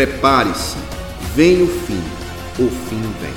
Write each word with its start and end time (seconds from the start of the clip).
Prepare-se, 0.00 0.78
vem 1.34 1.60
o 1.60 1.66
fim, 1.66 2.00
o 2.58 2.68
fim 2.70 3.02
vem. 3.20 3.30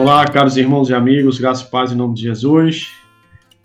Olá, 0.00 0.26
caros 0.26 0.56
irmãos 0.56 0.88
e 0.88 0.94
amigos, 0.94 1.38
graças 1.38 1.66
e 1.66 1.70
paz 1.70 1.92
em 1.92 1.94
nome 1.94 2.14
de 2.14 2.22
Jesus. 2.22 3.07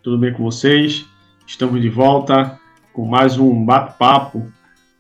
Tudo 0.04 0.18
bem 0.18 0.34
com 0.34 0.44
vocês? 0.44 1.06
Estamos 1.48 1.82
de 1.82 1.88
volta 1.88 2.60
com 2.92 3.06
mais 3.06 3.38
um 3.38 3.64
bate-papo 3.64 4.52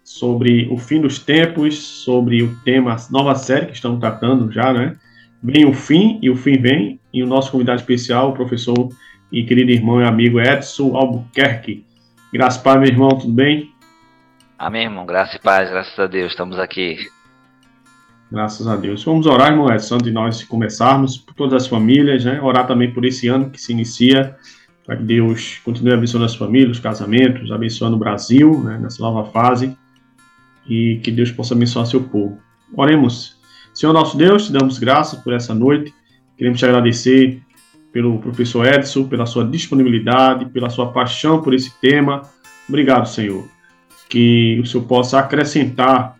sobre 0.02 0.66
o 0.72 0.78
fim 0.78 1.02
dos 1.02 1.20
tempos, 1.20 1.78
sobre 1.78 2.42
o 2.42 2.56
tema 2.64 2.96
nova 3.12 3.36
série 3.36 3.66
que 3.66 3.74
estamos 3.74 4.00
tratando 4.00 4.50
já, 4.50 4.72
né? 4.72 4.96
Vem 5.44 5.66
o 5.66 5.74
fim 5.74 6.20
e 6.22 6.30
o 6.30 6.38
fim 6.38 6.54
vem. 6.54 7.02
E 7.12 7.22
o 7.22 7.28
nosso 7.28 7.52
convidado 7.52 7.82
especial, 7.82 8.30
o 8.30 8.34
professor 8.34 8.88
e 9.30 9.44
querido 9.44 9.72
irmão 9.72 10.02
e 10.02 10.06
amigo 10.06 10.40
Edson 10.40 10.96
Albuquerque. 10.96 11.86
Graças 12.32 12.64
paz, 12.64 12.80
meu 12.80 12.88
irmão, 12.88 13.10
tudo 13.10 13.34
bem? 13.34 13.74
Amém, 14.58 14.84
irmão. 14.84 15.06
Graças 15.06 15.36
e 15.36 15.40
paz, 15.40 15.70
graças 15.70 16.00
a 16.00 16.08
Deus, 16.08 16.32
estamos 16.32 16.58
aqui 16.58 16.98
Graças 18.34 18.66
a 18.68 18.76
Deus. 18.76 19.04
Vamos 19.04 19.28
orar, 19.28 19.52
irmão 19.52 19.72
Edson, 19.72 19.94
antes 19.96 20.08
de 20.08 20.12
nós 20.12 20.44
começarmos, 20.44 21.18
por 21.18 21.36
todas 21.36 21.54
as 21.54 21.68
famílias, 21.68 22.26
né? 22.26 22.42
Orar 22.42 22.66
também 22.66 22.92
por 22.92 23.06
esse 23.06 23.28
ano 23.28 23.52
que 23.52 23.62
se 23.62 23.72
inicia, 23.72 24.36
para 24.86 24.98
que 24.98 25.04
Deus 25.04 25.60
continue 25.64 25.94
abençoando 25.94 26.26
as 26.26 26.36
famílias, 26.36 26.78
os 26.78 26.80
casamentos, 26.80 27.52
abençoando 27.52 27.96
o 27.96 28.00
Brasil, 28.00 28.62
né? 28.64 28.78
Nessa 28.80 29.02
nova 29.02 29.30
fase, 29.32 29.76
e 30.68 31.00
que 31.04 31.12
Deus 31.12 31.32
possa 31.32 31.54
abençoar 31.54 31.86
seu 31.86 32.02
povo. 32.02 32.40
Oremos. 32.76 33.38
Senhor 33.74 33.94
nosso 33.94 34.18
Deus, 34.18 34.48
te 34.48 34.54
damos 34.54 34.78
graças 34.78 35.20
por 35.20 35.34
essa 35.34 35.54
noite. 35.54 35.94
Queremos 36.38 36.60
te 36.60 36.66
agradecer 36.66 37.42
pelo 37.92 38.20
professor 38.20 38.66
Edson, 38.66 39.08
pela 39.08 39.26
sua 39.26 39.46
disponibilidade, 39.46 40.46
pela 40.48 40.70
sua 40.70 40.92
paixão 40.92 41.42
por 41.42 41.54
esse 41.54 41.72
tema. 41.80 42.24
Obrigado, 42.68 43.08
Senhor. 43.08 43.48
Que 44.10 44.60
o 44.60 44.66
Senhor 44.66 44.86
possa 44.86 45.20
acrescentar 45.20 46.18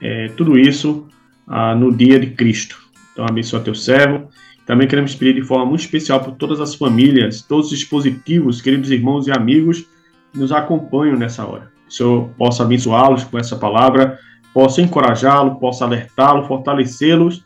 é, 0.00 0.28
tudo 0.36 0.58
isso 0.58 1.08
ah, 1.46 1.74
no 1.74 1.92
dia 1.92 2.18
de 2.18 2.28
Cristo. 2.28 2.78
Então, 3.12 3.26
abençoa 3.28 3.60
teu 3.60 3.74
servo. 3.74 4.28
Também 4.66 4.86
queremos 4.86 5.14
pedir 5.14 5.34
de 5.34 5.46
forma 5.46 5.66
muito 5.66 5.80
especial 5.80 6.20
por 6.20 6.32
todas 6.32 6.60
as 6.60 6.74
famílias, 6.74 7.42
todos 7.42 7.72
os 7.72 7.78
dispositivos, 7.78 8.60
queridos 8.60 8.90
irmãos 8.90 9.26
e 9.26 9.32
amigos 9.32 9.86
que 10.32 10.38
nos 10.38 10.52
acompanham 10.52 11.16
nessa 11.16 11.44
hora. 11.44 11.70
Que 11.86 11.88
o 11.88 11.96
Senhor 11.96 12.28
possa 12.38 12.62
abençoá-los 12.62 13.24
com 13.24 13.38
essa 13.38 13.56
palavra, 13.56 14.18
possa 14.54 14.80
encorajá-los, 14.80 15.58
possa 15.58 15.84
alertá-los, 15.84 16.46
fortalecê-los 16.46 17.44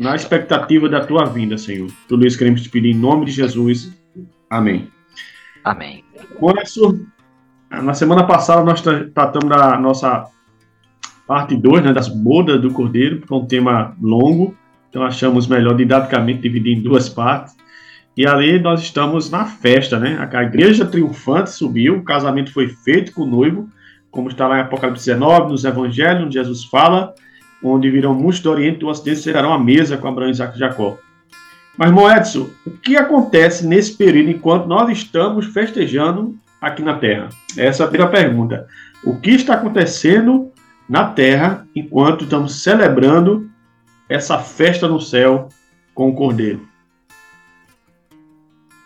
na 0.00 0.14
expectativa 0.14 0.88
da 0.88 1.04
tua 1.04 1.24
vinda, 1.24 1.56
Senhor. 1.56 1.90
Tudo 2.06 2.26
isso 2.26 2.36
queremos 2.36 2.62
te 2.62 2.68
pedir 2.68 2.90
em 2.90 2.98
nome 2.98 3.24
de 3.24 3.32
Jesus. 3.32 3.90
Amém. 4.50 4.88
Amém. 5.64 6.04
Com 6.38 6.52
isso, 6.60 7.06
na 7.70 7.94
semana 7.94 8.24
passada 8.24 8.62
nós 8.62 8.82
tratamos 8.82 9.48
da 9.48 9.78
nossa 9.78 10.26
parte 11.26 11.56
2, 11.56 11.84
né, 11.84 11.92
das 11.92 12.08
bodas 12.08 12.60
do 12.60 12.70
Cordeiro, 12.70 13.22
que 13.22 13.32
é 13.32 13.36
um 13.36 13.46
tema 13.46 13.96
longo, 14.00 14.54
então 14.92 15.02
achamos 15.02 15.46
melhor 15.46 15.74
didaticamente 15.74 16.42
dividir 16.42 16.76
em 16.76 16.82
duas 16.82 17.08
partes. 17.08 17.56
E 18.14 18.26
ali 18.26 18.58
nós 18.58 18.82
estamos 18.82 19.30
na 19.30 19.46
festa, 19.46 19.98
né? 19.98 20.28
A 20.30 20.42
igreja 20.42 20.84
triunfante 20.84 21.50
subiu, 21.50 21.96
o 21.96 22.04
casamento 22.04 22.52
foi 22.52 22.68
feito 22.68 23.10
com 23.12 23.22
o 23.22 23.26
noivo, 23.26 23.70
como 24.10 24.28
está 24.28 24.46
lá 24.46 24.58
em 24.58 24.60
Apocalipse 24.60 25.06
19, 25.06 25.50
nos 25.50 25.64
Evangelhos, 25.64 26.26
onde 26.26 26.34
Jesus 26.34 26.64
fala, 26.64 27.14
onde 27.64 27.90
virão 27.90 28.14
muitos 28.14 28.40
do 28.40 28.50
Oriente 28.50 28.76
e 28.76 28.80
do 28.80 28.88
Ocidente 28.88 29.20
serão 29.20 29.50
à 29.50 29.58
mesa 29.58 29.96
com 29.96 30.08
Abraão, 30.08 30.28
Isaac 30.28 30.56
e 30.56 30.58
Jacó. 30.58 30.98
Mas, 31.78 31.88
irmão 31.88 32.14
Edson, 32.14 32.50
o 32.66 32.72
que 32.72 32.94
acontece 32.94 33.66
nesse 33.66 33.96
período 33.96 34.28
enquanto 34.28 34.66
nós 34.66 34.90
estamos 34.90 35.46
festejando 35.46 36.36
aqui 36.60 36.82
na 36.82 36.98
Terra? 36.98 37.30
Essa 37.56 37.84
é 37.84 37.86
a 37.86 37.88
primeira 37.88 38.12
pergunta. 38.12 38.66
O 39.02 39.18
que 39.18 39.30
está 39.30 39.54
acontecendo 39.54 40.52
na 40.86 41.04
terra 41.04 41.66
enquanto 41.74 42.24
estamos 42.24 42.62
celebrando 42.62 43.50
essa 44.12 44.38
festa 44.38 44.86
no 44.86 45.00
céu 45.00 45.48
com 45.94 46.08
o 46.08 46.14
Cordeiro. 46.14 46.68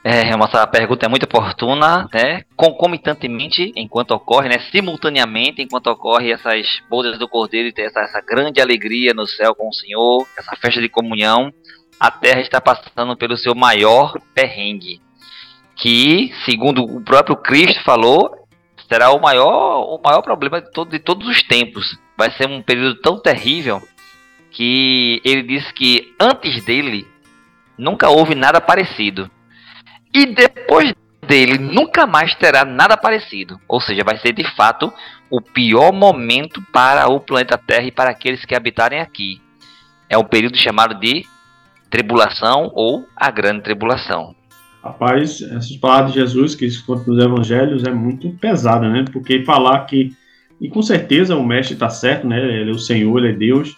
É, 0.08 0.20
essa 0.20 0.64
pergunta 0.68 1.04
é 1.04 1.08
muito 1.08 1.24
oportuna, 1.24 2.08
né? 2.14 2.42
Concomitantemente, 2.54 3.72
enquanto 3.74 4.12
ocorre, 4.12 4.48
né? 4.48 4.60
Simultaneamente, 4.70 5.62
enquanto 5.62 5.88
ocorre 5.88 6.30
essas 6.30 6.80
bodas 6.88 7.18
do 7.18 7.28
Cordeiro 7.28 7.74
e 7.76 7.82
essa, 7.82 8.00
essa 8.02 8.20
grande 8.20 8.60
alegria 8.60 9.12
no 9.12 9.26
céu 9.26 9.52
com 9.52 9.68
o 9.68 9.74
Senhor, 9.74 10.24
essa 10.38 10.54
festa 10.54 10.80
de 10.80 10.88
comunhão, 10.88 11.52
a 11.98 12.08
Terra 12.08 12.40
está 12.40 12.60
passando 12.60 13.16
pelo 13.16 13.36
seu 13.36 13.52
maior 13.52 14.14
perrengue, 14.32 15.00
que, 15.74 16.32
segundo 16.44 16.84
o 16.84 17.00
próprio 17.00 17.34
Cristo 17.34 17.82
falou, 17.82 18.30
será 18.88 19.10
o 19.10 19.20
maior, 19.20 19.80
o 19.92 20.00
maior 20.00 20.22
problema 20.22 20.60
de, 20.60 20.70
todo, 20.70 20.88
de 20.88 21.00
todos 21.00 21.26
os 21.26 21.42
tempos. 21.42 21.98
Vai 22.16 22.30
ser 22.30 22.48
um 22.48 22.62
período 22.62 23.00
tão 23.00 23.20
terrível 23.20 23.82
que 24.56 25.20
ele 25.22 25.42
disse 25.42 25.70
que 25.74 26.14
antes 26.18 26.64
dele 26.64 27.06
nunca 27.76 28.08
houve 28.08 28.34
nada 28.34 28.58
parecido. 28.58 29.30
E 30.14 30.24
depois 30.24 30.94
dele 31.28 31.58
nunca 31.58 32.06
mais 32.06 32.34
terá 32.36 32.64
nada 32.64 32.96
parecido. 32.96 33.60
Ou 33.68 33.82
seja, 33.82 34.02
vai 34.02 34.16
ser 34.16 34.32
de 34.32 34.44
fato 34.56 34.90
o 35.28 35.42
pior 35.42 35.92
momento 35.92 36.62
para 36.72 37.06
o 37.06 37.20
planeta 37.20 37.58
Terra 37.58 37.86
e 37.86 37.92
para 37.92 38.08
aqueles 38.08 38.46
que 38.46 38.54
habitarem 38.54 38.98
aqui. 38.98 39.42
É 40.08 40.16
um 40.16 40.24
período 40.24 40.56
chamado 40.56 40.98
de 40.98 41.26
tribulação 41.90 42.70
ou 42.74 43.06
a 43.14 43.30
grande 43.30 43.62
tribulação. 43.62 44.34
Rapaz, 44.82 45.42
essas 45.42 45.76
palavras 45.76 46.14
de 46.14 46.20
Jesus 46.20 46.54
que 46.54 46.66
conta 46.84 47.10
nos 47.10 47.22
evangelhos 47.22 47.84
é 47.84 47.92
muito 47.92 48.30
pesada, 48.40 48.88
né? 48.88 49.04
Porque 49.12 49.44
falar 49.44 49.84
que, 49.84 50.14
e 50.58 50.70
com 50.70 50.80
certeza 50.80 51.36
o 51.36 51.44
mestre 51.44 51.74
está 51.74 51.90
certo, 51.90 52.26
né? 52.26 52.38
Ele 52.38 52.70
é 52.70 52.74
o 52.74 52.78
Senhor, 52.78 53.18
ele 53.18 53.34
é 53.34 53.36
Deus. 53.36 53.76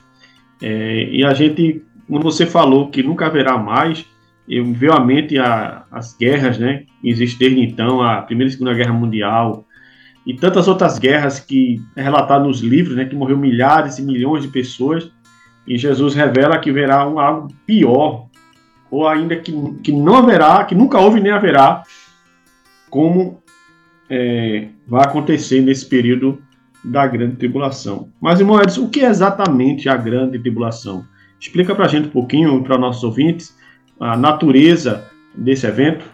É, 0.62 1.04
e 1.10 1.24
a 1.24 1.32
gente, 1.34 1.82
quando 2.08 2.22
você 2.22 2.46
falou 2.46 2.90
que 2.90 3.02
nunca 3.02 3.26
haverá 3.26 3.56
mais, 3.56 4.04
eu 4.48 4.64
veio 4.72 4.92
à 4.92 5.00
mente 5.00 5.38
a, 5.38 5.84
as 5.90 6.16
guerras, 6.16 6.58
né? 6.58 6.84
Que 7.00 7.10
existem 7.10 7.54
desde 7.54 7.72
então, 7.72 8.02
a 8.02 8.22
Primeira 8.22 8.48
e 8.48 8.52
Segunda 8.52 8.74
Guerra 8.74 8.92
Mundial, 8.92 9.66
e 10.26 10.34
tantas 10.34 10.68
outras 10.68 10.98
guerras 10.98 11.38
que 11.38 11.80
é 11.96 12.02
relatado 12.02 12.46
nos 12.46 12.60
livros, 12.60 12.96
né? 12.96 13.04
Que 13.04 13.14
morreu 13.14 13.36
milhares 13.36 13.98
e 13.98 14.02
milhões 14.02 14.42
de 14.42 14.48
pessoas. 14.48 15.10
E 15.66 15.76
Jesus 15.76 16.14
revela 16.14 16.58
que 16.58 16.72
verá 16.72 17.06
um, 17.06 17.18
algo 17.18 17.48
pior, 17.66 18.26
ou 18.90 19.06
ainda 19.06 19.36
que, 19.36 19.52
que 19.82 19.92
não 19.92 20.16
haverá, 20.16 20.64
que 20.64 20.74
nunca 20.74 20.98
houve 20.98 21.20
nem 21.20 21.30
haverá, 21.30 21.82
como 22.88 23.42
é, 24.08 24.68
vai 24.86 25.04
acontecer 25.04 25.60
nesse 25.60 25.86
período 25.86 26.42
da 26.84 27.06
grande 27.06 27.36
tribulação. 27.36 28.10
Mas, 28.20 28.40
irmão 28.40 28.60
Edson, 28.60 28.82
o 28.82 28.90
que 28.90 29.00
é 29.00 29.08
exatamente 29.08 29.88
a 29.88 29.96
grande 29.96 30.38
tribulação? 30.38 31.04
Explica 31.40 31.74
para 31.74 31.84
a 31.84 31.88
gente 31.88 32.08
um 32.08 32.12
pouquinho, 32.12 32.62
para 32.62 32.78
nossos 32.78 33.04
ouvintes, 33.04 33.56
a 34.00 34.16
natureza 34.16 35.04
desse 35.34 35.66
evento. 35.66 36.04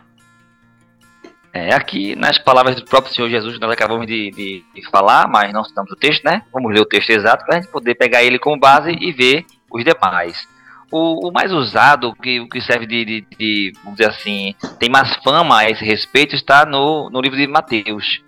É, 1.53 1.73
aqui 1.73 2.17
nas 2.17 2.37
palavras 2.37 2.75
do 2.75 2.85
próprio 2.85 3.15
Senhor 3.15 3.29
Jesus, 3.29 3.61
nós 3.61 3.71
acabamos 3.71 4.07
de, 4.07 4.31
de, 4.31 4.65
de 4.75 4.91
falar, 4.91 5.29
mas 5.29 5.53
não 5.53 5.63
citamos 5.63 5.93
o 5.93 5.97
texto, 5.97 6.25
né? 6.25 6.43
Vamos 6.53 6.73
ler 6.75 6.81
o 6.81 6.87
texto 6.87 7.11
exato 7.11 7.45
para 7.45 7.57
a 7.57 7.61
gente 7.61 7.71
poder 7.71 7.95
pegar 7.95 8.25
ele 8.25 8.39
como 8.39 8.59
base 8.59 8.91
e 8.91 9.13
ver 9.13 9.47
os 9.71 9.85
demais. 9.85 10.49
O, 10.91 11.29
o 11.29 11.33
mais 11.33 11.53
usado, 11.53 12.13
que, 12.15 12.47
que 12.49 12.61
serve 12.61 12.87
de, 12.87 13.05
de, 13.05 13.27
de, 13.39 13.73
vamos 13.83 13.99
dizer 13.99 14.11
assim, 14.11 14.55
tem 14.79 14.91
mais 14.91 15.15
fama 15.23 15.59
a 15.59 15.71
esse 15.71 15.85
respeito, 15.85 16.35
está 16.35 16.67
no, 16.67 17.09
no 17.09 17.21
livro 17.21 17.39
de 17.39 17.47
Mateus. 17.47 18.23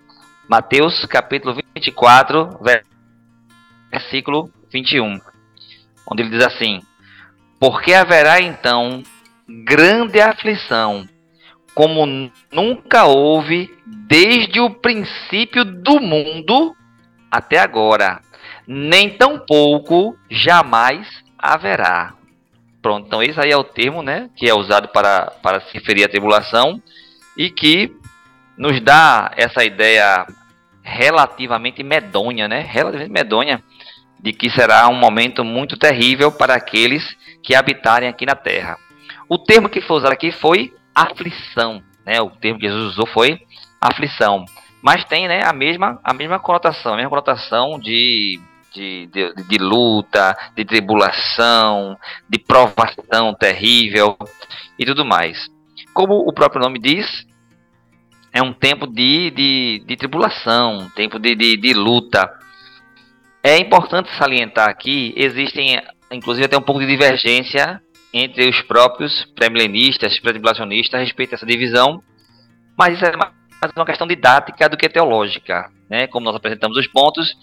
Mateus, 0.47 1.05
capítulo 1.05 1.53
24, 1.77 2.59
versículo 3.91 4.51
21, 4.71 5.19
onde 6.09 6.23
ele 6.23 6.31
diz 6.31 6.45
assim: 6.45 6.81
Porque 7.59 7.93
haverá 7.93 8.41
então 8.41 9.03
grande 9.47 10.19
aflição, 10.19 11.07
como 11.73 12.31
nunca 12.51 13.05
houve 13.05 13.69
desde 13.85 14.59
o 14.59 14.71
princípio 14.71 15.63
do 15.63 15.99
mundo 15.99 16.75
até 17.31 17.59
agora, 17.59 18.21
nem 18.67 19.15
tampouco 19.17 20.17
jamais 20.29 21.07
haverá. 21.37 22.15
Pronto, 22.81 23.05
então 23.05 23.21
esse 23.21 23.39
aí 23.39 23.51
é 23.51 23.57
o 23.57 23.63
termo, 23.63 24.01
né, 24.01 24.29
que 24.35 24.49
é 24.49 24.53
usado 24.53 24.87
para, 24.89 25.31
para 25.43 25.61
se 25.61 25.73
referir 25.73 26.03
à 26.03 26.09
tribulação 26.09 26.81
e 27.37 27.49
que 27.49 27.95
nos 28.57 28.81
dá 28.81 29.31
essa 29.35 29.63
ideia 29.63 30.25
relativamente 30.87 31.83
medonha, 31.83 32.47
né, 32.47 32.61
relativamente 32.61 33.11
medonha, 33.11 33.61
de 34.19 34.31
que 34.31 34.49
será 34.49 34.87
um 34.87 34.95
momento 34.95 35.43
muito 35.43 35.77
terrível 35.77 36.31
para 36.31 36.55
aqueles 36.55 37.15
que 37.43 37.53
habitarem 37.53 38.07
aqui 38.07 38.25
na 38.25 38.35
Terra. 38.35 38.77
O 39.27 39.37
termo 39.37 39.67
que 39.67 39.81
foi 39.81 39.97
usado 39.97 40.13
aqui 40.13 40.31
foi 40.31 40.73
aflição, 40.95 41.83
né, 42.05 42.21
o 42.21 42.29
termo 42.29 42.59
que 42.59 42.67
Jesus 42.67 42.93
usou 42.93 43.05
foi 43.05 43.39
aflição. 43.81 44.45
Mas 44.81 45.03
tem 45.03 45.27
né, 45.27 45.41
a, 45.43 45.51
mesma, 45.51 45.99
a 46.03 46.13
mesma 46.13 46.39
conotação, 46.39 46.93
a 46.93 46.95
mesma 46.95 47.09
conotação 47.09 47.77
de, 47.77 48.39
de, 48.73 49.07
de, 49.07 49.33
de 49.43 49.57
luta, 49.57 50.37
de 50.55 50.63
tribulação, 50.63 51.97
de 52.29 52.39
provação 52.39 53.33
terrível 53.33 54.17
e 54.79 54.85
tudo 54.85 55.03
mais. 55.03 55.49
Como 55.93 56.13
o 56.15 56.31
próprio 56.31 56.61
nome 56.61 56.79
diz, 56.79 57.27
é 58.31 58.41
um 58.41 58.53
tempo 58.53 58.85
de, 58.87 59.31
de, 59.31 59.83
de 59.85 59.95
tribulação, 59.95 60.79
um 60.79 60.89
tempo 60.89 61.19
de, 61.19 61.35
de, 61.35 61.57
de 61.57 61.73
luta. 61.73 62.29
É 63.43 63.57
importante 63.57 64.09
salientar 64.17 64.69
aqui, 64.69 65.13
existem, 65.15 65.81
inclusive, 66.11 66.45
até 66.45 66.57
um 66.57 66.61
pouco 66.61 66.81
de 66.81 66.87
divergência 66.87 67.81
entre 68.13 68.49
os 68.49 68.61
próprios 68.61 69.25
pré-milenistas, 69.35 70.19
pré-tribulacionistas 70.19 70.99
a 70.99 71.03
respeito 71.03 71.31
dessa 71.31 71.45
divisão, 71.45 72.01
mas 72.77 72.95
isso 72.95 73.05
é 73.05 73.15
mais 73.15 73.31
uma 73.75 73.85
questão 73.85 74.05
didática 74.05 74.69
do 74.69 74.77
que 74.77 74.89
teológica. 74.89 75.71
Né? 75.89 76.07
Como 76.07 76.25
nós 76.25 76.35
apresentamos 76.35 76.77
os 76.77 76.87
pontos, 76.87 77.35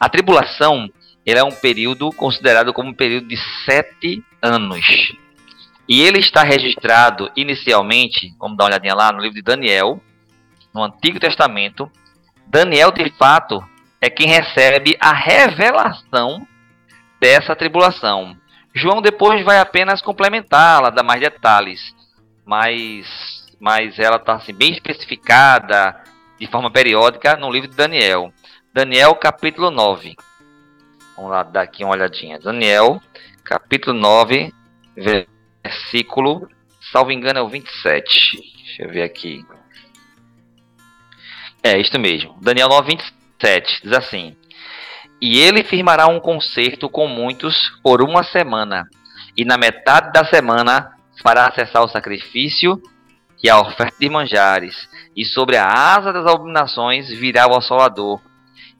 a 0.00 0.08
tribulação 0.08 0.88
é 1.26 1.44
um 1.44 1.50
período 1.50 2.10
considerado 2.12 2.72
como 2.72 2.88
um 2.90 2.94
período 2.94 3.28
de 3.28 3.36
sete 3.64 4.22
anos. 4.40 4.80
E 5.88 6.02
ele 6.02 6.20
está 6.20 6.42
registrado 6.42 7.30
inicialmente, 7.36 8.34
vamos 8.38 8.56
dar 8.56 8.64
uma 8.64 8.70
olhadinha 8.70 8.94
lá 8.94 9.12
no 9.12 9.20
livro 9.20 9.34
de 9.34 9.42
Daniel, 9.42 10.00
no 10.78 10.84
Antigo 10.84 11.18
Testamento. 11.18 11.90
Daniel, 12.46 12.92
de 12.92 13.10
fato, 13.18 13.62
é 14.00 14.08
quem 14.08 14.28
recebe 14.28 14.96
a 15.00 15.12
revelação 15.12 16.46
dessa 17.20 17.56
tribulação. 17.56 18.36
João 18.74 19.02
depois 19.02 19.44
vai 19.44 19.58
apenas 19.58 20.00
complementá-la, 20.00 20.90
dar 20.90 21.02
mais 21.02 21.20
detalhes, 21.20 21.94
mas, 22.46 23.06
mas 23.60 23.98
ela 23.98 24.16
está 24.16 24.34
assim, 24.34 24.54
bem 24.54 24.70
especificada 24.70 26.00
de 26.38 26.46
forma 26.46 26.70
periódica 26.70 27.36
no 27.36 27.50
livro 27.50 27.68
de 27.68 27.76
Daniel. 27.76 28.32
Daniel 28.72 29.16
capítulo 29.16 29.70
9. 29.70 30.14
Vamos 31.16 31.32
lá 31.32 31.42
dar 31.42 31.62
aqui 31.62 31.82
uma 31.82 31.94
olhadinha. 31.94 32.38
Daniel 32.38 33.02
capítulo 33.42 33.98
9, 33.98 34.54
versículo, 34.96 36.48
salvo 36.92 37.10
engano, 37.10 37.40
é 37.40 37.42
o 37.42 37.48
27. 37.48 38.38
Deixa 38.64 38.82
eu 38.84 38.90
ver 38.90 39.02
aqui. 39.02 39.44
É, 41.62 41.78
isto 41.78 41.98
mesmo. 41.98 42.36
Daniel 42.40 42.68
9, 42.68 42.96
27 43.40 43.82
diz 43.82 43.92
assim: 43.92 44.36
e 45.20 45.40
ele 45.40 45.64
firmará 45.64 46.06
um 46.06 46.20
concerto 46.20 46.88
com 46.88 47.08
muitos 47.08 47.72
por 47.82 48.00
uma 48.02 48.22
semana, 48.22 48.88
e 49.36 49.44
na 49.44 49.58
metade 49.58 50.12
da 50.12 50.24
semana 50.24 50.92
fará 51.22 51.52
cessar 51.52 51.82
o 51.82 51.88
sacrifício 51.88 52.80
e 53.42 53.50
a 53.50 53.60
oferta 53.60 53.96
de 53.98 54.08
manjares, 54.08 54.88
e 55.16 55.24
sobre 55.24 55.56
a 55.56 55.66
asa 55.66 56.12
das 56.12 56.24
abominações 56.24 57.08
virá 57.08 57.48
o 57.48 57.56
assolador, 57.56 58.20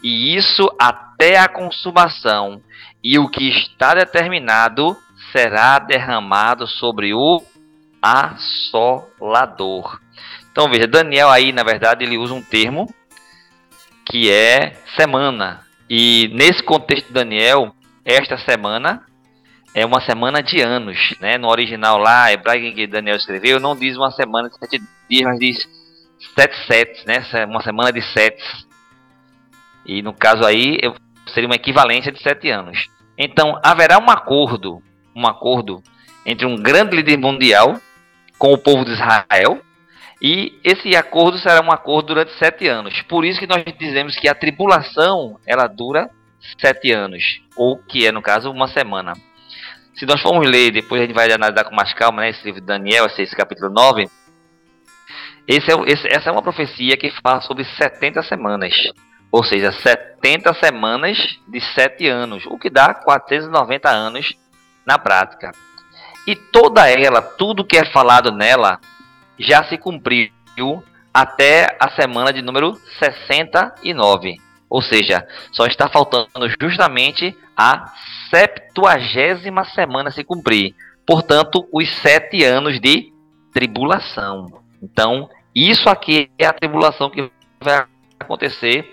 e 0.02 0.36
isso 0.36 0.68
até 0.80 1.38
a 1.38 1.48
consumação, 1.48 2.62
e 3.02 3.18
o 3.18 3.28
que 3.28 3.48
está 3.48 3.94
determinado 3.94 4.96
será 5.32 5.80
derramado 5.80 6.68
sobre 6.68 7.12
o 7.14 7.42
assolador. 8.00 10.00
Então 10.50 10.68
veja, 10.68 10.86
Daniel 10.86 11.30
aí, 11.30 11.52
na 11.52 11.62
verdade, 11.62 12.04
ele 12.04 12.18
usa 12.18 12.34
um 12.34 12.42
termo 12.42 12.92
que 14.04 14.30
é 14.30 14.74
semana, 14.96 15.60
e 15.88 16.30
nesse 16.32 16.62
contexto 16.62 17.08
de 17.08 17.12
Daniel, 17.12 17.74
esta 18.04 18.38
semana 18.38 19.02
é 19.74 19.84
uma 19.84 20.00
semana 20.00 20.42
de 20.42 20.60
anos, 20.62 21.14
né? 21.20 21.36
No 21.36 21.48
original 21.48 21.98
lá, 21.98 22.32
hebraico 22.32 22.74
que 22.74 22.86
Daniel 22.86 23.16
escreveu, 23.16 23.60
não 23.60 23.76
diz 23.76 23.96
uma 23.96 24.10
semana 24.10 24.48
de 24.48 24.58
sete 24.58 24.82
dias, 25.08 25.24
mas 25.24 25.38
diz 25.38 25.68
sete 26.34 26.66
sets, 26.66 27.04
né? 27.04 27.22
Uma 27.44 27.62
semana 27.62 27.92
de 27.92 28.00
sete. 28.00 28.42
E 29.84 30.02
no 30.02 30.12
caso 30.12 30.44
aí, 30.44 30.78
seria 31.32 31.48
uma 31.48 31.56
equivalência 31.56 32.10
de 32.10 32.22
sete 32.22 32.50
anos. 32.50 32.88
Então, 33.16 33.60
haverá 33.62 33.98
um 33.98 34.10
acordo, 34.10 34.82
um 35.14 35.26
acordo 35.26 35.82
entre 36.24 36.46
um 36.46 36.56
grande 36.56 36.96
líder 36.96 37.18
mundial 37.18 37.78
com 38.38 38.52
o 38.52 38.58
povo 38.58 38.84
de 38.84 38.92
Israel, 38.92 39.60
e 40.20 40.58
esse 40.64 40.96
acordo 40.96 41.38
será 41.38 41.60
um 41.64 41.70
acordo 41.70 42.08
durante 42.08 42.36
sete 42.38 42.66
anos. 42.66 43.00
Por 43.02 43.24
isso 43.24 43.38
que 43.38 43.46
nós 43.46 43.64
dizemos 43.78 44.16
que 44.16 44.28
a 44.28 44.34
tribulação 44.34 45.38
ela 45.46 45.66
dura 45.66 46.10
sete 46.58 46.92
anos, 46.92 47.40
ou 47.56 47.78
que 47.78 48.06
é 48.06 48.12
no 48.12 48.22
caso 48.22 48.50
uma 48.50 48.68
semana. 48.68 49.12
Se 49.94 50.06
nós 50.06 50.20
formos 50.20 50.48
ler, 50.48 50.70
depois 50.70 51.00
a 51.00 51.04
gente 51.04 51.14
vai 51.14 51.30
analisar 51.30 51.64
com 51.64 51.74
mais 51.74 51.92
calma, 51.94 52.22
né, 52.22 52.30
esse 52.30 52.44
livro 52.44 52.60
de 52.60 52.66
Daniel, 52.66 53.06
esse, 53.06 53.34
capítulo 53.34 53.70
9, 53.70 54.08
esse 55.46 55.70
é, 55.70 55.74
esse, 55.86 56.06
essa 56.08 56.30
é 56.30 56.32
uma 56.32 56.42
profecia 56.42 56.96
que 56.96 57.10
fala 57.22 57.40
sobre 57.40 57.64
70 57.64 58.22
semanas. 58.22 58.74
Ou 59.30 59.44
seja, 59.44 59.72
70 59.72 60.54
semanas 60.54 61.38
de 61.46 61.60
7 61.74 62.08
anos, 62.08 62.44
o 62.46 62.58
que 62.58 62.70
dá 62.70 62.94
490 62.94 63.88
anos 63.88 64.34
na 64.86 64.98
prática. 64.98 65.52
E 66.26 66.34
toda 66.34 66.88
ela, 66.88 67.20
tudo 67.20 67.64
que 67.64 67.76
é 67.76 67.84
falado 67.86 68.32
nela, 68.32 68.80
já 69.38 69.64
se 69.64 69.78
cumpriu 69.78 70.30
até 71.12 71.76
a 71.80 71.90
semana 71.90 72.32
de 72.32 72.42
número 72.42 72.74
69. 72.98 74.36
Ou 74.70 74.82
seja, 74.82 75.26
só 75.52 75.66
está 75.66 75.88
faltando 75.88 76.28
justamente 76.60 77.36
a 77.56 77.92
septuagésima 78.30 79.64
semana 79.64 80.10
se 80.10 80.22
cumprir. 80.22 80.74
Portanto, 81.06 81.66
os 81.72 81.88
sete 81.96 82.44
anos 82.44 82.78
de 82.78 83.12
tribulação. 83.52 84.46
Então, 84.82 85.28
isso 85.54 85.88
aqui 85.88 86.30
é 86.38 86.46
a 86.46 86.52
tribulação 86.52 87.10
que 87.10 87.30
vai 87.60 87.84
acontecer 88.20 88.88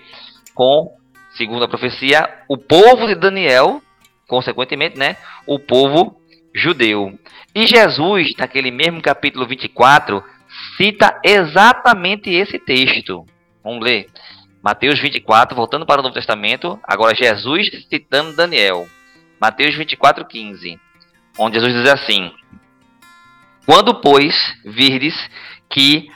com, 0.54 0.90
segundo 1.36 1.64
a 1.64 1.68
profecia, 1.68 2.28
o 2.48 2.56
povo 2.56 3.06
de 3.06 3.14
Daniel, 3.14 3.82
consequentemente, 4.26 4.98
né, 4.98 5.16
o 5.46 5.58
povo 5.58 6.20
judeu. 6.54 7.18
E 7.54 7.66
Jesus, 7.66 8.32
naquele 8.38 8.70
mesmo 8.70 9.02
capítulo 9.02 9.46
24, 9.46 10.24
cita 10.76 11.20
exatamente 11.24 12.30
esse 12.30 12.58
texto. 12.58 13.24
Vamos 13.62 13.84
ler. 13.84 14.08
Mateus 14.62 14.98
24, 14.98 15.54
voltando 15.54 15.86
para 15.86 16.00
o 16.00 16.02
Novo 16.02 16.14
Testamento, 16.14 16.78
agora 16.82 17.14
Jesus 17.14 17.70
citando 17.88 18.34
Daniel. 18.34 18.88
Mateus 19.40 19.74
24, 19.74 20.24
15, 20.24 20.80
onde 21.38 21.60
Jesus 21.60 21.82
diz 21.82 21.92
assim: 21.92 22.32
Quando, 23.64 24.00
pois, 24.00 24.34
virdes 24.64 25.14
que 25.68 26.08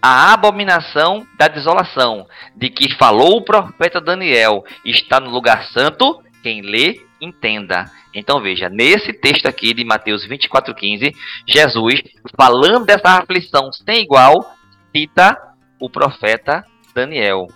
a 0.00 0.32
abominação 0.32 1.26
da 1.36 1.48
desolação, 1.48 2.26
de 2.54 2.70
que 2.70 2.94
falou 2.94 3.38
o 3.38 3.44
profeta 3.44 4.00
Daniel, 4.00 4.64
está 4.84 5.18
no 5.20 5.30
lugar 5.30 5.64
santo, 5.64 6.22
quem 6.42 6.62
lê, 6.62 7.00
entenda. 7.20 7.90
Então 8.14 8.40
veja, 8.40 8.68
nesse 8.68 9.12
texto 9.12 9.46
aqui 9.46 9.74
de 9.74 9.84
Mateus 9.84 10.26
24,15, 10.26 11.14
Jesus, 11.46 12.02
falando 12.36 12.86
dessa 12.86 13.18
aflição 13.18 13.72
sem 13.72 14.02
igual, 14.02 14.54
cita 14.94 15.36
o 15.80 15.88
profeta 15.88 16.64
Daniel. 16.94 17.46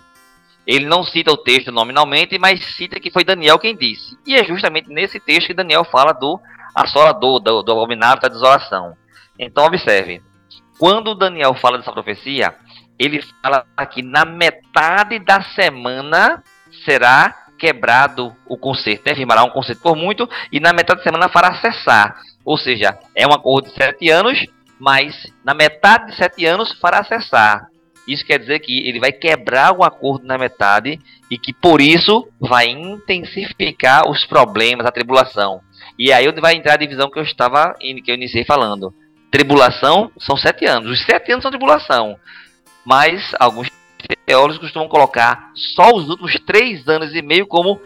Ele 0.65 0.85
não 0.85 1.03
cita 1.03 1.31
o 1.31 1.37
texto 1.37 1.71
nominalmente, 1.71 2.39
mas 2.39 2.63
cita 2.75 2.99
que 2.99 3.11
foi 3.11 3.23
Daniel 3.23 3.59
quem 3.59 3.75
disse. 3.75 4.17
E 4.25 4.35
é 4.35 4.43
justamente 4.45 4.89
nesse 4.89 5.19
texto 5.19 5.47
que 5.47 5.53
Daniel 5.53 5.83
fala 5.83 6.13
do 6.13 6.39
assolador, 6.73 7.39
do, 7.39 7.61
do 7.61 7.71
abominável 7.71 8.21
da 8.21 8.29
desolação. 8.29 8.95
Então 9.37 9.65
observe, 9.65 10.21
quando 10.79 11.15
Daniel 11.15 11.53
fala 11.55 11.77
dessa 11.77 11.91
profecia, 11.91 12.55
ele 12.97 13.21
fala 13.41 13.65
que 13.91 14.01
na 14.01 14.23
metade 14.23 15.19
da 15.19 15.41
semana 15.41 16.43
será 16.85 17.42
quebrado 17.63 18.35
o 18.45 18.57
conserto, 18.57 19.03
né? 19.05 19.15
firmará 19.15 19.41
um 19.41 19.49
conserto 19.49 19.81
por 19.81 19.95
muito 19.95 20.29
e 20.51 20.59
na 20.59 20.73
metade 20.73 20.97
da 20.97 21.03
semana 21.03 21.29
fará 21.29 21.55
cessar. 21.61 22.17
Ou 22.43 22.57
seja, 22.57 22.99
é 23.15 23.25
um 23.25 23.31
acordo 23.31 23.69
de 23.69 23.73
sete 23.73 24.09
anos, 24.09 24.45
mas 24.77 25.31
na 25.45 25.53
metade 25.53 26.07
de 26.07 26.17
sete 26.17 26.45
anos 26.45 26.77
fará 26.81 27.05
cessar. 27.05 27.69
Isso 28.05 28.25
quer 28.25 28.37
dizer 28.37 28.59
que 28.59 28.85
ele 28.85 28.99
vai 28.99 29.13
quebrar 29.13 29.71
o 29.71 29.81
acordo 29.81 30.27
na 30.27 30.37
metade 30.37 30.99
e 31.31 31.37
que 31.37 31.53
por 31.53 31.79
isso 31.79 32.27
vai 32.37 32.67
intensificar 32.67 34.09
os 34.09 34.25
problemas, 34.25 34.85
a 34.85 34.91
tribulação. 34.91 35.61
E 35.97 36.11
aí 36.11 36.27
onde 36.27 36.41
vai 36.41 36.55
entrar 36.55 36.73
a 36.73 36.77
divisão 36.77 37.09
que 37.09 37.17
eu 37.17 37.23
estava 37.23 37.75
que 37.79 38.11
eu 38.11 38.15
iniciei 38.15 38.43
falando. 38.43 38.93
Tribulação 39.31 40.11
são 40.19 40.35
sete 40.35 40.65
anos. 40.65 40.91
Os 40.91 41.05
sete 41.05 41.31
anos 41.31 41.43
são 41.43 41.51
tribulação. 41.51 42.17
Mas 42.85 43.33
alguns 43.39 43.69
teólogos 44.25 44.57
costumam 44.57 44.87
colocar 44.87 45.51
só 45.53 45.93
os 45.93 46.09
últimos 46.09 46.39
três 46.45 46.87
anos 46.87 47.13
e 47.13 47.21
meio 47.21 47.47
como 47.47 47.79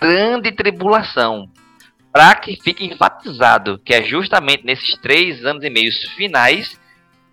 grande 0.00 0.52
tribulação, 0.52 1.48
para 2.12 2.34
que 2.34 2.60
fique 2.62 2.84
enfatizado 2.84 3.78
que 3.84 3.94
é 3.94 4.02
justamente 4.02 4.64
nesses 4.64 4.96
três 4.98 5.44
anos 5.44 5.64
e 5.64 5.70
meio 5.70 5.90
finais 6.16 6.78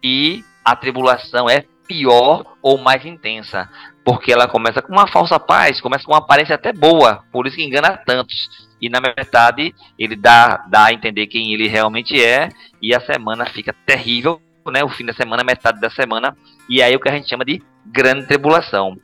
e 0.03 0.43
a 0.63 0.75
tribulação 0.75 1.49
é 1.49 1.65
pior 1.87 2.45
ou 2.61 2.77
mais 2.77 3.03
intensa, 3.03 3.67
porque 4.05 4.31
ela 4.31 4.47
começa 4.47 4.81
com 4.81 4.93
uma 4.93 5.07
falsa 5.07 5.39
paz, 5.39 5.81
começa 5.81 6.05
com 6.05 6.11
uma 6.11 6.19
aparência 6.19 6.55
até 6.55 6.71
boa, 6.71 7.23
por 7.31 7.47
isso 7.47 7.55
que 7.55 7.63
engana 7.63 7.97
tantos. 7.97 8.69
E 8.79 8.87
na 8.87 9.01
metade 9.01 9.73
ele 9.97 10.15
dá, 10.15 10.63
dá 10.69 10.85
a 10.85 10.93
entender 10.93 11.27
quem 11.27 11.53
ele 11.53 11.67
realmente 11.67 12.23
é, 12.23 12.49
e 12.81 12.95
a 12.95 13.01
semana 13.01 13.45
fica 13.47 13.75
terrível, 13.85 14.39
né? 14.71 14.83
O 14.83 14.89
fim 14.89 15.03
da 15.03 15.13
semana, 15.13 15.43
metade 15.43 15.81
da 15.81 15.89
semana, 15.89 16.37
e 16.69 16.81
aí 16.81 16.95
o 16.95 16.99
que 16.99 17.09
a 17.09 17.13
gente 17.13 17.27
chama 17.27 17.43
de 17.43 17.61
grande 17.85 18.27
tribulação. 18.27 18.97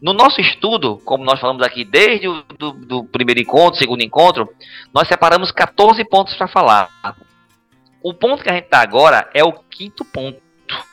No 0.00 0.12
nosso 0.12 0.40
estudo, 0.40 1.00
como 1.04 1.24
nós 1.24 1.38
falamos 1.38 1.62
aqui 1.62 1.84
desde 1.84 2.26
o 2.26 2.42
do, 2.58 2.72
do 2.72 3.04
primeiro 3.04 3.40
encontro, 3.40 3.78
segundo 3.78 4.02
encontro, 4.02 4.48
nós 4.92 5.06
separamos 5.06 5.52
14 5.52 6.04
pontos 6.04 6.34
para 6.34 6.48
falar. 6.48 6.90
O 8.02 8.12
ponto 8.12 8.42
que 8.42 8.50
a 8.50 8.54
gente 8.54 8.64
está 8.64 8.80
agora 8.80 9.30
é 9.32 9.44
o 9.44 9.52
quinto 9.52 10.04
ponto. 10.04 10.40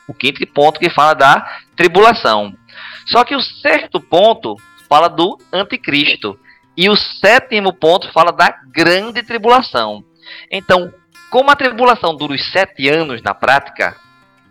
O 0.06 0.14
quinto 0.14 0.46
ponto 0.46 0.78
que 0.78 0.88
fala 0.88 1.14
da 1.14 1.60
tribulação. 1.74 2.54
Só 3.06 3.24
que 3.24 3.34
o 3.34 3.40
sexto 3.40 4.00
ponto 4.00 4.56
fala 4.88 5.08
do 5.08 5.36
anticristo. 5.52 6.38
E 6.76 6.88
o 6.88 6.96
sétimo 6.96 7.72
ponto 7.72 8.12
fala 8.12 8.30
da 8.30 8.54
grande 8.72 9.24
tribulação. 9.24 10.04
Então, 10.50 10.92
como 11.30 11.50
a 11.50 11.56
tribulação 11.56 12.14
dura 12.14 12.34
os 12.34 12.52
sete 12.52 12.88
anos 12.88 13.22
na 13.22 13.34
prática, 13.34 13.96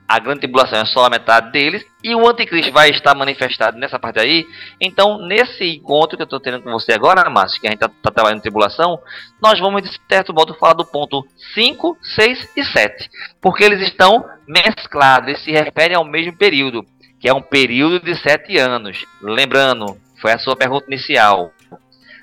a 0.09 0.17
grande 0.17 0.39
tribulação 0.39 0.79
é 0.79 0.85
só 0.85 1.05
a 1.05 1.09
metade 1.09 1.51
deles, 1.51 1.85
e 2.03 2.15
o 2.15 2.27
anticristo 2.27 2.71
vai 2.71 2.89
estar 2.89 3.13
manifestado 3.13 3.77
nessa 3.77 3.99
parte 3.99 4.19
aí. 4.19 4.47
Então, 4.81 5.19
nesse 5.19 5.63
encontro 5.75 6.17
que 6.17 6.23
eu 6.23 6.25
estou 6.25 6.39
tendo 6.39 6.63
com 6.63 6.71
você 6.71 6.93
agora, 6.93 7.29
Márcio, 7.29 7.61
que 7.61 7.67
a 7.67 7.69
gente 7.69 7.83
está 7.83 7.93
tá 8.01 8.09
trabalhando 8.09 8.39
em 8.39 8.41
tribulação, 8.41 8.99
nós 9.39 9.59
vamos, 9.59 9.83
de 9.83 9.99
certo 10.09 10.33
modo, 10.33 10.55
falar 10.55 10.73
do 10.73 10.83
ponto 10.83 11.23
5, 11.53 11.95
6 12.01 12.53
e 12.57 12.63
7. 12.63 13.07
Porque 13.39 13.63
eles 13.63 13.81
estão 13.81 14.27
mesclados, 14.47 15.29
eles 15.29 15.43
se 15.43 15.51
referem 15.51 15.95
ao 15.95 16.03
mesmo 16.03 16.35
período, 16.35 16.83
que 17.19 17.29
é 17.29 17.33
um 17.33 17.41
período 17.41 17.99
de 17.99 18.15
sete 18.15 18.57
anos. 18.57 19.05
Lembrando, 19.21 19.95
foi 20.19 20.31
a 20.31 20.39
sua 20.39 20.55
pergunta 20.55 20.87
inicial. 20.87 21.53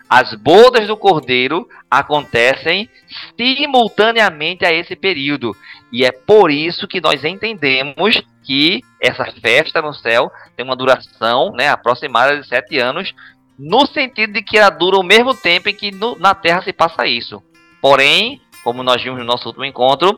As 0.09 0.35
bodas 0.35 0.87
do 0.87 0.97
cordeiro 0.97 1.69
acontecem 1.91 2.89
simultaneamente 3.37 4.65
a 4.65 4.73
esse 4.73 4.95
período. 4.95 5.55
E 5.93 6.05
é 6.05 6.13
por 6.13 6.51
isso 6.51 6.87
que 6.87 7.01
nós 7.01 7.25
entendemos 7.25 8.23
que 8.45 8.81
essa 9.03 9.25
festa 9.41 9.83
no 9.83 9.93
céu 9.93 10.31
tem 10.57 10.65
uma 10.65 10.77
duração 10.77 11.53
né, 11.53 11.69
aproximada 11.69 12.41
de 12.41 12.47
sete 12.47 12.79
anos, 12.79 13.13
no 13.59 13.87
sentido 13.87 14.33
de 14.35 14.43
que 14.43 14.59
ela 14.59 14.71
dura 14.71 14.97
o 14.97 15.03
mesmo 15.03 15.35
tempo 15.35 15.69
em 15.69 15.75
que 15.75 15.91
no, 15.91 16.17
na 16.19 16.35
Terra 16.35 16.63
se 16.63 16.73
passa 16.73 17.07
isso. 17.07 17.43
Porém, 17.81 18.41
como 18.63 18.83
nós 18.83 19.03
vimos 19.03 19.19
no 19.19 19.25
nosso 19.25 19.49
último 19.49 19.65
encontro, 19.65 20.17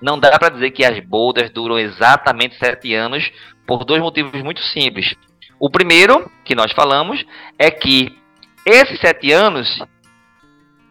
não 0.00 0.18
dá 0.18 0.36
para 0.38 0.50
dizer 0.54 0.70
que 0.72 0.84
as 0.84 0.98
bodas 1.04 1.50
duram 1.50 1.78
exatamente 1.78 2.56
sete 2.58 2.94
anos 2.94 3.30
por 3.66 3.84
dois 3.84 4.00
motivos 4.00 4.42
muito 4.42 4.62
simples. 4.62 5.14
O 5.60 5.70
primeiro, 5.70 6.30
que 6.44 6.54
nós 6.54 6.72
falamos, 6.72 7.24
é 7.58 7.70
que 7.70 8.17
esses 8.68 9.00
sete 9.00 9.32
anos, 9.32 9.82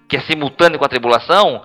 que 0.10 0.18
é 0.18 0.22
simultâneo 0.22 0.80
com 0.80 0.86
a 0.86 0.90
tribulação, 0.90 1.64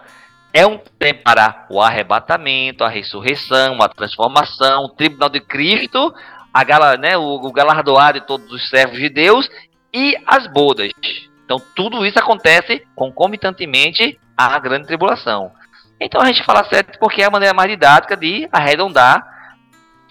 é 0.52 0.66
um 0.66 0.78
tempo 0.98 1.22
para 1.24 1.66
o 1.70 1.80
arrebatamento, 1.80 2.84
a 2.84 2.88
ressurreição, 2.88 3.80
a 3.80 3.88
transformação, 3.88 4.84
o 4.84 4.88
tribunal 4.90 5.30
de 5.30 5.40
Cristo, 5.40 6.14
a 6.52 6.62
gala, 6.62 6.96
né, 6.98 7.16
o, 7.16 7.36
o 7.36 7.50
galardoado 7.50 8.20
de 8.20 8.26
todos 8.26 8.52
os 8.52 8.68
servos 8.68 8.98
de 8.98 9.08
Deus 9.08 9.48
e 9.92 10.14
as 10.26 10.46
bodas. 10.46 10.90
Então 11.44 11.60
tudo 11.74 12.04
isso 12.04 12.18
acontece 12.18 12.86
concomitantemente 12.94 14.18
à 14.36 14.58
grande 14.58 14.86
tribulação. 14.86 15.50
Então 15.98 16.20
a 16.20 16.26
gente 16.26 16.44
fala 16.44 16.64
certo 16.64 16.98
porque 16.98 17.22
é 17.22 17.26
a 17.26 17.30
maneira 17.30 17.54
mais 17.54 17.70
didática 17.70 18.16
de 18.16 18.46
arredondar, 18.52 19.24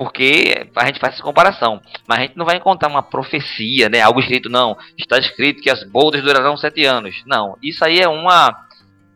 porque 0.01 0.67
a 0.75 0.85
gente 0.87 0.99
faz 0.99 1.13
essa 1.13 1.21
comparação. 1.21 1.79
Mas 2.07 2.17
a 2.17 2.21
gente 2.23 2.35
não 2.35 2.43
vai 2.43 2.57
encontrar 2.57 2.89
uma 2.89 3.03
profecia, 3.03 3.87
né? 3.87 4.01
Algo 4.01 4.19
escrito, 4.19 4.49
não. 4.49 4.75
Está 4.97 5.19
escrito 5.19 5.61
que 5.61 5.69
as 5.69 5.83
bodas 5.83 6.23
durarão 6.23 6.57
sete 6.57 6.83
anos. 6.83 7.21
Não, 7.23 7.55
isso 7.61 7.85
aí 7.85 7.99
é 7.99 8.09
uma 8.09 8.65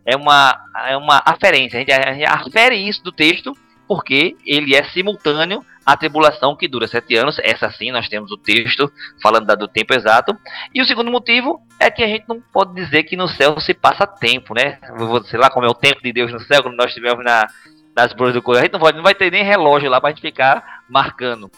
é 0.05 0.15
uma, 0.15 0.55
é 0.87 0.95
uma 0.95 1.23
aferência. 1.25 1.77
A 1.77 1.79
gente, 1.79 1.91
a 1.91 2.13
gente 2.13 2.25
afere 2.25 2.75
isso 2.75 3.03
do 3.03 3.11
texto 3.11 3.51
porque 3.87 4.35
ele 4.45 4.75
é 4.75 4.83
simultâneo 4.83 5.65
à 5.83 5.97
tribulação 5.97 6.55
que 6.55 6.67
dura 6.67 6.87
sete 6.87 7.15
anos. 7.15 7.39
Essa 7.39 7.71
sim, 7.71 7.91
nós 7.91 8.07
temos 8.07 8.31
o 8.31 8.37
texto 8.37 8.87
falando 9.23 9.55
do 9.55 9.67
tempo 9.67 9.91
exato. 9.91 10.37
E 10.71 10.83
o 10.83 10.85
segundo 10.85 11.09
motivo 11.09 11.61
é 11.79 11.89
que 11.89 12.03
a 12.03 12.07
gente 12.07 12.25
não 12.29 12.39
pode 12.53 12.75
dizer 12.75 13.05
que 13.05 13.17
no 13.17 13.27
céu 13.27 13.59
se 13.59 13.73
passa 13.73 14.05
tempo, 14.05 14.53
né? 14.53 14.77
Sei 15.31 15.39
lá 15.39 15.49
como 15.49 15.65
é 15.65 15.69
o 15.69 15.73
tempo 15.73 16.03
de 16.03 16.13
Deus 16.13 16.31
no 16.31 16.39
céu, 16.41 16.61
quando 16.61 16.77
nós 16.77 16.89
estivermos 16.89 17.25
na, 17.25 17.47
nas 17.95 18.13
bolas 18.13 18.33
do 18.33 18.41
correio. 18.41 18.61
A 18.61 18.65
gente 18.65 18.73
não, 18.73 18.79
pode, 18.79 18.97
não 18.97 19.03
vai 19.03 19.15
ter 19.15 19.31
nem 19.31 19.43
relógio 19.43 19.89
lá 19.89 20.01
para 20.01 20.09
a 20.09 20.11
gente 20.11 20.21
ficar 20.21 20.83
marcando. 20.89 21.49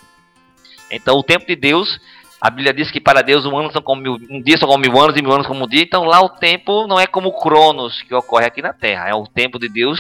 Então, 0.90 1.18
o 1.18 1.24
tempo 1.24 1.46
de 1.46 1.56
Deus 1.56 2.00
a 2.40 2.52
Bíblia 2.52 2.72
diz 2.72 2.92
que 2.92 3.02
para 3.02 3.24
Deus 3.24 3.46
um 3.46 3.58
ano 3.58 3.72
são 3.72 3.82
como 3.82 4.02
mil, 4.02 4.14
um 4.30 4.42
dia 4.42 4.58
são 4.58 4.70
como 4.70 4.82
mil 4.82 5.00
anos 5.00 5.18
e 5.18 5.22
mil 5.22 5.32
anos 5.32 5.48
como 5.48 5.66
um 5.66 5.68
dia. 5.68 5.82
Então 5.82 6.04
lá 6.04 6.22
o 6.22 6.30
tempo 6.30 6.86
não 6.86 7.00
é 7.00 7.08
como 7.08 7.30
o 7.30 7.40
Cronos 7.40 8.02
que 8.04 8.14
ocorre 8.14 8.46
aqui 8.46 8.62
na 8.62 8.74
Terra. 8.74 9.10
É 9.10 9.14
o 9.14 9.26
tempo 9.26 9.58
de 9.58 9.68
Deus. 9.68 10.00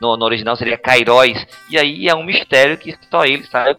No, 0.00 0.16
no 0.16 0.24
original 0.24 0.56
seria 0.56 0.76
Kairos. 0.76 1.46
E 1.70 1.78
aí 1.78 2.08
é 2.08 2.14
um 2.14 2.24
mistério 2.24 2.76
que 2.76 2.96
só 3.08 3.24
ele 3.24 3.44
sabe 3.44 3.78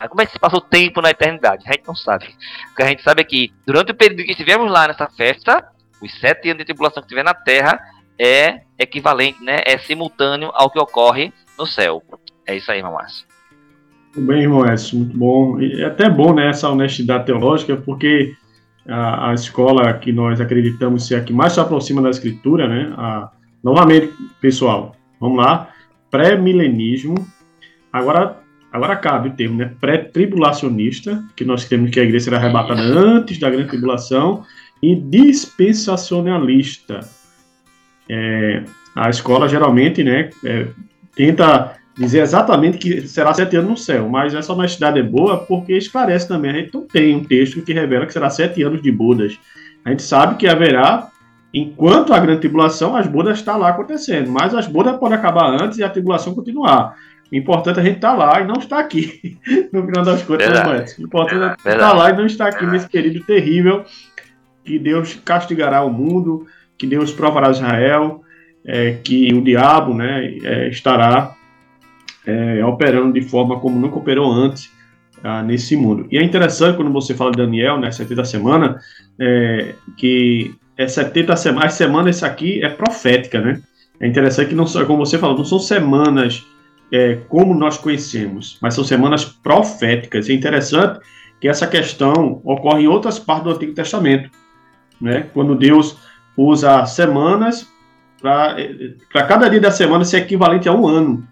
é, 0.00 0.08
como 0.08 0.20
é 0.20 0.26
que 0.26 0.32
se 0.32 0.38
passa 0.38 0.56
o 0.56 0.60
tempo 0.60 1.00
na 1.00 1.10
eternidade. 1.10 1.64
A 1.68 1.72
gente 1.72 1.86
não 1.86 1.94
sabe. 1.94 2.26
O 2.72 2.74
que 2.74 2.82
a 2.82 2.86
gente 2.86 3.02
sabe 3.02 3.20
é 3.20 3.24
que 3.24 3.52
durante 3.64 3.92
o 3.92 3.94
período 3.94 4.24
que 4.24 4.32
estivemos 4.32 4.70
lá 4.70 4.88
nessa 4.88 5.08
festa, 5.08 5.68
os 6.02 6.12
sete 6.18 6.48
anos 6.48 6.58
de 6.58 6.64
tribulação 6.64 7.02
que 7.02 7.08
tiver 7.08 7.24
na 7.24 7.34
Terra 7.34 7.80
é 8.18 8.62
equivalente, 8.78 9.42
né? 9.42 9.60
É 9.64 9.78
simultâneo 9.78 10.50
ao 10.54 10.70
que 10.70 10.78
ocorre 10.78 11.32
no 11.58 11.66
céu. 11.66 12.02
É 12.46 12.56
isso 12.56 12.70
aí, 12.70 12.82
Márcio. 12.82 13.26
Muito 14.14 14.26
bem, 14.26 14.42
irmão 14.42 14.66
Edson, 14.66 14.96
muito 14.96 15.16
bom. 15.16 15.60
E 15.60 15.82
é 15.82 15.84
até 15.84 16.08
bom 16.08 16.34
né, 16.34 16.48
essa 16.48 16.68
honestidade 16.68 17.26
teológica, 17.26 17.76
porque 17.76 18.34
a, 18.88 19.30
a, 19.30 19.34
escola 19.34 19.92
que 19.94 20.12
nós 20.12 20.40
acreditamos 20.40 21.06
ser 21.06 21.16
a 21.16 21.22
que 21.22 21.32
mais 21.32 21.52
se 21.52 21.60
aproxima 21.60 22.02
da 22.02 22.10
escritura, 22.10 22.66
né? 22.66 22.92
A, 22.96 23.30
novamente, 23.62 24.12
pessoal, 24.40 24.96
vamos 25.20 25.38
lá. 25.38 25.68
Pré-milenismo. 26.10 27.14
Agora, 27.92 28.38
agora 28.72 28.96
cabe 28.96 29.28
o 29.28 29.32
termo, 29.32 29.58
né? 29.58 29.72
Pré-tribulacionista, 29.80 31.22
que 31.36 31.44
nós 31.44 31.66
temos 31.66 31.90
que 31.90 32.00
a 32.00 32.02
igreja 32.02 32.24
será 32.24 32.38
arrebatada 32.38 32.80
antes 32.80 33.38
da 33.38 33.50
grande 33.50 33.68
tribulação, 33.68 34.44
e 34.82 34.94
dispensacionalista. 34.94 37.00
É, 38.08 38.62
a 38.94 39.10
escola 39.10 39.48
geralmente, 39.48 40.02
né, 40.02 40.30
é, 40.44 40.66
tenta 41.14 41.76
dizer 41.96 42.20
exatamente 42.20 42.78
que 42.78 43.06
será 43.08 43.34
sete 43.34 43.56
anos 43.56 43.70
no 43.70 43.76
céu, 43.76 44.08
mas 44.08 44.32
essa 44.32 44.52
honestidade 44.52 45.00
é 45.00 45.02
boa 45.02 45.38
porque 45.38 45.76
esclarece 45.76 46.28
também. 46.28 46.50
A 46.52 46.54
gente 46.54 46.72
não 46.72 46.82
tem 46.82 47.16
um 47.16 47.24
texto 47.24 47.60
que 47.62 47.72
revela 47.72 48.06
que 48.06 48.12
será 48.12 48.30
sete 48.30 48.62
anos 48.62 48.80
de 48.80 48.90
bodas. 48.90 49.38
A 49.84 49.90
gente 49.90 50.02
sabe 50.02 50.36
que 50.36 50.46
haverá, 50.46 51.08
enquanto 51.52 52.12
a 52.12 52.18
grande 52.20 52.40
tribulação, 52.40 52.94
as 52.94 53.06
bodas 53.06 53.38
estão 53.38 53.58
lá 53.58 53.70
acontecendo, 53.70 54.30
mas 54.30 54.54
as 54.54 54.66
bodas 54.66 54.96
podem 54.96 55.18
acabar 55.18 55.50
antes 55.60 55.78
e 55.78 55.84
a 55.84 55.88
tribulação 55.88 56.34
continuar. 56.34 56.96
O 57.30 57.36
importante 57.36 57.78
é 57.78 57.82
a 57.82 57.84
gente 57.84 57.96
estar 57.96 58.12
tá 58.12 58.16
lá 58.16 58.40
e 58.40 58.46
não 58.46 58.54
estar 58.54 58.78
aqui, 58.78 59.36
no 59.72 59.84
final 59.84 60.04
das 60.04 60.22
contas, 60.22 60.48
né, 60.48 60.84
O 60.98 61.02
importante 61.02 61.58
é 61.64 61.72
estar 61.72 61.92
lá 61.92 62.10
e 62.10 62.16
não 62.16 62.26
estar 62.26 62.46
aqui 62.46 62.64
nesse 62.64 62.88
período 62.88 63.20
terrível 63.24 63.84
que 64.64 64.78
Deus 64.78 65.14
castigará 65.24 65.82
o 65.82 65.90
mundo, 65.90 66.46
que 66.78 66.86
Deus 66.86 67.12
provará 67.12 67.50
Israel, 67.50 68.22
é, 68.64 68.92
que 69.02 69.32
o 69.34 69.42
diabo 69.42 69.94
né, 69.94 70.36
é, 70.44 70.68
estará 70.68 71.34
é, 72.26 72.64
operando 72.64 73.12
de 73.12 73.22
forma 73.22 73.58
como 73.58 73.78
nunca 73.78 73.98
operou 73.98 74.30
antes 74.30 74.70
ah, 75.22 75.42
nesse 75.42 75.76
mundo. 75.76 76.06
E 76.10 76.18
é 76.18 76.22
interessante 76.22 76.76
quando 76.76 76.92
você 76.92 77.14
fala 77.14 77.30
de 77.30 77.38
Daniel, 77.38 77.78
né, 77.78 77.90
70 77.90 78.24
semana, 78.24 78.78
é, 79.18 79.74
que 79.96 80.54
é 80.76 80.86
70 80.86 81.34
semanas, 81.36 81.74
semana 81.74 82.10
essa 82.10 82.26
aqui 82.26 82.64
é 82.64 82.68
profética, 82.68 83.40
né? 83.40 83.60
É 84.00 84.06
interessante 84.06 84.50
que 84.50 84.54
não 84.54 84.66
são, 84.66 84.84
como 84.86 85.04
você 85.04 85.18
falou, 85.18 85.36
não 85.36 85.44
são 85.44 85.58
semanas 85.58 86.46
é, 86.92 87.16
como 87.28 87.52
nós 87.52 87.76
conhecemos, 87.76 88.58
mas 88.62 88.74
são 88.74 88.84
semanas 88.84 89.24
proféticas. 89.24 90.28
É 90.28 90.32
interessante 90.32 91.00
que 91.40 91.48
essa 91.48 91.66
questão 91.66 92.40
ocorre 92.44 92.84
em 92.84 92.86
outras 92.86 93.18
partes 93.18 93.44
do 93.44 93.50
Antigo 93.50 93.74
Testamento, 93.74 94.30
né? 95.00 95.26
Quando 95.34 95.56
Deus 95.56 95.96
usa 96.38 96.86
semanas 96.86 97.68
para 98.22 99.26
cada 99.26 99.48
dia 99.48 99.60
da 99.60 99.72
semana 99.72 100.04
ser 100.04 100.18
equivalente 100.18 100.68
a 100.68 100.72
um 100.72 100.86
ano. 100.86 101.26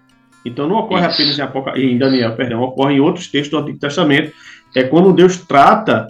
Então 0.44 0.68
não 0.68 0.76
ocorre 0.76 1.06
Isso. 1.06 1.14
apenas 1.14 1.38
em, 1.38 1.42
Apocal... 1.42 1.76
em 1.76 1.96
Daniel, 1.96 2.34
perdão, 2.34 2.60
ocorre 2.62 2.94
em 2.94 3.00
outros 3.00 3.28
textos 3.28 3.50
do 3.50 3.58
Antigo 3.58 3.78
Testamento. 3.78 4.32
É 4.74 4.82
quando 4.82 5.12
Deus 5.12 5.36
trata, 5.38 6.08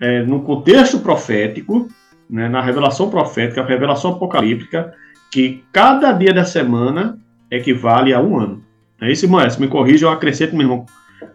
é, 0.00 0.22
no 0.22 0.42
contexto 0.42 0.98
profético, 1.00 1.86
né, 2.28 2.48
na 2.48 2.62
revelação 2.62 3.10
profética, 3.10 3.60
a 3.60 3.66
revelação 3.66 4.12
apocalíptica, 4.12 4.92
que 5.30 5.62
cada 5.72 6.12
dia 6.12 6.32
da 6.32 6.44
semana 6.44 7.18
equivale 7.50 8.12
a 8.12 8.20
um 8.20 8.38
ano. 8.38 8.62
É 9.00 9.10
isso, 9.10 9.26
irmão? 9.26 9.40
Me 9.58 9.68
corrija, 9.68 10.06
eu 10.06 10.10
acrescento, 10.10 10.54
meu 10.54 10.62
irmão, 10.62 10.86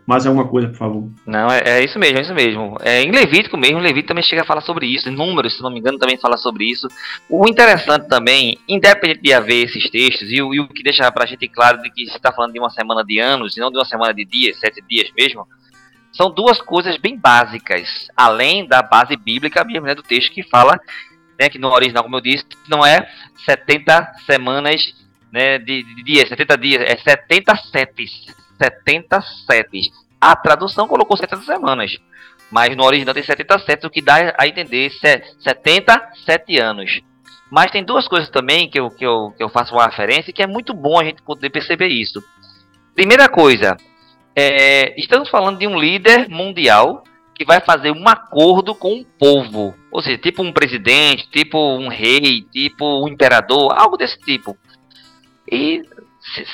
mais 0.06 0.25
alguma 0.25 0.48
coisa, 0.48 0.68
por 0.68 0.77
favor. 0.77 1.10
Não, 1.25 1.50
é, 1.50 1.62
é, 1.65 1.84
isso 1.84 1.98
mesmo, 1.98 2.18
é 2.18 2.22
isso 2.22 2.34
mesmo. 2.34 2.77
É, 2.82 3.01
em 3.01 3.12
Levítico 3.12 3.58
mesmo, 3.58 3.80
Levítico 3.80 4.10
também 4.10 4.24
chega 4.24 4.42
a 4.42 4.46
falar 4.46 4.62
sobre 4.62 4.86
isso. 4.86 5.10
Em 5.10 5.15
Números, 5.15 5.58
se 5.58 5.63
não 5.63 5.72
me 5.72 5.80
engano, 5.80 5.98
também 5.98 6.18
fala 6.18 6.38
sobre 6.38 6.65
isso. 6.65 6.88
O 7.30 7.48
interessante 7.48 8.08
também, 8.08 8.58
independente 8.68 9.22
de 9.22 9.34
haver 9.34 9.65
esses 9.65 9.89
textos, 9.89 10.30
e, 10.30 10.36
e 10.36 10.60
o 10.60 10.68
que 10.68 10.84
deixa 10.84 11.12
pra 11.12 11.25
gente 11.25 11.48
claro 11.48 11.82
de 11.82 11.89
que 11.89 12.06
se 12.06 12.15
está 12.15 12.32
falando 12.32 12.54
de 12.54 12.60
uma 12.60 12.70
semana 12.70 13.04
de 13.04 13.20
anos, 13.20 13.58
e 13.58 13.60
não 13.60 13.72
de 13.72 13.77
uma 13.77 13.86
semana 13.86 14.13
de 14.13 14.25
dias, 14.25 14.60
sete 14.60 14.84
dias 14.88 15.10
mesmo, 15.18 15.48
são 16.12 16.30
duas 16.30 16.62
coisas 16.62 16.98
bem 16.98 17.18
básicas, 17.18 18.08
além 18.15 18.65
da 18.68 18.82
base 18.82 19.18
bíblica 19.18 19.63
mesmo, 19.65 19.86
né, 19.86 19.94
do 19.94 20.04
texto 20.04 20.32
que 20.32 20.44
fala, 20.44 20.80
né, 21.39 21.50
que 21.50 21.60
no 21.60 21.70
original, 21.70 22.04
como 22.04 22.15
eu 22.15 22.22
disse, 22.22 22.46
não 22.70 22.86
é 22.86 23.10
70 23.46 24.13
semanas 24.25 25.04
né, 25.32 25.58
de, 25.58 25.84
de 25.84 26.03
dias, 26.03 26.29
70 26.29 26.58
dias, 26.58 26.82
é 26.84 26.96
70 26.96 27.55
setes 27.58 28.25
77. 28.58 29.91
A 30.20 30.36
tradução 30.36 30.88
colocou 30.88 31.17
70 31.17 31.41
semanas, 31.44 31.98
mas 32.50 32.75
no 32.75 32.84
original 32.84 33.13
tem 33.13 33.24
77, 33.24 33.86
o 33.86 33.89
que 33.89 34.01
dá 34.01 34.34
a 34.38 34.48
entender 34.48 34.89
77 34.91 36.58
anos. 36.58 37.01
Mas 37.51 37.72
tem 37.72 37.84
duas 37.84 38.08
coisas 38.08 38.29
também 38.29 38.70
que 38.70 38.79
eu, 38.79 38.89
que, 38.89 39.05
eu, 39.05 39.34
que 39.38 39.44
eu 39.44 39.50
faço 39.50 39.74
uma 39.74 39.86
referência 39.86 40.34
que 40.34 40.41
é 40.41 40.48
muito 40.48 40.74
bom 40.74 41.00
a 41.00 41.03
gente 41.03 41.22
poder 41.22 41.50
perceber 41.50 41.88
isso. 41.88 42.24
Primeira 42.96 43.29
coisa, 43.29 43.77
é, 44.36 45.00
estamos 45.00 45.29
falando 45.29 45.60
de 45.60 45.67
um 45.67 45.79
líder 45.79 46.27
mundial 46.29 47.03
que 47.36 47.46
vai 47.46 47.60
fazer 47.60 47.91
um 47.91 48.08
acordo 48.08 48.74
com 48.74 49.00
o 49.00 49.05
povo. 49.05 49.75
Ou 49.91 50.01
seja, 50.01 50.17
tipo 50.17 50.41
um 50.41 50.53
presidente, 50.53 51.29
tipo 51.29 51.58
um 51.58 51.89
rei, 51.89 52.41
tipo 52.51 53.03
um 53.03 53.08
imperador, 53.08 53.74
algo 53.77 53.98
desse 53.98 54.17
tipo. 54.20 54.58
E, 55.51 55.83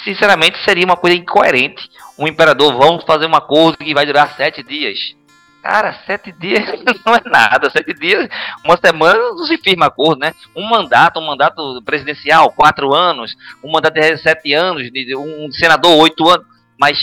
sinceramente, 0.04 0.64
seria 0.64 0.86
uma 0.86 0.98
coisa 0.98 1.18
incoerente. 1.18 1.90
Um 2.18 2.28
imperador, 2.28 2.78
vamos 2.78 3.04
fazer 3.06 3.26
um 3.26 3.36
acordo 3.36 3.78
que 3.78 3.94
vai 3.94 4.06
durar 4.06 4.36
sete 4.36 4.62
dias. 4.64 5.16
Cara, 5.62 5.94
sete 6.08 6.32
dias 6.32 6.64
não 7.06 7.16
é 7.16 7.22
nada. 7.26 7.70
Sete 7.70 7.94
dias, 7.94 8.28
uma 8.66 8.78
semana 8.78 9.18
não 9.18 9.46
se 9.46 9.58
firma 9.58 9.86
acordo, 9.86 10.22
né? 10.22 10.34
Um 10.56 10.68
mandato, 10.68 11.20
um 11.20 11.26
mandato 11.26 11.82
presidencial, 11.84 12.52
quatro 12.52 12.94
anos. 12.94 13.36
Um 13.64 13.72
mandato 13.72 13.94
de 13.94 14.18
sete 14.18 14.54
anos, 14.54 14.90
um 15.18 15.52
senador, 15.52 15.98
oito 16.00 16.28
anos. 16.28 16.46
Mas 16.80 16.98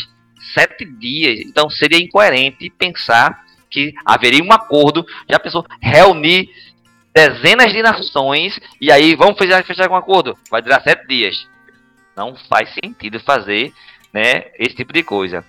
sete 0.54 0.84
dias. 0.84 1.40
Então 1.46 1.70
seria 1.70 2.02
incoerente 2.02 2.68
pensar 2.70 3.44
que 3.70 3.94
haveria 4.04 4.42
um 4.42 4.52
acordo. 4.52 5.06
Já 5.28 5.38
pensou 5.38 5.64
reunir 5.80 6.50
dezenas 7.14 7.72
de 7.72 7.82
nações 7.82 8.58
e 8.80 8.90
aí 8.90 9.14
vamos 9.14 9.38
fechar, 9.38 9.64
fechar 9.64 9.90
um 9.90 9.96
acordo? 9.96 10.36
Vai 10.50 10.62
durar 10.62 10.82
sete 10.82 11.06
dias. 11.06 11.48
Não 12.18 12.34
faz 12.34 12.68
sentido 12.74 13.20
fazer 13.20 13.72
né, 14.12 14.46
esse 14.58 14.74
tipo 14.74 14.92
de 14.92 15.04
coisa. 15.04 15.44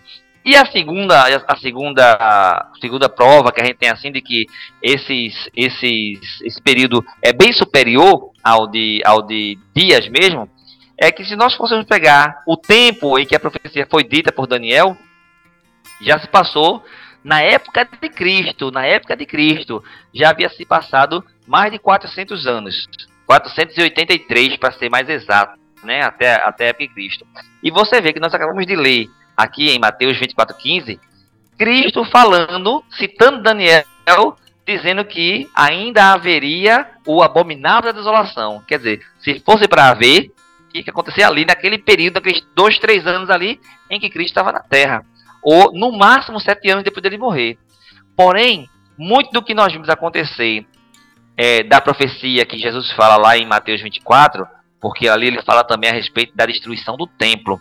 E 0.45 0.55
a 0.55 0.65
segunda, 0.67 1.41
a 1.47 1.57
segunda, 1.57 2.13
a 2.13 2.71
segunda 2.79 3.09
prova 3.09 3.51
que 3.51 3.59
a 3.59 3.65
gente 3.65 3.77
tem 3.77 3.89
assim 3.89 4.11
de 4.11 4.21
que 4.21 4.45
esses, 4.81 5.49
esses, 5.55 6.41
esse 6.41 6.61
período 6.61 7.03
é 7.21 7.33
bem 7.33 7.51
superior 7.51 8.31
ao 8.43 8.67
de, 8.67 9.01
ao 9.03 9.21
de 9.21 9.57
dias 9.75 10.07
mesmo, 10.07 10.49
é 10.97 11.11
que 11.11 11.25
se 11.25 11.35
nós 11.35 11.55
fôssemos 11.55 11.85
pegar 11.85 12.41
o 12.47 12.55
tempo 12.55 13.17
em 13.17 13.25
que 13.25 13.35
a 13.35 13.39
profecia 13.39 13.87
foi 13.89 14.03
dita 14.03 14.31
por 14.31 14.47
Daniel, 14.47 14.95
já 16.01 16.19
se 16.19 16.27
passou 16.27 16.83
na 17.23 17.41
época 17.41 17.87
de 17.99 18.09
Cristo, 18.09 18.71
na 18.71 18.85
época 18.85 19.17
de 19.17 19.25
Cristo, 19.25 19.83
já 20.13 20.29
havia 20.29 20.49
se 20.49 20.65
passado 20.65 21.23
mais 21.45 21.71
de 21.71 21.79
400 21.79 22.47
anos, 22.47 22.87
483 23.25 24.55
para 24.57 24.71
ser 24.73 24.89
mais 24.89 25.09
exato, 25.09 25.58
né, 25.83 26.01
até, 26.01 26.35
até 26.35 26.65
a 26.65 26.67
época 26.69 26.87
de 26.87 26.93
Cristo. 26.93 27.25
E 27.63 27.71
você 27.71 28.01
vê 28.01 28.13
que 28.13 28.19
nós 28.19 28.33
acabamos 28.33 28.65
de 28.65 28.75
ler 28.75 29.07
aqui 29.35 29.69
em 29.69 29.79
Mateus 29.79 30.17
24:15, 30.17 30.99
Cristo 31.57 32.05
falando, 32.05 32.83
citando 32.91 33.41
Daniel, 33.41 33.83
dizendo 34.65 35.03
que 35.03 35.49
ainda 35.53 36.13
haveria 36.13 36.87
o 37.05 37.23
abominável 37.23 37.91
da 37.91 37.97
desolação. 37.97 38.63
Quer 38.67 38.77
dizer, 38.77 39.01
se 39.19 39.39
fosse 39.39 39.67
para 39.67 39.89
haver, 39.89 40.31
que, 40.71 40.83
que 40.83 40.89
acontecer 40.89 41.23
ali 41.23 41.45
naquele 41.45 41.77
período, 41.77 42.15
naqueles 42.15 42.45
dois, 42.55 42.77
três 42.77 43.05
anos 43.07 43.29
ali 43.29 43.59
em 43.89 43.99
que 43.99 44.09
Cristo 44.09 44.29
estava 44.29 44.51
na 44.51 44.59
Terra. 44.59 45.03
Ou 45.41 45.73
no 45.73 45.91
máximo 45.91 46.39
sete 46.39 46.69
anos 46.69 46.83
depois 46.83 47.01
dele 47.01 47.17
morrer. 47.17 47.57
Porém, 48.15 48.69
muito 48.97 49.31
do 49.31 49.41
que 49.41 49.53
nós 49.53 49.71
vimos 49.71 49.89
acontecer 49.89 50.65
é, 51.35 51.63
da 51.63 51.81
profecia 51.81 52.45
que 52.45 52.57
Jesus 52.57 52.91
fala 52.91 53.15
lá 53.15 53.37
em 53.37 53.47
Mateus 53.47 53.81
24, 53.81 54.45
porque 54.81 55.07
ali 55.07 55.27
ele 55.27 55.41
fala 55.41 55.63
também 55.63 55.89
a 55.89 55.93
respeito 55.93 56.35
da 56.35 56.45
destruição 56.45 56.95
do 56.95 57.05
templo. 57.05 57.59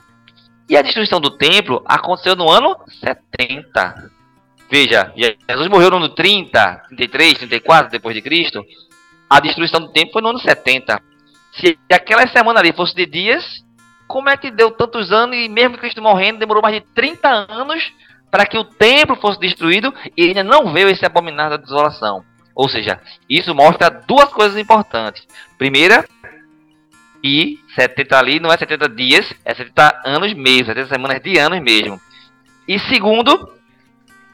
E 0.69 0.76
a 0.76 0.83
destruição 0.83 1.21
do 1.21 1.31
templo 1.31 1.83
aconteceu 1.87 2.37
no 2.37 2.50
ano 2.50 2.76
70. 3.00 4.11
Veja, 4.71 5.13
Jesus 5.17 5.69
morreu 5.69 5.91
no 5.91 5.97
ano 5.97 6.09
30, 6.11 6.83
33, 6.89 7.39
34 7.39 7.91
depois 7.91 8.15
de 8.15 8.21
Cristo. 8.21 8.63
A 9.28 9.41
destruição 9.41 9.81
do 9.81 9.89
templo 9.89 10.13
foi 10.13 10.23
no 10.23 10.28
ano 10.28 10.39
70. 10.39 11.00
Se 11.52 11.78
aquela 11.91 12.26
semana 12.28 12.61
ali 12.61 12.73
fosse 12.73 12.95
de 12.95 13.07
dias, 13.07 13.65
como 14.07 14.28
é 14.28 14.37
que 14.37 14.50
deu 14.50 14.71
tantos 14.71 15.11
anos 15.11 15.37
e 15.37 15.49
mesmo 15.49 15.78
Cristo 15.78 16.02
morrendo, 16.02 16.39
demorou 16.39 16.63
mais 16.63 16.75
de 16.75 16.81
30 16.95 17.28
anos 17.28 17.93
para 18.31 18.45
que 18.45 18.59
o 18.59 18.65
templo 18.65 19.17
fosse 19.17 19.41
destruído 19.41 19.93
e 20.17 20.25
ainda 20.28 20.45
não 20.45 20.73
veio 20.73 20.89
esse 20.89 21.04
abominável 21.04 21.57
da 21.57 21.65
desolação? 21.65 22.23
Ou 22.54 22.69
seja, 22.69 23.00
isso 23.28 23.54
mostra 23.54 23.89
duas 23.89 24.28
coisas 24.31 24.59
importantes. 24.59 25.26
Primeira, 25.57 26.04
e 27.23 27.59
70 27.75 28.19
ali 28.19 28.41
não 28.41 28.52
é 28.52 28.57
70 28.57 28.89
dias, 28.91 29.33
é 29.45 29.54
70 29.54 30.02
anos 30.04 30.33
mesmo, 30.35 30.67
70 30.67 30.87
semanas 30.89 31.21
de 31.21 31.39
anos 31.39 31.61
mesmo. 31.61 32.00
E 32.67 32.78
segundo, 32.78 33.52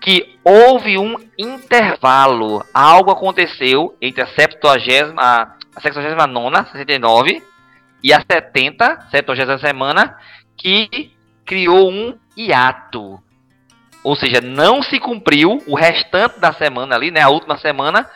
que 0.00 0.38
houve 0.44 0.98
um 0.98 1.16
intervalo, 1.38 2.64
algo 2.74 3.10
aconteceu 3.10 3.96
entre 4.02 4.22
a 4.22 4.26
70 4.26 4.68
a 5.16 5.80
69, 5.80 6.70
69 6.72 7.42
e 8.02 8.12
a 8.12 8.20
70, 8.20 9.08
70 9.10 9.58
semana, 9.58 10.18
que 10.56 11.10
criou 11.44 11.90
um 11.90 12.18
hiato. 12.36 13.18
Ou 14.02 14.14
seja, 14.14 14.40
não 14.42 14.82
se 14.82 15.00
cumpriu 15.00 15.62
o 15.66 15.74
restante 15.74 16.38
da 16.38 16.52
semana 16.52 16.94
ali, 16.94 17.10
né, 17.10 17.22
a 17.22 17.30
última 17.30 17.56
semana, 17.56 18.08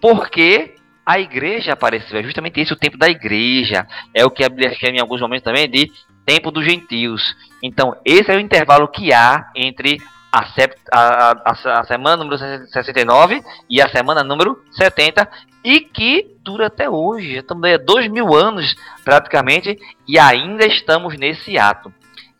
porque 0.00 0.74
a 1.08 1.18
igreja 1.18 1.72
apareceu. 1.72 2.20
É 2.20 2.22
justamente 2.22 2.60
esse 2.60 2.70
o 2.70 2.76
tempo 2.76 2.98
da 2.98 3.08
igreja. 3.08 3.86
É 4.12 4.26
o 4.26 4.30
que 4.30 4.44
a 4.44 4.48
Bíblia 4.50 4.74
chama 4.74 4.98
em 4.98 5.00
alguns 5.00 5.22
momentos 5.22 5.42
também 5.42 5.66
de 5.66 5.90
tempo 6.26 6.50
dos 6.50 6.66
gentios. 6.66 7.34
Então, 7.62 7.96
esse 8.04 8.30
é 8.30 8.36
o 8.36 8.40
intervalo 8.40 8.86
que 8.86 9.10
há 9.10 9.50
entre 9.56 9.96
a, 10.30 10.44
a, 10.92 11.30
a, 11.46 11.80
a, 11.80 11.84
semana 11.84 12.18
número 12.18 12.36
69 12.36 13.42
e 13.70 13.80
a 13.80 13.88
semana 13.88 14.22
número 14.22 14.62
70, 14.72 15.26
e 15.64 15.80
que 15.80 16.36
dura 16.44 16.66
até 16.66 16.90
hoje. 16.90 17.38
Estamos 17.38 17.64
aí 17.64 17.72
há 17.72 17.78
dois 17.78 18.06
mil 18.10 18.34
anos 18.34 18.76
praticamente 19.02 19.78
e 20.06 20.18
ainda 20.18 20.66
estamos 20.66 21.16
nesse 21.16 21.56
ato. 21.56 21.90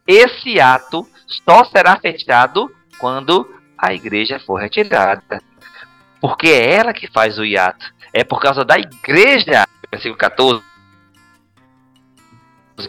Esse 0.06 0.60
ato 0.60 1.08
só 1.26 1.64
será 1.64 1.96
fechado 1.96 2.70
quando 2.98 3.48
a 3.78 3.94
igreja 3.94 4.38
for 4.38 4.60
retirada. 4.60 5.40
Porque 6.20 6.48
é 6.48 6.74
ela 6.74 6.92
que 6.92 7.10
faz 7.10 7.38
o 7.38 7.44
hiato. 7.46 7.96
É 8.12 8.24
por 8.24 8.40
causa 8.40 8.64
da 8.64 8.76
igreja, 8.78 9.66
versículo 9.90 10.16
14, 10.16 10.62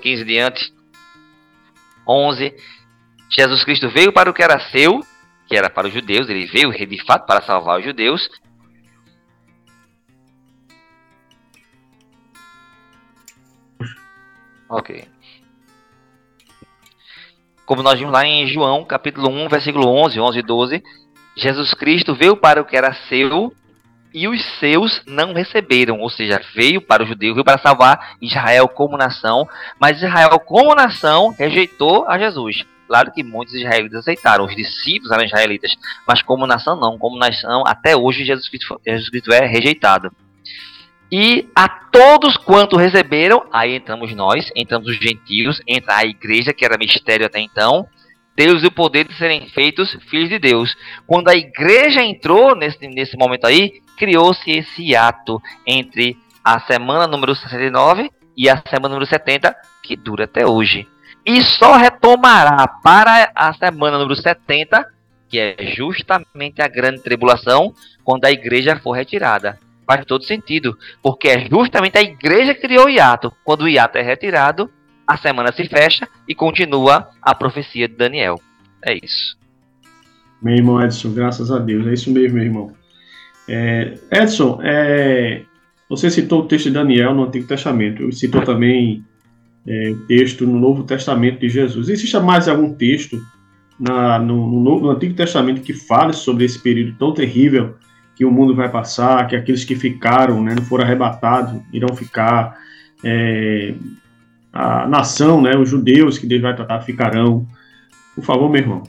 15 0.01 0.25
diante, 0.25 0.73
11. 2.07 2.55
Jesus 3.29 3.63
Cristo 3.63 3.89
veio 3.89 4.11
para 4.11 4.29
o 4.29 4.33
que 4.33 4.43
era 4.43 4.59
seu, 4.71 4.99
que 5.47 5.55
era 5.55 5.69
para 5.69 5.87
os 5.87 5.93
judeus, 5.93 6.29
ele 6.29 6.45
veio 6.45 6.71
de 6.71 7.05
fato 7.05 7.25
para 7.25 7.41
salvar 7.41 7.79
os 7.79 7.85
judeus, 7.85 8.29
Ok. 14.69 15.07
Como 17.65 17.81
nós 17.81 17.97
vimos 17.97 18.13
lá 18.13 18.23
em 18.23 18.45
João, 18.47 18.85
capítulo 18.85 19.27
1, 19.29 19.49
versículo 19.49 19.87
11, 19.87 20.19
11 20.19 20.39
e 20.39 20.43
12, 20.43 20.83
Jesus 21.35 21.73
Cristo 21.73 22.13
veio 22.13 22.37
para 22.37 22.61
o 22.61 22.65
que 22.65 22.77
era 22.77 22.93
seu 23.07 23.51
e 24.13 24.27
os 24.27 24.43
seus 24.59 25.01
não 25.05 25.33
receberam, 25.33 25.99
ou 25.99 26.09
seja, 26.09 26.41
veio 26.55 26.81
para 26.81 27.03
o 27.03 27.05
judeu, 27.05 27.33
veio 27.33 27.45
para 27.45 27.59
salvar 27.59 28.17
Israel 28.21 28.67
como 28.67 28.97
nação, 28.97 29.47
mas 29.79 29.97
Israel 29.97 30.39
como 30.39 30.73
nação 30.73 31.33
rejeitou 31.37 32.07
a 32.07 32.17
Jesus. 32.17 32.65
Claro 32.87 33.11
que 33.11 33.23
muitos 33.23 33.53
israelitas 33.53 33.99
aceitaram, 33.99 34.45
os 34.45 34.55
discípulos 34.55 35.11
eram 35.11 35.23
israelitas, 35.23 35.75
mas 36.07 36.23
como 36.23 36.47
nação 36.47 36.75
não, 36.75 36.97
como 36.97 37.19
nação 37.19 37.63
até 37.67 37.95
hoje 37.95 38.25
Jesus 38.25 38.49
Cristo, 38.49 38.81
Jesus 38.85 39.09
Cristo 39.09 39.31
é 39.31 39.45
rejeitado. 39.45 40.11
E 41.11 41.47
a 41.55 41.67
todos 41.67 42.37
quanto 42.37 42.77
receberam, 42.77 43.45
aí 43.51 43.75
entramos 43.75 44.13
nós, 44.15 44.51
entramos 44.55 44.87
os 44.87 44.97
gentios, 44.97 45.61
entra 45.67 45.97
a 45.97 46.05
igreja, 46.05 46.53
que 46.53 46.63
era 46.63 46.77
mistério 46.77 47.25
até 47.25 47.39
então, 47.39 47.87
Deus 48.35 48.63
e 48.63 48.67
o 48.67 48.71
poder 48.71 49.07
de 49.07 49.17
serem 49.17 49.49
feitos 49.49 49.97
filhos 50.09 50.29
de 50.29 50.39
Deus. 50.39 50.73
Quando 51.05 51.27
a 51.27 51.35
igreja 51.35 52.01
entrou 52.01 52.55
nesse, 52.55 52.87
nesse 52.87 53.17
momento 53.17 53.45
aí, 53.45 53.81
criou-se 53.99 54.49
esse 54.49 54.95
ato 54.95 55.41
entre 55.67 56.17
a 56.43 56.59
semana 56.61 57.05
número 57.05 57.35
69 57.35 58.09
e 58.35 58.49
a 58.49 58.63
semana 58.67 58.95
número 58.95 59.05
70, 59.05 59.53
que 59.83 59.95
dura 59.95 60.23
até 60.23 60.47
hoje. 60.47 60.87
E 61.25 61.43
só 61.43 61.75
retomará 61.75 62.65
para 62.81 63.31
a 63.35 63.53
semana 63.53 63.99
número 63.99 64.15
70, 64.15 64.87
que 65.27 65.37
é 65.37 65.55
justamente 65.75 66.61
a 66.61 66.67
grande 66.67 67.03
tribulação, 67.03 67.73
quando 68.03 68.25
a 68.25 68.31
igreja 68.31 68.79
for 68.79 68.93
retirada 68.93 69.59
faz 69.89 70.05
todo 70.05 70.23
sentido, 70.23 70.77
porque 71.01 71.27
é 71.27 71.49
justamente 71.49 71.97
a 71.97 72.01
igreja 72.01 72.53
que 72.53 72.61
criou 72.61 72.85
o 72.85 72.89
hiato. 72.89 73.33
Quando 73.43 73.61
o 73.63 73.67
hiato 73.67 73.97
é 73.97 74.03
retirado, 74.03 74.69
a 75.07 75.17
semana 75.17 75.51
se 75.51 75.67
fecha 75.67 76.07
e 76.27 76.35
continua 76.35 77.09
a 77.19 77.33
profecia 77.33 77.87
de 77.87 77.95
Daniel. 77.95 78.39
É 78.85 78.93
isso. 78.93 79.35
Meu 80.39 80.53
irmão 80.55 80.79
Edson, 80.79 81.11
graças 81.11 81.49
a 81.49 81.57
Deus, 81.57 81.87
é 81.87 81.93
isso 81.93 82.11
mesmo, 82.11 82.35
meu 82.35 82.45
irmão. 82.45 82.78
É, 83.51 83.95
Edson, 84.11 84.59
é, 84.61 85.41
você 85.89 86.11
citou 86.11 86.41
o 86.41 86.45
texto 86.47 86.65
de 86.65 86.71
Daniel 86.71 87.15
no 87.15 87.23
Antigo 87.23 87.47
Testamento, 87.47 88.11
citou 88.11 88.43
também 88.43 89.03
é, 89.67 89.89
o 89.89 90.05
texto 90.05 90.45
no 90.45 90.59
Novo 90.59 90.83
Testamento 90.83 91.39
de 91.39 91.49
Jesus. 91.49 91.89
Existe 91.89 92.17
mais 92.19 92.47
algum 92.47 92.71
texto 92.75 93.19
na, 93.79 94.19
no, 94.19 94.45
no, 94.47 94.79
no, 94.81 94.89
Antigo 94.91 95.15
Testamento 95.15 95.61
que 95.61 95.73
fale 95.73 96.13
sobre 96.13 96.45
esse 96.45 96.59
período 96.59 96.95
tão 96.99 97.11
terrível 97.11 97.75
que 98.15 98.23
o 98.23 98.31
mundo 98.31 98.53
vai 98.53 98.69
passar, 98.69 99.25
que 99.27 99.35
aqueles 99.35 99.63
que 99.63 99.75
ficaram, 99.75 100.43
né, 100.43 100.53
não 100.53 100.63
foram 100.63 100.83
arrebatados, 100.83 101.59
irão 101.73 101.95
ficar, 101.95 102.55
é, 103.03 103.73
a 104.53 104.87
nação, 104.87 105.41
né, 105.41 105.57
os 105.57 105.69
judeus 105.69 106.19
que 106.19 106.27
Deus 106.27 106.41
vai 106.41 106.55
tratar 106.55 106.81
ficarão. 106.81 107.47
Por 108.13 108.23
favor, 108.23 108.47
meu 108.47 108.61
irmão. 108.61 108.83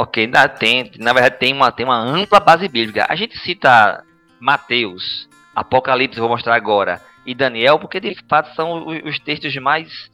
Ok, 0.00 0.26
ainda 0.26 0.48
tem, 0.48 0.92
na 1.00 1.12
verdade 1.12 1.40
tem 1.40 1.52
uma, 1.52 1.72
tem 1.72 1.84
uma 1.84 1.98
ampla 1.98 2.38
base 2.38 2.68
bíblica. 2.68 3.04
A 3.08 3.16
gente 3.16 3.36
cita 3.40 4.04
Mateus, 4.38 5.28
Apocalipse, 5.52 6.20
vou 6.20 6.28
mostrar 6.28 6.54
agora, 6.54 7.02
e 7.26 7.34
Daniel, 7.34 7.80
porque 7.80 7.98
de 7.98 8.14
fato 8.28 8.54
são 8.54 8.86
os 8.86 9.18
textos 9.18 9.52
mais, 9.56 10.08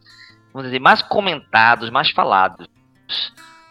vamos 0.54 0.68
dizer, 0.68 0.80
mais 0.80 1.02
comentados, 1.02 1.90
mais 1.90 2.10
falados. 2.12 2.66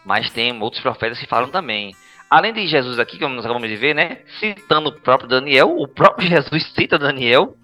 Mas 0.06 0.30
tem 0.30 0.62
outros 0.62 0.84
profetas 0.84 1.18
que 1.18 1.26
falam 1.26 1.50
também. 1.50 1.96
Além 2.30 2.54
de 2.54 2.68
Jesus 2.68 3.00
aqui, 3.00 3.18
como 3.18 3.34
nós 3.34 3.44
acabamos 3.44 3.68
de 3.68 3.76
ver, 3.76 3.96
né? 3.96 4.20
Citando 4.40 4.90
o 4.90 5.02
próprio 5.02 5.28
Daniel, 5.28 5.76
o 5.76 5.88
próprio 5.88 6.28
Jesus 6.30 6.72
cita 6.76 7.00
Daniel, 7.00 7.58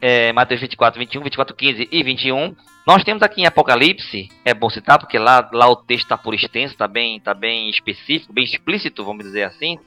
é, 0.00 0.32
Mateus 0.32 0.60
24, 0.60 0.98
21, 0.98 1.22
24, 1.22 1.54
15 1.54 1.88
e 1.88 2.02
21. 2.02 2.56
Nós 2.86 3.04
temos 3.04 3.22
aqui 3.22 3.42
em 3.42 3.46
Apocalipse, 3.46 4.28
é 4.44 4.54
bom 4.54 4.70
citar, 4.70 4.98
porque 4.98 5.18
lá, 5.18 5.48
lá 5.52 5.68
o 5.68 5.76
texto 5.76 6.04
está 6.04 6.16
por 6.16 6.34
extenso, 6.34 6.72
está 6.72 6.88
bem, 6.88 7.20
tá 7.20 7.34
bem 7.34 7.68
específico, 7.68 8.32
bem 8.32 8.44
explícito, 8.44 9.04
vamos 9.04 9.24
dizer 9.24 9.44
assim. 9.44 9.78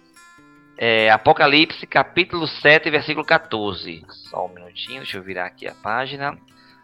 É, 0.77 1.09
Apocalipse, 1.09 1.85
capítulo 1.87 2.47
7, 2.47 2.89
versículo 2.89 3.25
14. 3.25 4.05
Só 4.29 4.45
um 4.45 4.53
minutinho, 4.53 5.01
deixa 5.01 5.17
eu 5.17 5.23
virar 5.23 5.45
aqui 5.45 5.67
a 5.67 5.73
página. 5.73 6.37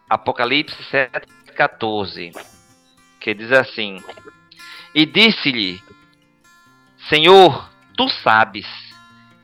Apocalipse 0.10 0.84
7, 0.86 1.28
14. 1.56 2.32
Que 3.20 3.34
diz 3.34 3.52
assim: 3.52 4.04
E 4.94 5.06
disse-lhe, 5.06 5.82
Senhor, 7.08 7.70
tu 7.96 8.10
sabes. 8.10 8.68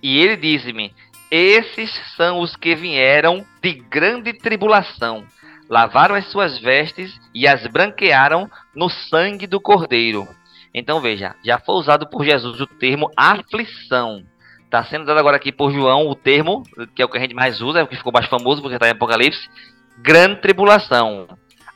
E 0.02 0.18
ele 0.18 0.36
disse-me: 0.36 0.94
esses 1.30 1.92
são 2.16 2.40
os 2.40 2.56
que 2.56 2.76
vieram 2.76 3.46
de 3.62 3.74
grande 3.74 4.32
tribulação, 4.34 5.26
lavaram 5.70 6.16
as 6.16 6.30
suas 6.32 6.60
vestes 6.60 7.20
e 7.34 7.48
as 7.48 7.66
branquearam 7.68 8.50
no 8.76 8.90
sangue 8.90 9.48
do 9.48 9.60
Cordeiro. 9.60 10.28
Então 10.74 11.00
veja, 11.00 11.36
já 11.44 11.58
foi 11.60 11.76
usado 11.76 12.08
por 12.08 12.26
Jesus 12.26 12.60
o 12.60 12.68
termo 12.68 13.10
aflição. 13.16 14.24
Está 14.64 14.84
sendo 14.84 15.06
dado 15.06 15.20
agora 15.20 15.38
aqui 15.38 15.52
por 15.52 15.72
João 15.72 16.08
o 16.08 16.16
termo, 16.16 16.64
que 16.94 17.02
é 17.02 17.06
o 17.06 17.10
que 17.10 17.18
a 17.18 17.22
gente 17.22 17.34
mais 17.34 17.62
usa, 17.62 17.80
é 17.80 17.84
o 17.84 17.88
que 17.88 17.96
ficou 17.96 18.12
mais 18.12 18.28
famoso 18.28 18.62
porque 18.62 18.76
está 18.76 18.88
em 18.88 18.92
Apocalipse, 18.92 19.50
grande 19.98 20.42
tribulação. 20.42 21.28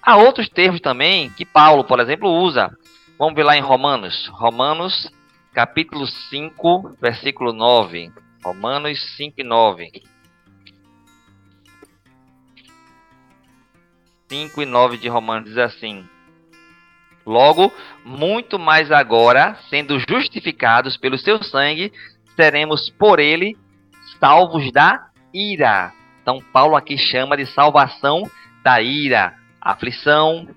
Há 0.02 0.17
outros 0.17 0.49
termos 0.49 0.82
também 0.82 1.30
que 1.30 1.45
Paulo, 1.45 1.84
por 1.84 1.99
exemplo, 1.99 2.30
usa. 2.30 2.69
Vamos 3.17 3.36
ver 3.36 3.43
lá 3.43 3.56
em 3.56 3.62
Romanos. 3.62 4.28
Romanos, 4.34 5.10
capítulo 5.54 6.08
5, 6.08 6.97
versículo 7.02 7.54
9. 7.54 8.12
Romanos 8.43 9.15
5 9.17 9.36
e 9.39 9.43
9. 9.43 9.91
5 14.29 14.61
e 14.61 14.65
9 14.65 14.97
de 14.97 15.07
Romanos 15.07 15.49
diz 15.49 15.57
assim: 15.57 16.07
Logo, 17.25 17.73
muito 18.05 18.59
mais 18.59 18.91
agora, 18.91 19.57
sendo 19.69 19.99
justificados 19.99 20.97
pelo 20.97 21.17
seu 21.17 21.43
sangue, 21.43 21.91
seremos 22.35 22.89
por 22.91 23.19
ele 23.19 23.57
salvos 24.19 24.71
da 24.71 25.09
ira. 25.33 25.91
Então, 26.21 26.39
Paulo 26.53 26.75
aqui 26.75 26.97
chama 26.97 27.35
de 27.35 27.45
salvação 27.47 28.23
da 28.63 28.81
ira, 28.81 29.35
aflição, 29.59 30.47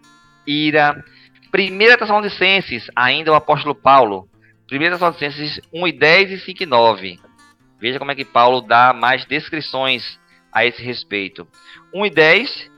ira. 0.47 1.03
Primeira 1.51 1.99
Tessalonicenses, 1.99 2.91
ainda 2.95 3.33
o 3.33 3.35
apóstolo 3.35 3.75
Paulo. 3.75 4.29
Primeira 4.67 4.97
Tessalonicenses 4.97 5.61
1 5.73 5.89
e 5.89 5.93
10 5.93 6.31
e 6.31 6.39
5 6.41 6.63
e 6.63 6.67
9. 6.67 7.21
Veja 7.81 7.99
como 7.99 8.11
é 8.11 8.15
que 8.15 8.25
Paulo 8.25 8.61
dá 8.61 8.93
mais 8.93 9.25
descrições 9.25 10.19
a 10.53 10.65
esse 10.65 10.83
respeito. 10.83 11.47
1 11.93 12.07
e 12.07 12.11
10, 12.11 12.72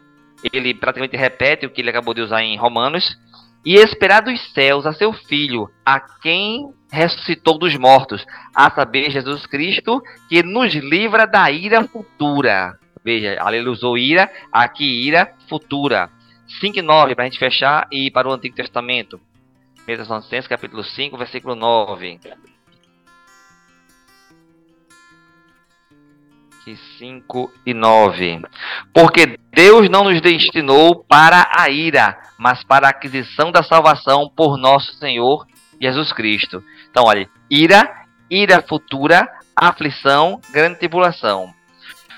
ele 0.53 0.75
praticamente 0.75 1.17
repete 1.17 1.67
o 1.67 1.71
que 1.71 1.81
ele 1.81 1.91
acabou 1.91 2.15
de 2.15 2.21
usar 2.21 2.43
em 2.43 2.57
Romanos. 2.57 3.17
E 3.65 3.77
esperar 3.77 4.21
dos 4.21 4.53
céus 4.53 4.85
a 4.85 4.93
seu 4.93 5.11
Filho, 5.13 5.71
a 5.87 5.99
quem 5.99 6.71
ressuscitou 6.93 7.59
dos 7.59 7.75
mortos, 7.77 8.25
a 8.55 8.71
saber, 8.71 9.11
Jesus 9.11 9.47
Cristo, 9.47 10.03
que 10.29 10.43
nos 10.43 10.75
livra 10.75 11.27
da 11.27 11.51
ira 11.51 11.83
futura. 11.85 12.79
Veja, 13.03 13.39
ele 13.51 13.69
usou 13.69 13.97
ira, 13.97 14.31
aqui 14.53 14.85
ira 14.85 15.33
futura. 15.49 16.11
5 16.61 16.79
e 16.79 16.83
9, 16.83 17.15
para 17.15 17.25
a 17.25 17.27
gente 17.27 17.39
fechar 17.39 17.89
e 17.91 18.11
para 18.11 18.29
o 18.29 18.33
Antigo 18.33 18.55
Testamento. 18.55 19.19
1 19.83 19.87
Tessalonicenses, 19.87 20.47
capítulo 20.47 20.85
5, 20.85 21.17
versículo 21.17 21.55
9. 21.55 22.21
5 26.99 27.53
e 27.67 27.75
9. 27.75 28.43
Porque 28.93 29.39
Deus 29.53 29.89
não 29.89 30.05
nos 30.05 30.21
destinou 30.21 31.05
para 31.05 31.51
a 31.57 31.69
ira, 31.69 32.19
mas 32.39 32.65
para 32.65 32.87
a 32.87 32.91
aquisição 32.91 33.53
da 33.53 33.63
salvação 33.63 34.31
por 34.35 34.57
nosso 34.57 34.95
Senhor 34.95 35.47
Jesus 35.81 36.13
Cristo. 36.13 36.63
Então, 36.91 37.05
olha, 37.05 37.29
ira, 37.51 38.07
ira 38.31 38.63
futura, 38.63 39.29
aflição, 39.55 40.41
grande 40.51 40.79
tribulação. 40.79 41.53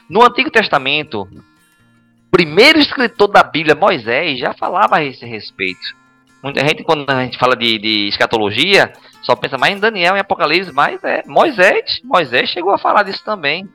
No 0.08 0.24
Antigo 0.24 0.50
Testamento, 0.50 1.22
o 1.22 2.30
primeiro 2.30 2.78
escritor 2.78 3.28
da 3.28 3.42
Bíblia, 3.42 3.74
Moisés, 3.74 4.38
já 4.38 4.54
falava 4.54 4.96
a 4.96 5.04
esse 5.04 5.26
respeito. 5.26 5.96
Muita 6.42 6.60
gente, 6.60 6.84
quando 6.84 7.08
a 7.10 7.24
gente 7.24 7.38
fala 7.38 7.56
de, 7.56 7.78
de 7.78 8.08
escatologia, 8.08 8.92
só 9.22 9.34
pensa 9.34 9.58
mais 9.58 9.76
em 9.76 9.80
Daniel 9.80 10.16
e 10.16 10.20
Apocalipse, 10.20 10.72
mas 10.72 11.02
é 11.02 11.22
Moisés. 11.26 12.00
Moisés 12.04 12.48
chegou 12.50 12.72
a 12.72 12.78
falar 12.78 13.02
disso 13.02 13.24
também. 13.24 13.68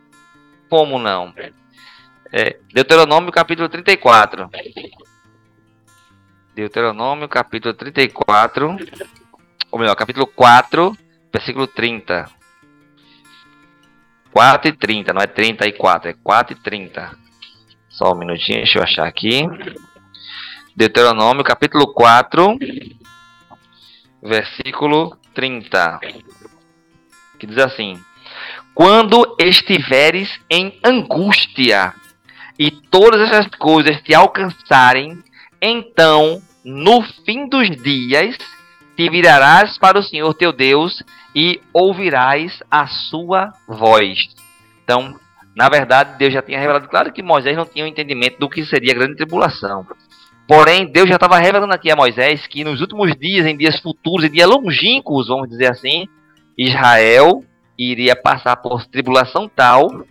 Como 0.72 0.98
não? 0.98 1.34
É, 2.32 2.58
Deuteronômio 2.74 3.30
capítulo 3.30 3.68
34. 3.68 4.50
Deuteronômio 6.56 7.28
capítulo 7.28 7.74
34. 7.74 8.78
Ou 9.70 9.78
melhor, 9.78 9.94
capítulo 9.96 10.26
4, 10.28 10.96
versículo 11.30 11.68
30. 11.68 12.26
4 14.32 14.70
e 14.70 14.72
30, 14.72 15.12
não 15.12 15.22
é 15.22 15.28
34, 15.28 16.12
é 16.12 16.14
4 16.14 16.54
e 16.54 16.56
30. 16.62 17.18
Só 17.90 18.14
um 18.14 18.18
minutinho, 18.18 18.60
deixa 18.60 18.80
eu 18.80 18.84
achar 18.84 19.06
aqui. 19.06 19.42
Deuteronômio 20.74 21.44
capítulo 21.44 21.94
4, 21.94 22.58
versículo 24.24 25.18
30. 25.34 26.00
Que 27.38 27.46
diz 27.46 27.58
assim: 27.58 28.02
quando 28.74 29.36
estiveres 29.40 30.30
em 30.50 30.80
angústia 30.84 31.94
e 32.58 32.72
todas 32.72 33.22
essas 33.22 33.48
coisas 33.56 34.02
te 34.02 34.14
alcançarem, 34.14 35.22
então, 35.62 36.42
no 36.64 37.02
fim 37.26 37.48
dos 37.48 37.70
dias, 37.70 38.38
te 38.96 39.10
virarás 39.10 39.78
para 39.78 40.00
o 40.00 40.04
Senhor 40.04 40.34
teu 40.34 40.52
Deus 40.52 41.04
e 41.36 41.62
ouvirás 41.74 42.62
a 42.70 42.88
sua 42.88 43.54
voz. 43.68 44.30
Então, 44.84 45.16
na 45.56 45.70
verdade, 45.70 46.18
Deus 46.18 46.34
já 46.34 46.42
tinha 46.42 46.60
revelado, 46.60 46.88
claro 46.88 47.12
que 47.12 47.22
Moisés 47.22 47.56
não 47.56 47.66
tinha 47.66 47.84
o 47.84 47.88
um 47.88 47.92
entendimento 47.92 48.40
do 48.40 48.50
que 48.50 48.66
seria 48.66 48.94
a 48.94 48.96
grande 48.96 49.16
tribulação. 49.16 49.86
Porém, 50.48 50.86
Deus 50.86 51.08
já 51.08 51.16
estava 51.16 51.38
revelando 51.38 51.74
aqui 51.74 51.92
a 51.92 51.96
Moisés 51.96 52.46
que 52.48 52.64
nos 52.64 52.82
últimos 52.82 53.16
dias, 53.16 53.46
em 53.46 53.56
dias 53.56 53.80
futuros, 53.80 54.26
em 54.26 54.32
dias 54.32 54.50
longínquos, 54.50 55.28
vamos 55.28 55.50
dizer 55.50 55.72
assim, 55.72 56.08
Israel 56.58 57.44
iria 57.90 58.16
passar 58.16 58.58
por 58.58 58.86
tribulação 58.86 59.50
tal 59.50 60.06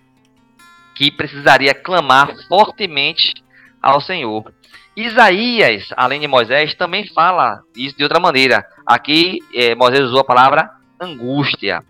que 0.94 1.10
precisaria 1.10 1.74
clamar 1.74 2.34
fortemente 2.48 3.34
ao 3.80 4.00
Senhor. 4.00 4.52
Isaías, 4.96 5.88
além 5.96 6.20
de 6.20 6.26
Moisés, 6.26 6.74
também 6.74 7.06
fala 7.06 7.62
isso 7.76 7.96
de 7.96 8.02
outra 8.02 8.20
maneira. 8.20 8.66
Aqui 8.84 9.38
é, 9.54 9.74
Moisés 9.74 10.04
usou 10.04 10.20
a 10.20 10.24
palavra 10.24 10.70
angústia. 11.00 11.82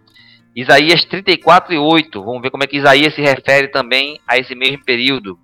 Isaías 0.54 1.04
34 1.04 1.74
e 1.74 1.78
8. 1.78 2.22
Vamos 2.22 2.42
ver 2.42 2.50
como 2.50 2.62
é 2.62 2.66
que 2.66 2.76
Isaías 2.76 3.14
se 3.14 3.22
refere 3.22 3.68
também 3.68 4.20
a 4.28 4.36
esse 4.36 4.54
mesmo 4.54 4.84
período. 4.84 5.38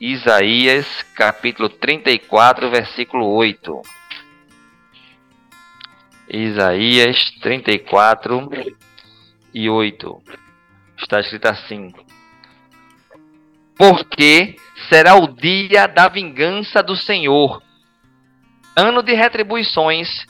Isaías, 0.00 0.86
capítulo 1.14 1.68
34, 1.68 2.68
versículo 2.68 3.26
8. 3.26 3.80
Isaías 6.28 7.30
34, 7.40 8.50
e 9.54 9.70
8. 9.70 10.20
Está 10.98 11.20
escrito 11.20 11.46
assim: 11.46 11.92
Porque 13.76 14.56
será 14.88 15.14
o 15.14 15.28
dia 15.28 15.86
da 15.86 16.08
vingança 16.08 16.82
do 16.82 16.96
Senhor, 16.96 17.62
ano 18.76 19.02
de 19.02 19.14
retribuições 19.14 20.26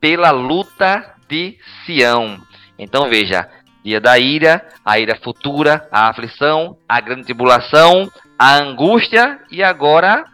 pela 0.00 0.30
luta 0.30 1.14
de 1.28 1.56
Sião. 1.84 2.40
Então 2.78 3.08
veja, 3.08 3.48
dia 3.82 4.00
da 4.00 4.18
ira, 4.18 4.66
a 4.84 4.98
ira 4.98 5.16
futura, 5.16 5.88
a 5.90 6.08
aflição, 6.08 6.76
a 6.88 7.00
grande 7.00 7.24
tribulação, 7.24 8.10
a 8.38 8.56
angústia 8.56 9.40
e 9.50 9.62
agora 9.62 10.24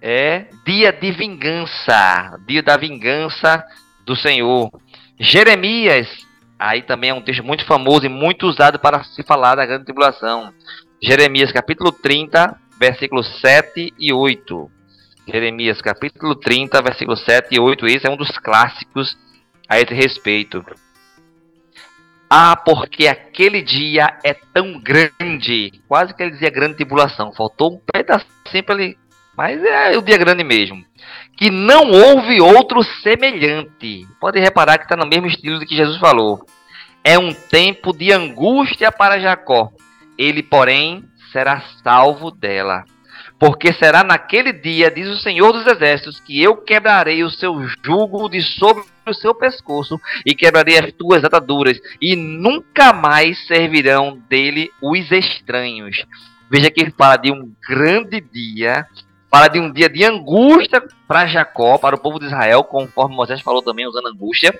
é 0.00 0.46
dia 0.64 0.92
de 0.92 1.10
vingança, 1.10 2.38
dia 2.46 2.62
da 2.62 2.76
vingança 2.76 3.64
do 4.04 4.14
Senhor. 4.14 4.70
Jeremias, 5.18 6.26
aí 6.58 6.82
também 6.82 7.10
é 7.10 7.14
um 7.14 7.22
texto 7.22 7.44
muito 7.44 7.64
famoso 7.64 8.06
e 8.06 8.08
muito 8.08 8.46
usado 8.46 8.78
para 8.78 9.04
se 9.04 9.22
falar 9.22 9.54
da 9.54 9.66
grande 9.66 9.84
tribulação. 9.84 10.52
Jeremias 11.02 11.52
capítulo 11.52 11.92
30, 11.92 12.58
versículos 12.78 13.40
7 13.40 13.92
e 13.98 14.12
8. 14.12 14.70
Jeremias 15.26 15.80
capítulo 15.80 16.34
30, 16.34 16.80
versículos 16.82 17.24
7 17.24 17.54
e 17.54 17.60
8. 17.60 17.86
Esse 17.86 18.06
é 18.06 18.10
um 18.10 18.16
dos 18.16 18.36
clássicos 18.38 19.16
a 19.68 19.78
esse 19.78 19.92
respeito. 19.92 20.64
Ah, 22.28 22.56
porque 22.56 23.06
aquele 23.06 23.62
dia 23.62 24.18
é 24.24 24.34
tão 24.34 24.80
grande. 24.80 25.80
Quase 25.86 26.12
que 26.14 26.22
ele 26.22 26.32
dizia 26.32 26.50
grande 26.50 26.74
tribulação. 26.74 27.32
Faltou 27.32 27.74
um 27.74 27.80
pedacinho 27.92 28.64
para 28.64 28.82
ele. 28.82 28.98
Mas 29.36 29.62
é 29.62 29.96
o 29.96 30.02
dia 30.02 30.16
grande 30.16 30.42
mesmo. 30.42 30.84
Que 31.36 31.50
não 31.50 31.90
houve 31.90 32.40
outro 32.40 32.82
semelhante. 33.02 34.06
Pode 34.18 34.40
reparar 34.40 34.78
que 34.78 34.84
está 34.84 34.96
no 34.96 35.06
mesmo 35.06 35.26
estilo 35.26 35.58
do 35.58 35.66
que 35.66 35.76
Jesus 35.76 35.98
falou. 35.98 36.46
É 37.04 37.18
um 37.18 37.32
tempo 37.32 37.92
de 37.92 38.10
angústia 38.10 38.90
para 38.90 39.20
Jacó. 39.20 39.70
Ele, 40.18 40.42
porém, 40.42 41.04
será 41.30 41.62
salvo 41.82 42.30
dela. 42.30 42.84
Porque 43.38 43.72
será 43.74 44.02
naquele 44.02 44.52
dia, 44.52 44.90
diz 44.90 45.06
o 45.08 45.20
Senhor 45.20 45.52
dos 45.52 45.66
Exércitos, 45.66 46.18
que 46.20 46.42
eu 46.42 46.56
quebrarei 46.56 47.22
o 47.22 47.30
seu 47.30 47.54
jugo 47.84 48.30
de 48.30 48.40
sobre 48.40 48.82
o 49.06 49.12
seu 49.12 49.34
pescoço 49.34 50.00
e 50.24 50.34
quebrarei 50.34 50.78
as 50.78 50.92
tuas 50.92 51.22
ataduras, 51.22 51.78
e 52.00 52.16
nunca 52.16 52.94
mais 52.94 53.46
servirão 53.46 54.18
dele 54.28 54.70
os 54.82 55.12
estranhos. 55.12 56.04
Veja 56.50 56.70
que 56.70 56.80
ele 56.80 56.94
fala 56.96 57.16
de 57.16 57.30
um 57.30 57.52
grande 57.68 58.20
dia, 58.20 58.86
fala 59.30 59.48
de 59.48 59.58
um 59.58 59.72
dia 59.72 59.88
de 59.88 60.04
angústia 60.04 60.82
para 61.06 61.26
Jacó, 61.26 61.78
para 61.78 61.96
o 61.96 62.00
povo 62.00 62.18
de 62.18 62.26
Israel, 62.26 62.64
conforme 62.64 63.16
Moisés 63.16 63.40
falou 63.40 63.62
também, 63.62 63.86
usando 63.86 64.08
angústia, 64.08 64.58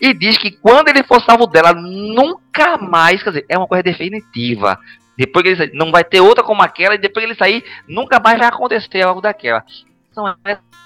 e 0.00 0.12
diz 0.12 0.38
que 0.38 0.50
quando 0.50 0.88
ele 0.88 1.02
for 1.04 1.20
salvo 1.22 1.46
dela, 1.46 1.72
nunca 1.72 2.76
mais, 2.76 3.22
quer 3.22 3.30
dizer, 3.30 3.46
é 3.48 3.56
uma 3.56 3.66
coisa 3.66 3.82
definitiva. 3.82 4.78
Depois 5.16 5.42
que 5.42 5.48
ele 5.50 5.56
sair, 5.56 5.70
não 5.74 5.92
vai 5.92 6.04
ter 6.04 6.20
outra 6.20 6.42
como 6.42 6.62
aquela, 6.62 6.94
e 6.94 6.98
depois 6.98 7.24
que 7.24 7.30
ele 7.30 7.38
sair, 7.38 7.64
nunca 7.88 8.20
mais 8.20 8.38
vai 8.38 8.48
acontecer 8.48 9.02
algo 9.02 9.20
daquela. 9.20 9.64
São 10.12 10.34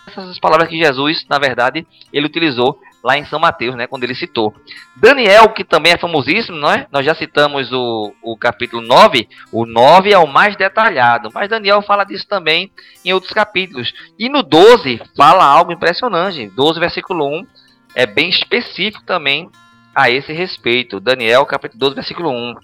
essas 0.07 0.29
as 0.31 0.39
palavras 0.39 0.69
que 0.69 0.79
Jesus, 0.79 1.27
na 1.29 1.39
verdade, 1.39 1.87
ele 2.13 2.27
utilizou 2.27 2.81
lá 3.03 3.17
em 3.17 3.25
São 3.27 3.39
Mateus, 3.39 3.75
né, 3.77 3.87
quando 3.87 4.05
ele 4.05 4.15
citou. 4.15 4.55
Daniel, 4.97 5.49
que 5.51 5.65
também 5.65 5.93
é 5.93 5.99
famosíssimo, 5.99 6.57
não 6.57 6.71
é? 6.71 6.87
Nós 6.91 7.05
já 7.05 7.15
citamos 7.15 7.71
o, 7.73 8.13
o 8.23 8.37
capítulo 8.37 8.83
9, 8.83 9.29
o 9.53 9.65
9 9.65 10.13
é 10.13 10.19
o 10.19 10.27
mais 10.27 10.57
detalhado, 10.57 11.31
mas 11.33 11.49
Daniel 11.49 11.83
fala 11.83 12.05
disso 12.05 12.27
também 12.27 12.73
em 13.05 13.13
outros 13.13 13.33
capítulos. 13.33 13.93
E 14.19 14.29
no 14.29 14.43
12 14.43 15.01
fala 15.17 15.45
algo 15.45 15.73
impressionante, 15.73 16.49
12 16.49 16.81
versículo 16.81 17.27
1 17.41 17.47
é 17.95 18.07
bem 18.07 18.29
específico 18.29 19.05
também 19.05 19.51
a 19.95 20.11
esse 20.11 20.33
respeito. 20.33 21.01
Daniel, 21.01 21.45
capítulo 21.47 21.81
12, 21.81 21.95
versículo 21.95 22.31
1. 22.31 22.55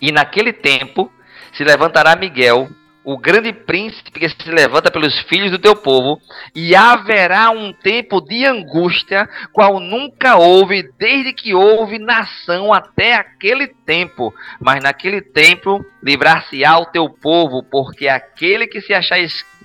E 0.00 0.10
naquele 0.10 0.52
tempo 0.52 1.12
se 1.52 1.62
levantará 1.62 2.16
Miguel, 2.16 2.68
o 3.04 3.18
grande 3.18 3.52
príncipe 3.52 4.18
que 4.18 4.28
se 4.28 4.50
levanta 4.50 4.90
pelos 4.90 5.18
filhos 5.22 5.50
do 5.50 5.58
teu 5.58 5.76
povo, 5.76 6.20
e 6.54 6.74
haverá 6.74 7.50
um 7.50 7.72
tempo 7.72 8.20
de 8.20 8.46
angústia, 8.46 9.28
qual 9.52 9.78
nunca 9.78 10.36
houve, 10.36 10.90
desde 10.98 11.32
que 11.32 11.54
houve 11.54 11.98
nação 11.98 12.72
até 12.72 13.14
aquele 13.14 13.68
tempo. 13.68 14.32
Mas 14.60 14.82
naquele 14.82 15.20
tempo 15.20 15.84
livrar-se-á 16.02 16.78
o 16.78 16.86
teu 16.86 17.08
povo, 17.08 17.62
porque 17.62 18.08
aquele 18.08 18.66
que 18.66 18.80
se 18.80 18.94
achar 18.94 19.18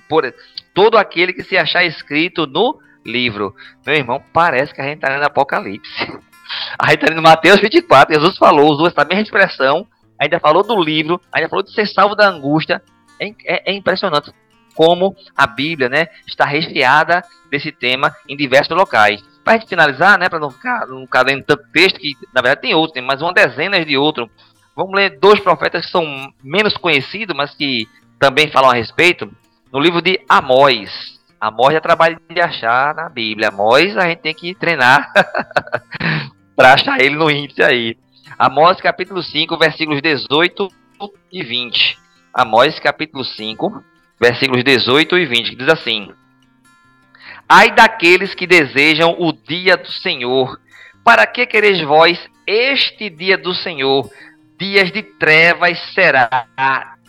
por 0.08 0.32
todo 0.74 0.98
aquele 0.98 1.32
que 1.32 1.42
se 1.42 1.56
achar 1.56 1.84
escrito 1.84 2.46
no 2.46 2.78
livro. 3.04 3.54
Meu 3.86 3.96
irmão, 3.96 4.22
parece 4.32 4.74
que 4.74 4.80
a 4.80 4.84
gente 4.84 4.96
está 4.96 5.08
lendo 5.08 5.24
Apocalipse. 5.24 5.90
A 6.76 6.90
gente 6.90 7.02
está 7.02 7.14
lendo 7.14 7.22
Mateus 7.22 7.60
24, 7.60 8.12
Jesus 8.12 8.36
falou, 8.36 8.72
usou 8.72 8.88
essa 8.88 9.04
mesma 9.04 9.22
expressão 9.22 9.86
ainda 10.20 10.38
falou 10.38 10.62
do 10.62 10.78
livro, 10.78 11.18
ainda 11.32 11.48
falou 11.48 11.64
de 11.64 11.72
ser 11.72 11.86
salvo 11.86 12.14
da 12.14 12.28
angústia. 12.28 12.82
É, 13.20 13.28
é, 13.44 13.70
é 13.70 13.74
impressionante 13.74 14.32
como 14.74 15.14
a 15.36 15.46
Bíblia 15.46 15.88
né, 15.88 16.08
está 16.26 16.46
recheada 16.46 17.22
desse 17.50 17.70
tema 17.70 18.14
em 18.26 18.36
diversos 18.36 18.74
locais. 18.74 19.22
Para 19.44 19.58
gente 19.58 19.68
finalizar, 19.68 20.18
né, 20.18 20.28
para 20.28 20.38
não 20.38 20.50
ficar, 20.50 20.86
não 20.86 21.02
ficar 21.02 21.26
lendo 21.26 21.44
tanto 21.44 21.64
texto, 21.72 21.98
que 21.98 22.16
na 22.32 22.40
verdade 22.40 22.62
tem 22.62 22.74
outros, 22.74 22.94
tem 22.94 23.02
mais 23.02 23.20
uma 23.20 23.32
dezena 23.32 23.84
de 23.84 23.96
outros. 23.96 24.28
Vamos 24.74 24.94
ler 24.94 25.18
dois 25.18 25.40
profetas 25.40 25.84
que 25.84 25.92
são 25.92 26.32
menos 26.42 26.76
conhecidos, 26.76 27.36
mas 27.36 27.54
que 27.54 27.86
também 28.18 28.50
falam 28.50 28.70
a 28.70 28.74
respeito. 28.74 29.30
No 29.72 29.80
livro 29.80 30.00
de 30.00 30.20
Amós. 30.28 31.20
Amós 31.40 31.74
é 31.74 31.80
trabalho 31.80 32.20
de 32.28 32.40
achar 32.40 32.94
na 32.94 33.08
Bíblia. 33.08 33.48
Amós 33.48 33.96
a 33.96 34.08
gente 34.08 34.20
tem 34.20 34.34
que 34.34 34.54
treinar 34.54 35.10
para 36.56 36.74
achar 36.74 37.00
ele 37.00 37.16
no 37.16 37.30
índice 37.30 37.62
aí. 37.62 37.96
Amós 38.38 38.80
capítulo 38.80 39.22
5, 39.22 39.56
versículos 39.58 40.00
18 40.00 40.68
e 41.32 41.42
20. 41.42 41.98
Amós 42.32 42.78
capítulo 42.78 43.24
5, 43.24 43.84
versículos 44.20 44.62
18 44.62 45.18
e 45.18 45.26
20, 45.26 45.50
que 45.50 45.56
diz 45.56 45.68
assim: 45.68 46.12
Ai 47.48 47.72
daqueles 47.72 48.34
que 48.34 48.46
desejam 48.46 49.16
o 49.18 49.32
dia 49.32 49.76
do 49.76 49.90
Senhor, 49.90 50.60
para 51.04 51.26
que 51.26 51.44
quereis 51.44 51.82
vós 51.82 52.18
este 52.46 53.10
dia 53.10 53.36
do 53.36 53.52
Senhor? 53.52 54.08
Dias 54.56 54.92
de 54.92 55.02
trevas 55.02 55.78
será 55.94 56.46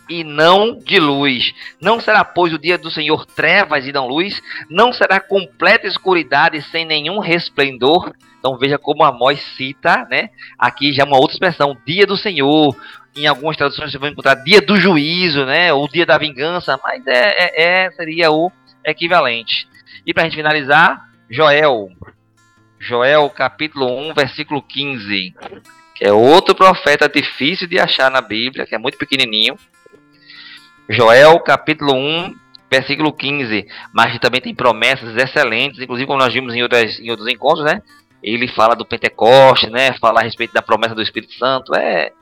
e 0.08 0.24
não 0.24 0.76
de 0.76 0.98
luz. 0.98 1.54
Não 1.80 2.00
será, 2.00 2.24
pois, 2.24 2.52
o 2.52 2.58
dia 2.58 2.76
do 2.76 2.90
Senhor 2.90 3.24
trevas 3.24 3.86
e 3.86 3.92
não 3.92 4.08
luz? 4.08 4.42
Não 4.68 4.92
será 4.92 5.20
completa 5.20 5.86
escuridade 5.86 6.60
sem 6.62 6.84
nenhum 6.84 7.18
resplendor? 7.18 8.12
Então 8.38 8.58
veja 8.58 8.76
como 8.76 9.04
Amós 9.04 9.40
cita, 9.56 10.06
né? 10.10 10.30
Aqui 10.58 10.92
já 10.92 11.04
uma 11.04 11.16
outra 11.16 11.34
expressão, 11.34 11.76
dia 11.86 12.06
do 12.06 12.16
Senhor. 12.16 12.76
Em 13.16 13.26
algumas 13.26 13.56
traduções 13.56 13.92
você 13.92 13.98
vai 13.98 14.10
encontrar 14.10 14.34
dia 14.36 14.60
do 14.60 14.76
juízo, 14.76 15.44
né? 15.44 15.72
Ou 15.72 15.88
dia 15.88 16.06
da 16.06 16.18
vingança, 16.18 16.78
mas 16.82 17.06
é, 17.06 17.12
é, 17.12 17.84
é 17.84 17.90
seria 17.92 18.30
o 18.30 18.50
equivalente. 18.84 19.68
E 20.06 20.14
para 20.14 20.22
a 20.22 20.26
gente 20.26 20.36
finalizar, 20.36 21.08
Joel. 21.30 21.90
Joel 22.80 23.28
capítulo 23.30 23.86
1, 24.10 24.14
versículo 24.14 24.62
15. 24.62 25.34
Que 25.94 26.06
é 26.06 26.12
outro 26.12 26.54
profeta 26.54 27.08
difícil 27.08 27.68
de 27.68 27.78
achar 27.78 28.10
na 28.10 28.20
Bíblia, 28.20 28.66
que 28.66 28.74
é 28.74 28.78
muito 28.78 28.98
pequenininho. 28.98 29.56
Joel 30.88 31.38
capítulo 31.40 31.94
1, 31.94 32.34
versículo 32.70 33.12
15. 33.12 33.66
Mas 33.92 34.18
também 34.18 34.40
tem 34.40 34.54
promessas 34.54 35.14
excelentes, 35.16 35.80
inclusive 35.80 36.06
como 36.06 36.18
nós 36.18 36.32
vimos 36.32 36.54
em, 36.54 36.62
outras, 36.62 36.98
em 36.98 37.10
outros 37.10 37.28
encontros, 37.28 37.64
né? 37.64 37.82
ele 38.22 38.46
fala 38.46 38.76
do 38.76 38.86
Pentecoste, 38.86 39.68
né? 39.68 39.92
Fala 39.98 40.20
a 40.20 40.22
respeito 40.22 40.54
da 40.54 40.62
promessa 40.62 40.94
do 40.94 41.02
Espírito 41.02 41.32
Santo. 41.34 41.74
É, 41.74 42.12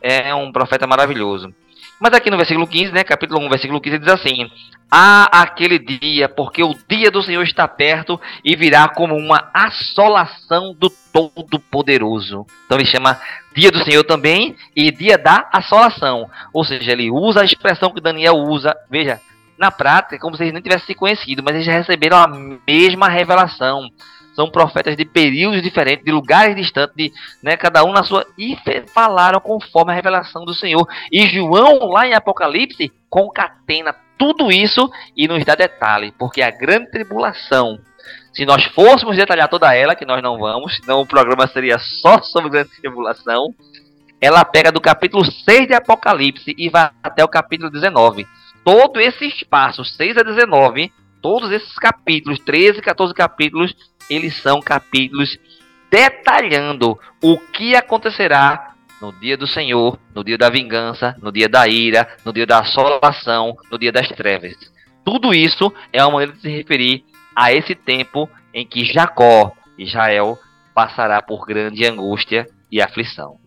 é 0.00 0.34
um 0.34 0.50
profeta 0.52 0.86
maravilhoso. 0.86 1.52
Mas 2.00 2.14
aqui 2.14 2.30
no 2.30 2.38
versículo 2.38 2.66
15, 2.66 2.92
né, 2.92 3.04
capítulo 3.04 3.40
1, 3.40 3.48
versículo 3.50 3.80
15, 3.80 3.98
diz 3.98 4.08
assim: 4.08 4.50
Há 4.90 5.42
aquele 5.42 5.78
dia, 5.78 6.28
porque 6.28 6.64
o 6.64 6.74
dia 6.88 7.10
do 7.10 7.22
Senhor 7.22 7.42
está 7.42 7.68
perto 7.68 8.18
e 8.42 8.56
virá 8.56 8.88
como 8.88 9.14
uma 9.14 9.50
assolação 9.52 10.74
do 10.74 10.90
Todo-Poderoso. 11.12 12.46
Então 12.64 12.78
ele 12.78 12.86
chama 12.86 13.20
dia 13.54 13.70
do 13.70 13.84
Senhor 13.84 14.02
também 14.02 14.56
e 14.74 14.90
dia 14.90 15.18
da 15.18 15.46
assolação. 15.52 16.28
Ou 16.54 16.64
seja, 16.64 16.92
ele 16.92 17.10
usa 17.10 17.42
a 17.42 17.44
expressão 17.44 17.92
que 17.92 18.00
Daniel 18.00 18.36
usa. 18.36 18.74
Veja, 18.90 19.20
na 19.58 19.70
prática, 19.70 20.18
como 20.18 20.36
se 20.36 20.42
eles 20.42 20.54
não 20.54 20.62
tivessem 20.62 20.86
se 20.86 20.94
conhecido, 20.94 21.42
mas 21.44 21.54
eles 21.54 21.66
já 21.66 21.72
receberam 21.72 22.16
a 22.16 22.26
mesma 22.66 23.08
revelação 23.08 23.90
são 24.34 24.50
profetas 24.50 24.96
de 24.96 25.04
períodos 25.04 25.62
diferentes, 25.62 26.04
de 26.04 26.12
lugares 26.12 26.56
distantes, 26.56 26.94
de, 26.96 27.12
né, 27.42 27.56
cada 27.56 27.84
um 27.84 27.92
na 27.92 28.02
sua. 28.02 28.26
E 28.38 28.56
falaram 28.92 29.40
conforme 29.40 29.92
a 29.92 29.94
revelação 29.94 30.44
do 30.44 30.54
Senhor. 30.54 30.86
E 31.10 31.26
João, 31.26 31.90
lá 31.90 32.06
em 32.06 32.14
Apocalipse, 32.14 32.92
concatena 33.08 33.94
tudo 34.16 34.52
isso 34.52 34.90
e 35.16 35.26
nos 35.26 35.44
dá 35.44 35.54
detalhe, 35.54 36.12
porque 36.18 36.42
a 36.42 36.50
grande 36.50 36.90
tribulação, 36.90 37.78
se 38.34 38.44
nós 38.44 38.64
fôssemos 38.66 39.16
detalhar 39.16 39.48
toda 39.48 39.74
ela, 39.74 39.94
que 39.94 40.04
nós 40.04 40.22
não 40.22 40.38
vamos, 40.38 40.76
senão 40.76 41.00
o 41.00 41.06
programa 41.06 41.46
seria 41.46 41.78
só 41.78 42.20
sobre 42.22 42.50
grande 42.50 42.70
tribulação, 42.80 43.54
ela 44.20 44.44
pega 44.44 44.70
do 44.70 44.80
capítulo 44.80 45.24
6 45.24 45.68
de 45.68 45.74
Apocalipse 45.74 46.54
e 46.58 46.68
vai 46.68 46.90
até 47.02 47.24
o 47.24 47.28
capítulo 47.28 47.70
19. 47.70 48.26
Todo 48.62 49.00
esse 49.00 49.24
espaço, 49.24 49.82
6 49.82 50.18
a 50.18 50.22
19, 50.22 50.92
todos 51.22 51.50
esses 51.50 51.74
capítulos, 51.76 52.38
13, 52.40 52.82
14 52.82 53.14
capítulos, 53.14 53.74
eles 54.10 54.36
são 54.42 54.60
capítulos 54.60 55.38
detalhando 55.90 56.98
o 57.22 57.38
que 57.38 57.76
acontecerá 57.76 58.74
no 59.00 59.12
dia 59.12 59.36
do 59.36 59.46
Senhor, 59.46 59.98
no 60.14 60.22
dia 60.22 60.36
da 60.36 60.50
vingança, 60.50 61.16
no 61.22 61.32
dia 61.32 61.48
da 61.48 61.66
ira, 61.66 62.06
no 62.24 62.32
dia 62.32 62.46
da 62.46 62.58
assolação, 62.58 63.56
no 63.70 63.78
dia 63.78 63.90
das 63.90 64.08
trevas. 64.08 64.54
Tudo 65.04 65.32
isso 65.32 65.72
é 65.92 66.02
uma 66.04 66.12
maneira 66.12 66.32
de 66.32 66.40
se 66.42 66.48
referir 66.48 67.04
a 67.34 67.52
esse 67.52 67.74
tempo 67.74 68.28
em 68.52 68.66
que 68.66 68.84
Jacó, 68.84 69.52
Israel, 69.78 70.38
passará 70.74 71.22
por 71.22 71.46
grande 71.46 71.86
angústia 71.86 72.46
e 72.70 72.82
aflição. 72.82 73.38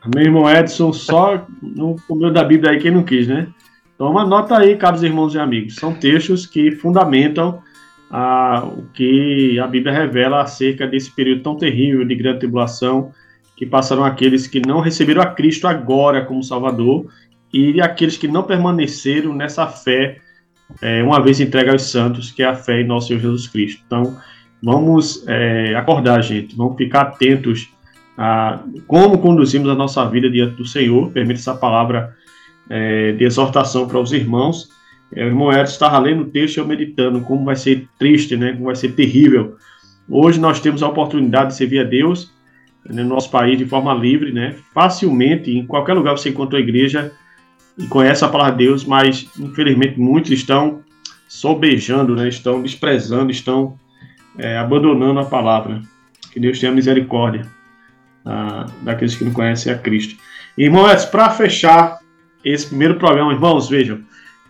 Amém, 0.00 0.26
irmão 0.26 0.50
Edson. 0.50 0.92
Só 0.92 1.46
no 1.62 1.96
comeu 2.06 2.32
da 2.32 2.42
Bíblia 2.42 2.72
aí 2.72 2.80
quem 2.80 2.90
não 2.90 3.04
quis, 3.04 3.28
né? 3.28 3.48
Toma 3.96 4.24
nota 4.24 4.56
aí, 4.56 4.76
caros 4.76 5.02
irmãos 5.02 5.34
e 5.34 5.38
amigos. 5.38 5.74
São 5.74 5.92
textos 5.92 6.46
que 6.46 6.72
fundamentam 6.72 7.62
a, 8.10 8.64
o 8.64 8.86
que 8.92 9.58
a 9.58 9.66
Bíblia 9.66 9.92
revela 9.92 10.42
acerca 10.42 10.86
desse 10.86 11.10
período 11.10 11.42
tão 11.42 11.56
terrível 11.56 12.04
de 12.04 12.14
grande 12.14 12.40
tribulação 12.40 13.12
que 13.56 13.66
passaram 13.66 14.04
aqueles 14.04 14.46
que 14.46 14.60
não 14.60 14.80
receberam 14.80 15.20
a 15.20 15.26
Cristo 15.26 15.66
agora 15.66 16.24
como 16.24 16.42
Salvador 16.42 17.06
e 17.52 17.80
aqueles 17.80 18.16
que 18.16 18.28
não 18.28 18.42
permaneceram 18.42 19.34
nessa 19.34 19.66
fé 19.66 20.18
é, 20.82 21.02
uma 21.02 21.20
vez 21.20 21.40
entregue 21.40 21.70
aos 21.70 21.90
santos, 21.90 22.30
que 22.30 22.42
é 22.42 22.46
a 22.46 22.54
fé 22.54 22.80
em 22.80 22.86
nosso 22.86 23.08
Senhor 23.08 23.20
Jesus 23.20 23.48
Cristo. 23.48 23.82
Então, 23.86 24.16
vamos 24.62 25.24
é, 25.26 25.74
acordar, 25.74 26.22
gente, 26.22 26.54
vamos 26.54 26.76
ficar 26.76 27.02
atentos 27.02 27.68
a 28.16 28.60
como 28.86 29.18
conduzimos 29.18 29.68
a 29.68 29.74
nossa 29.74 30.04
vida 30.08 30.28
diante 30.30 30.56
do 30.56 30.66
Senhor. 30.66 31.10
Permite 31.10 31.40
essa 31.40 31.54
palavra 31.54 32.14
é, 32.68 33.12
de 33.12 33.24
exortação 33.24 33.88
para 33.88 33.98
os 33.98 34.12
irmãos. 34.12 34.70
É, 35.12 35.24
o 35.24 35.28
irmão 35.28 35.50
Edson 35.50 35.72
estava 35.72 35.98
lendo 35.98 36.22
o 36.22 36.26
texto 36.26 36.56
e 36.56 36.60
eu 36.60 36.66
meditando 36.66 37.20
como 37.22 37.44
vai 37.44 37.56
ser 37.56 37.88
triste, 37.98 38.36
né, 38.36 38.52
como 38.52 38.66
vai 38.66 38.76
ser 38.76 38.92
terrível. 38.92 39.56
Hoje 40.08 40.38
nós 40.38 40.60
temos 40.60 40.82
a 40.82 40.88
oportunidade 40.88 41.50
de 41.50 41.56
servir 41.56 41.80
a 41.80 41.84
Deus 41.84 42.32
né, 42.84 43.02
no 43.02 43.08
nosso 43.08 43.30
país 43.30 43.58
de 43.58 43.66
forma 43.66 43.92
livre, 43.94 44.32
né, 44.32 44.54
facilmente, 44.74 45.50
em 45.50 45.66
qualquer 45.66 45.94
lugar 45.94 46.12
você 46.12 46.28
encontra 46.28 46.58
a 46.58 46.62
igreja 46.62 47.12
e 47.76 47.86
conhece 47.86 48.24
a 48.24 48.28
palavra 48.28 48.52
de 48.52 48.64
Deus, 48.64 48.84
mas 48.84 49.28
infelizmente 49.38 49.98
muitos 49.98 50.30
estão 50.30 50.82
sobejando, 51.28 52.14
né, 52.16 52.28
estão 52.28 52.62
desprezando, 52.62 53.30
estão 53.30 53.78
é, 54.36 54.56
abandonando 54.56 55.20
a 55.20 55.24
palavra. 55.24 55.82
Que 56.32 56.40
Deus 56.40 56.60
tenha 56.60 56.72
misericórdia 56.72 57.46
ah, 58.24 58.66
daqueles 58.82 59.16
que 59.16 59.24
não 59.24 59.32
conhecem 59.32 59.72
a 59.72 59.78
Cristo. 59.78 60.16
Irmãos, 60.56 61.04
para 61.06 61.30
fechar 61.30 61.98
esse 62.44 62.66
primeiro 62.66 62.96
programa, 62.96 63.32
irmãos, 63.32 63.68
vejam, 63.68 64.00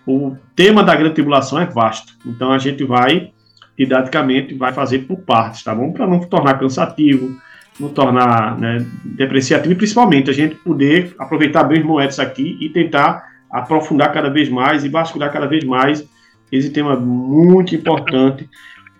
o 0.09 0.37
tema 0.57 0.83
da 0.83 0.97
grande 0.97 1.15
tribulação 1.15 1.59
é 1.59 1.67
vasto, 1.67 2.15
então 2.25 2.51
a 2.51 2.59
gente 2.59 2.83
vai, 2.83 3.31
didaticamente, 3.77 4.55
vai 4.55 4.73
fazer 4.73 5.01
por 5.01 5.19
partes, 5.19 5.63
tá 5.63 5.75
bom? 5.75 5.93
Para 5.93 6.07
não 6.07 6.21
tornar 6.21 6.59
cansativo, 6.59 7.37
não 7.79 7.91
tornar 7.91 8.59
né, 8.59 8.87
depreciativo 9.05 9.73
e 9.73 9.77
principalmente 9.77 10.31
a 10.31 10.33
gente 10.33 10.55
poder 10.55 11.15
aproveitar 11.19 11.65
bem 11.65 11.81
os 11.81 11.87
moedas 11.87 12.19
aqui 12.19 12.57
e 12.59 12.71
tentar 12.71 13.23
aprofundar 13.51 14.11
cada 14.13 14.31
vez 14.31 14.49
mais 14.49 14.83
e 14.83 14.89
vasculhar 14.89 15.31
cada 15.31 15.47
vez 15.47 15.63
mais 15.63 16.03
esse 16.51 16.71
tema 16.71 16.97
muito 16.97 17.75
importante 17.75 18.49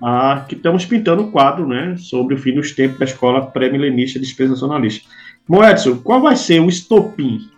ah, 0.03 0.45
que 0.47 0.55
estamos 0.55 0.85
pintando 0.85 1.23
um 1.23 1.31
quadro 1.31 1.67
né, 1.67 1.97
sobre 1.97 2.35
o 2.35 2.39
fim 2.39 2.55
dos 2.55 2.73
tempos 2.73 2.99
da 2.99 3.07
escola 3.07 3.47
pré-milenista 3.47 4.21
dispensacionalista. 4.21 5.09
Moedson, 5.49 5.97
qual 5.97 6.21
vai 6.21 6.37
ser 6.37 6.61
o 6.61 6.69
estopim 6.69 7.49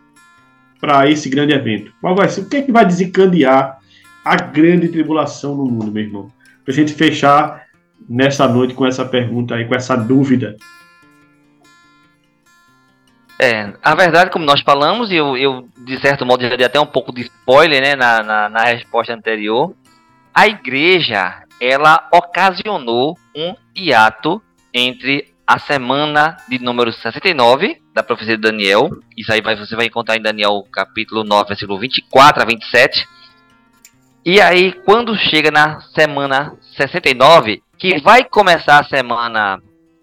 para 0.80 1.08
esse 1.10 1.28
grande 1.28 1.52
evento? 1.52 1.92
Qual 2.00 2.14
vai 2.14 2.28
ser? 2.28 2.42
O 2.42 2.48
que 2.48 2.56
é 2.56 2.62
que 2.62 2.72
vai 2.72 2.84
desencadear 2.84 3.78
a 4.24 4.36
grande 4.36 4.88
tribulação 4.88 5.54
no 5.54 5.66
mundo, 5.66 5.92
meu 5.92 6.02
irmão? 6.02 6.28
Para 6.64 6.72
a 6.72 6.76
gente 6.76 6.92
fechar 6.92 7.66
nessa 8.08 8.48
noite 8.48 8.74
com 8.74 8.86
essa 8.86 9.04
pergunta 9.04 9.54
aí, 9.54 9.66
com 9.66 9.74
essa 9.74 9.96
dúvida 9.96 10.56
é, 13.42 13.72
a 13.82 13.94
verdade, 13.94 14.30
como 14.30 14.44
nós 14.44 14.60
falamos, 14.60 15.10
e 15.10 15.16
eu, 15.16 15.34
eu 15.34 15.66
de 15.78 15.98
certo 15.98 16.26
modo 16.26 16.46
já 16.46 16.54
dei 16.54 16.66
até 16.66 16.78
um 16.78 16.84
pouco 16.84 17.10
de 17.10 17.22
spoiler 17.22 17.80
né, 17.80 17.96
na, 17.96 18.22
na, 18.22 18.48
na 18.50 18.64
resposta 18.64 19.14
anterior, 19.14 19.74
a 20.34 20.46
igreja 20.46 21.42
ela 21.58 22.06
ocasionou 22.12 23.16
um 23.34 23.54
hiato 23.74 24.42
entre 24.74 25.32
a 25.46 25.58
semana 25.58 26.36
de 26.50 26.58
número 26.58 26.92
69 26.92 27.80
da 27.94 28.02
profecia 28.02 28.36
de 28.36 28.42
Daniel, 28.42 28.88
isso 29.16 29.32
aí 29.32 29.40
vai, 29.40 29.56
você 29.56 29.74
vai 29.74 29.86
encontrar 29.86 30.16
em 30.16 30.22
Daniel 30.22 30.64
capítulo 30.72 31.24
9, 31.24 31.48
versículo 31.48 31.78
24 31.78 32.42
a 32.42 32.46
27, 32.46 33.08
e 34.24 34.40
aí 34.40 34.72
quando 34.84 35.16
chega 35.16 35.50
na 35.50 35.80
semana 35.94 36.54
69, 36.76 37.62
que 37.78 37.98
vai 38.00 38.24
começar 38.24 38.78
a 38.78 38.84
semana 38.84 39.60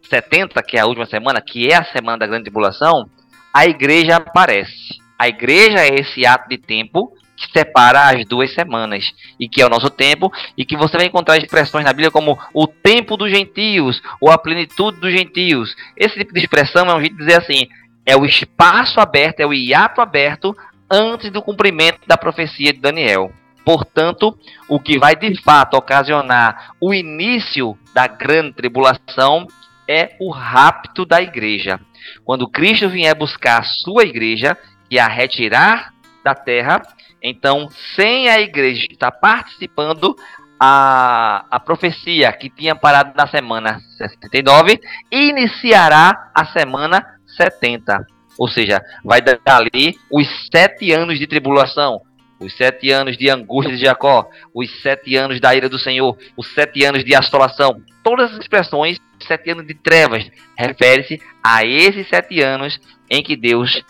70, 0.09 0.61
que 0.63 0.77
é 0.77 0.81
a 0.81 0.85
última 0.85 1.05
semana, 1.05 1.41
que 1.41 1.67
é 1.67 1.75
a 1.75 1.85
semana 1.85 2.17
da 2.17 2.27
grande 2.27 2.45
tribulação, 2.45 3.09
a 3.53 3.65
igreja 3.65 4.17
aparece. 4.17 4.99
A 5.17 5.27
igreja 5.27 5.79
é 5.79 5.95
esse 5.95 6.25
ato 6.25 6.49
de 6.49 6.57
tempo 6.57 7.11
que 7.37 7.51
separa 7.51 8.09
as 8.09 8.25
duas 8.25 8.53
semanas, 8.53 9.13
e 9.39 9.47
que 9.47 9.61
é 9.61 9.65
o 9.65 9.69
nosso 9.69 9.89
tempo, 9.89 10.31
e 10.57 10.65
que 10.65 10.75
você 10.75 10.97
vai 10.97 11.05
encontrar 11.05 11.37
expressões 11.37 11.85
na 11.85 11.93
Bíblia 11.93 12.11
como 12.11 12.37
o 12.53 12.65
tempo 12.67 13.15
dos 13.15 13.29
gentios, 13.29 14.01
ou 14.19 14.31
a 14.31 14.37
plenitude 14.37 14.99
dos 14.99 15.11
gentios. 15.11 15.75
Esse 15.95 16.17
tipo 16.17 16.33
de 16.33 16.39
expressão 16.39 16.89
é 16.89 16.95
um 16.95 16.99
jeito 16.99 17.15
de 17.15 17.25
dizer 17.25 17.39
assim: 17.39 17.67
é 18.05 18.17
o 18.17 18.25
espaço 18.25 18.99
aberto, 18.99 19.39
é 19.39 19.45
o 19.45 19.53
hiato 19.53 20.01
aberto 20.01 20.57
antes 20.89 21.31
do 21.31 21.41
cumprimento 21.41 21.99
da 22.07 22.17
profecia 22.17 22.73
de 22.73 22.79
Daniel. 22.79 23.31
Portanto, 23.63 24.37
o 24.69 24.79
que 24.79 24.97
vai 24.97 25.13
de 25.15 25.41
fato 25.41 25.75
ocasionar 25.75 26.71
o 26.79 26.93
início 26.93 27.77
da 27.93 28.07
grande 28.07 28.53
tribulação 28.53 29.45
é 29.85 30.15
o 30.21 30.31
rapto 30.31 31.05
da 31.05 31.21
igreja. 31.21 31.79
Quando 32.23 32.49
Cristo 32.49 32.87
vier 32.87 33.13
buscar 33.13 33.59
a 33.59 33.63
sua 33.63 34.03
igreja 34.03 34.57
e 34.89 34.97
a 34.97 35.07
retirar 35.07 35.93
da 36.23 36.33
terra, 36.33 36.81
então, 37.21 37.69
sem 37.95 38.29
a 38.29 38.39
igreja 38.39 38.87
estar 38.89 39.11
participando, 39.11 40.15
a, 40.59 41.45
a 41.51 41.59
profecia 41.59 42.31
que 42.33 42.49
tinha 42.49 42.75
parado 42.75 43.13
na 43.15 43.27
semana 43.27 43.79
69 43.97 44.79
iniciará 45.11 46.31
a 46.33 46.45
semana 46.45 47.05
70. 47.35 48.05
Ou 48.37 48.47
seja, 48.47 48.81
vai 49.03 49.21
dar 49.21 49.39
ali 49.45 49.95
os 50.11 50.27
sete 50.51 50.91
anos 50.91 51.17
de 51.17 51.27
tribulação, 51.27 52.01
os 52.39 52.55
sete 52.55 52.91
anos 52.91 53.17
de 53.17 53.29
angústia 53.29 53.75
de 53.75 53.83
Jacó, 53.83 54.29
os 54.53 54.69
sete 54.81 55.15
anos 55.15 55.39
da 55.39 55.55
ira 55.55 55.67
do 55.67 55.79
Senhor, 55.79 56.15
os 56.35 56.47
sete 56.53 56.83
anos 56.83 57.03
de 57.03 57.15
assolação. 57.15 57.81
Todas 58.03 58.31
as 58.31 58.39
expressões 58.39 58.99
sete 59.27 59.49
anos 59.49 59.65
de 59.65 59.73
trevas 59.73 60.29
refere-se 60.55 61.19
a 61.43 61.65
esses 61.65 62.07
sete 62.07 62.41
anos 62.41 62.79
em 63.09 63.23
que 63.23 63.35
Deus 63.35 63.83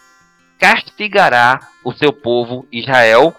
castigará 0.58 1.60
o 1.84 1.93
seu 1.93 2.12
povo 2.12 2.67
Israel 2.72 3.34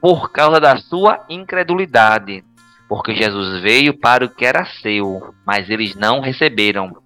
por 0.00 0.30
causa 0.30 0.60
da 0.60 0.76
sua 0.76 1.24
incredulidade. 1.28 2.44
Porque 2.88 3.14
Jesus 3.14 3.60
veio 3.62 3.98
para 3.98 4.24
o 4.24 4.28
que 4.28 4.44
era 4.44 4.64
seu, 4.80 5.34
mas 5.44 5.68
eles 5.68 5.94
não 5.94 6.20
receberam. 6.20 6.96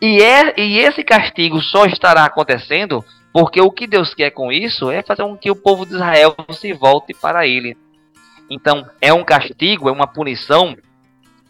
E, 0.00 0.20
é, 0.22 0.58
e 0.58 0.78
esse 0.78 1.04
castigo 1.04 1.60
só 1.60 1.84
estará 1.84 2.24
acontecendo 2.24 3.04
porque 3.32 3.60
o 3.60 3.70
que 3.70 3.86
Deus 3.86 4.14
quer 4.14 4.30
com 4.30 4.50
isso 4.50 4.90
é 4.90 5.02
fazer 5.02 5.22
com 5.22 5.36
que 5.36 5.50
o 5.50 5.56
povo 5.56 5.86
de 5.86 5.94
Israel 5.94 6.34
se 6.50 6.72
volte 6.72 7.14
para 7.14 7.46
ele. 7.46 7.76
Então, 8.50 8.84
é 9.00 9.12
um 9.12 9.22
castigo, 9.22 9.88
é 9.88 9.92
uma 9.92 10.06
punição 10.06 10.76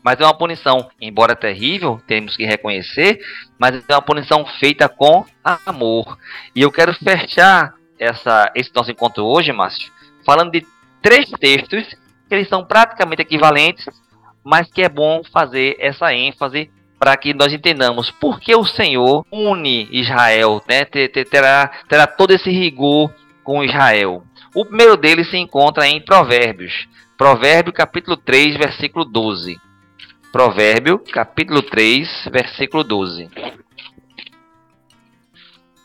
mas 0.03 0.21
é 0.21 0.25
uma 0.25 0.37
punição, 0.37 0.91
embora 1.01 1.37
terrível, 1.37 2.01
temos 2.07 2.37
que 2.37 2.45
reconhecer, 2.45 3.21
mas 3.59 3.85
é 3.89 3.95
uma 3.95 4.03
punição 4.03 4.45
feita 4.59 4.89
com 4.89 5.25
amor. 5.45 6.19
E 6.55 6.63
eu 6.63 6.73
quero 6.73 6.95
fechar 6.95 7.75
essa, 7.99 8.51
esse 8.55 8.71
nosso 8.75 8.91
encontro 8.91 9.25
hoje, 9.25 9.53
Márcio, 9.53 9.93
falando 10.25 10.53
de 10.53 10.67
três 11.03 11.29
textos 11.31 11.87
que 12.29 12.35
eles 12.35 12.49
são 12.49 12.65
praticamente 12.65 13.23
equivalentes, 13.23 13.85
mas 14.43 14.71
que 14.71 14.83
é 14.83 14.89
bom 14.89 15.23
fazer 15.33 15.77
essa 15.79 16.15
ênfase 16.15 16.71
para 16.99 17.17
que 17.17 17.35
nós 17.35 17.53
entendamos 17.53 18.11
por 18.11 18.39
que 18.41 18.55
o 18.55 18.65
Senhor 18.65 19.27
une 19.31 19.89
Israel, 19.91 20.63
né? 20.69 20.85
terá, 20.85 21.69
terá 21.89 22.07
todo 22.07 22.33
esse 22.33 22.51
rigor 22.51 23.13
com 23.43 23.65
Israel. 23.65 24.23
O 24.55 24.65
primeiro 24.65 24.97
deles 24.97 25.31
se 25.31 25.37
encontra 25.37 25.87
em 25.87 26.01
Provérbios. 26.01 26.89
Provérbio 27.17 27.73
capítulo 27.73 28.17
3, 28.17 28.57
versículo 28.57 29.05
12. 29.05 29.59
Provérbio, 30.33 31.01
capítulo 31.13 31.61
3, 31.61 32.29
versículo 32.31 32.85
12. 32.85 33.29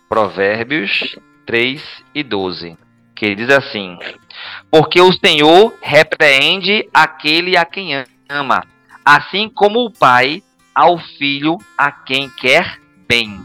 Provérbios 0.08 1.18
3 1.48 1.82
e 2.14 2.22
12. 2.22 2.78
Que 3.16 3.34
diz 3.34 3.50
assim: 3.50 3.98
Porque 4.70 5.02
o 5.02 5.12
Senhor 5.14 5.74
repreende 5.82 6.88
aquele 6.94 7.58
a 7.58 7.66
quem 7.66 8.04
ama, 8.30 8.64
assim 9.04 9.50
como 9.50 9.84
o 9.84 9.92
pai 9.92 10.44
ao 10.76 11.00
filho 11.00 11.58
a 11.76 11.92
quem 11.92 12.30
quer 12.30 12.80
bem. 13.08 13.42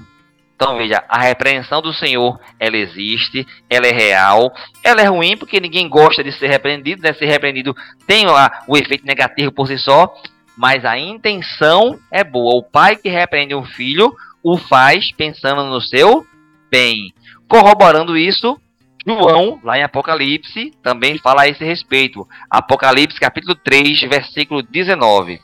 Então 0.54 0.76
veja, 0.76 1.02
a 1.08 1.18
repreensão 1.18 1.80
do 1.80 1.94
Senhor, 1.94 2.38
ela 2.58 2.76
existe, 2.76 3.46
ela 3.70 3.86
é 3.86 3.92
real, 3.92 4.52
ela 4.84 5.00
é 5.00 5.06
ruim 5.06 5.34
porque 5.34 5.58
ninguém 5.58 5.88
gosta 5.88 6.22
de 6.22 6.30
ser 6.32 6.48
repreendido, 6.48 7.00
né? 7.00 7.14
Ser 7.14 7.24
repreendido 7.24 7.74
tem 8.06 8.26
lá 8.26 8.64
o 8.68 8.76
efeito 8.76 9.06
negativo 9.06 9.50
por 9.50 9.66
si 9.66 9.78
só, 9.78 10.14
mas 10.60 10.84
a 10.84 10.98
intenção 10.98 11.98
é 12.10 12.22
boa. 12.22 12.54
O 12.56 12.62
pai 12.62 12.94
que 12.94 13.08
repreende 13.08 13.54
o 13.54 13.64
filho 13.64 14.14
o 14.42 14.58
faz 14.58 15.10
pensando 15.10 15.64
no 15.64 15.80
seu 15.80 16.26
bem. 16.70 17.14
Corroborando 17.48 18.14
isso, 18.14 18.60
João, 19.06 19.58
lá 19.64 19.78
em 19.78 19.82
Apocalipse, 19.82 20.70
também 20.82 21.16
fala 21.16 21.42
a 21.42 21.48
esse 21.48 21.64
respeito. 21.64 22.28
Apocalipse 22.50 23.18
capítulo 23.18 23.54
3, 23.54 24.02
versículo 24.02 24.62
19. 24.62 25.40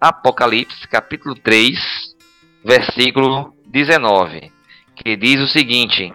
Apocalipse 0.00 0.88
capítulo 0.88 1.36
3, 1.36 1.78
versículo 2.64 3.54
19, 3.64 4.50
que 4.96 5.16
diz 5.16 5.40
o 5.40 5.46
seguinte: 5.46 6.12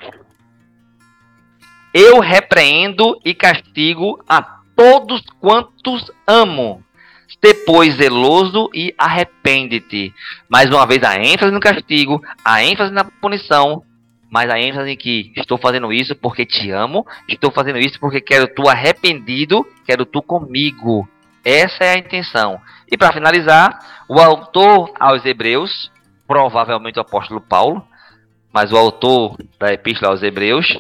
Eu 1.94 2.20
repreendo 2.20 3.18
e 3.24 3.34
castigo 3.34 4.22
a 4.28 4.42
todos 4.76 5.22
quantos 5.40 6.12
amo. 6.28 6.84
Depois 7.44 7.98
zeloso 7.98 8.70
e 8.74 8.96
arrepende-te. 8.98 10.14
Mais 10.48 10.70
uma 10.70 10.88
vez 10.88 11.04
a 11.04 11.18
ênfase 11.18 11.52
no 11.52 11.60
castigo, 11.60 12.24
a 12.44 12.64
ênfase 12.64 12.94
na 12.94 13.04
punição, 13.04 13.84
mas 14.32 14.50
a 14.50 14.58
ênfase 14.58 14.92
em 14.92 14.96
que 14.96 15.34
estou 15.36 15.58
fazendo 15.58 15.92
isso 15.92 16.16
porque 16.16 16.46
te 16.46 16.72
amo, 16.72 17.06
estou 17.28 17.52
fazendo 17.52 17.80
isso 17.80 18.00
porque 18.00 18.22
quero 18.22 18.48
tu 18.48 18.70
arrependido, 18.70 19.68
quero 19.86 20.06
tu 20.06 20.22
comigo. 20.22 21.06
Essa 21.44 21.84
é 21.84 21.90
a 21.96 21.98
intenção. 21.98 22.62
E 22.90 22.98
para 22.98 23.12
finalizar, 23.12 24.06
o 24.08 24.22
autor 24.22 24.94
aos 24.98 25.26
Hebreus, 25.26 25.92
provavelmente 26.26 26.98
o 26.98 27.02
apóstolo 27.02 27.42
Paulo, 27.42 27.86
mas 28.54 28.72
o 28.72 28.78
autor 28.78 29.36
da 29.60 29.74
Epístola 29.74 30.14
aos 30.14 30.24
Hebreus, 30.24 30.78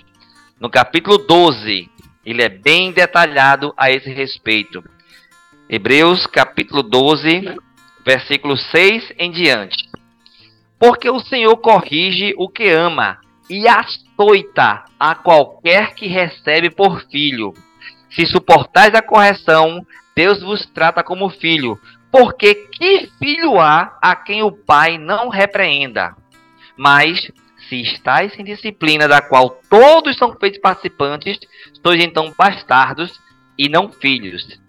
no 0.61 0.70
capítulo 0.70 1.18
12, 1.18 1.89
ele 2.26 2.41
é 2.41 2.47
bem 2.47 2.93
detalhado 2.93 3.74
a 3.76 3.91
esse 3.91 4.09
respeito. 4.14 4.82
Hebreus 5.70 6.28
capítulo 6.28 6.84
12, 6.84 7.57
versículo 8.05 8.57
6 8.57 9.14
em 9.18 9.32
diante. 9.32 9.89
Porque 10.78 11.09
o 11.09 11.20
Senhor 11.20 11.55
corrige 11.57 12.34
o 12.38 12.49
que 12.49 12.70
ama 12.70 13.18
e 13.49 13.66
açoita 13.68 14.84
a 14.99 15.16
qualquer 15.16 15.95
que 15.95 16.05
recebe 16.05 16.70
por 16.70 17.01
filho. 17.09 17.53
Se 18.09 18.26
suportais 18.26 18.93
a 18.93 19.01
correção, 19.01 19.86
Deus 20.14 20.41
vos 20.41 20.66
trata 20.66 21.01
como 21.01 21.30
filho. 21.30 21.80
Porque 22.11 22.53
que 22.53 23.09
filho 23.18 23.59
há 23.59 23.97
a 24.01 24.16
quem 24.16 24.43
o 24.43 24.51
pai 24.51 24.97
não 24.97 25.30
repreenda? 25.30 26.14
Mas 26.78 27.32
se 27.70 27.82
estáis 27.82 28.38
em 28.38 28.43
disciplina 28.43 29.07
da 29.07 29.22
qual 29.22 29.49
todos 29.70 30.18
são 30.18 30.36
feitos 30.36 30.59
participantes, 30.59 31.39
sois 31.82 32.03
então 32.03 32.34
bastardos 32.38 33.18
e 33.57 33.70
não 33.70 33.89
filhos. 33.89 34.61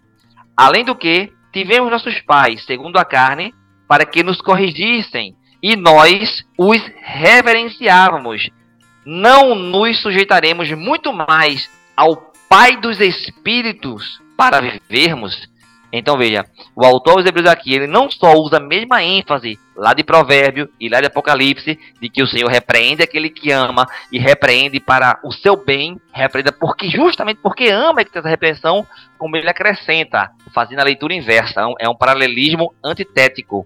Além 0.57 0.85
do 0.85 0.95
que, 0.95 1.33
tivemos 1.53 1.91
nossos 1.91 2.21
pais, 2.21 2.65
segundo 2.65 2.97
a 2.97 3.05
carne, 3.05 3.55
para 3.89 4.05
que 4.05 4.23
nos 4.23 4.41
corrigissem, 4.41 5.37
e 5.63 5.77
nós 5.77 6.45
os 6.59 6.81
reverenciávamos. 7.03 8.51
Não 9.07 9.55
nos 9.55 10.01
sujeitaremos 10.01 10.71
muito 10.73 11.13
mais 11.13 11.71
ao 11.97 12.33
Pai 12.49 12.77
dos 12.77 13.01
Espíritos 13.01 14.21
para 14.37 14.61
vivermos? 14.61 15.49
Então 15.97 16.19
veja, 16.19 16.45
o 16.75 16.85
autor 16.85 17.19
dos 17.19 17.27
Hebreus 17.27 17.47
aqui, 17.47 17.73
ele 17.73 17.87
não 17.87 18.11
só 18.11 18.33
usa 18.33 18.57
a 18.57 18.61
mesma 18.61 19.01
ênfase 19.01 19.57
lá 19.77 19.95
de 19.95 20.03
Provérbio 20.03 20.69
e 20.81 20.89
lá 20.89 21.01
de 21.01 21.07
Apocalipse, 21.07 21.79
de 22.01 22.09
que 22.09 22.21
o 22.21 22.27
Senhor 22.27 22.49
repreende 22.51 23.05
aquele 23.05 23.31
que 23.31 23.53
ama 23.53 23.87
e 24.11 24.19
repreende 24.19 24.81
para 24.81 25.21
o 25.23 25.31
seu 25.31 25.55
bem, 25.55 26.01
repreenda 26.13 26.51
porque 26.51 26.91
justamente 26.91 27.39
porque 27.41 27.69
ama 27.69 28.05
que 28.05 28.11
tem 28.11 28.19
essa 28.19 28.29
repreensão, 28.29 28.85
como 29.17 29.37
ele 29.37 29.49
acrescenta, 29.49 30.33
fazendo 30.53 30.81
a 30.81 30.85
leitura 30.85 31.15
inversa, 31.15 31.61
é 31.79 31.89
um 31.89 31.93
é 31.93 31.97
paralelismo 31.97 32.75
antitético. 32.83 33.65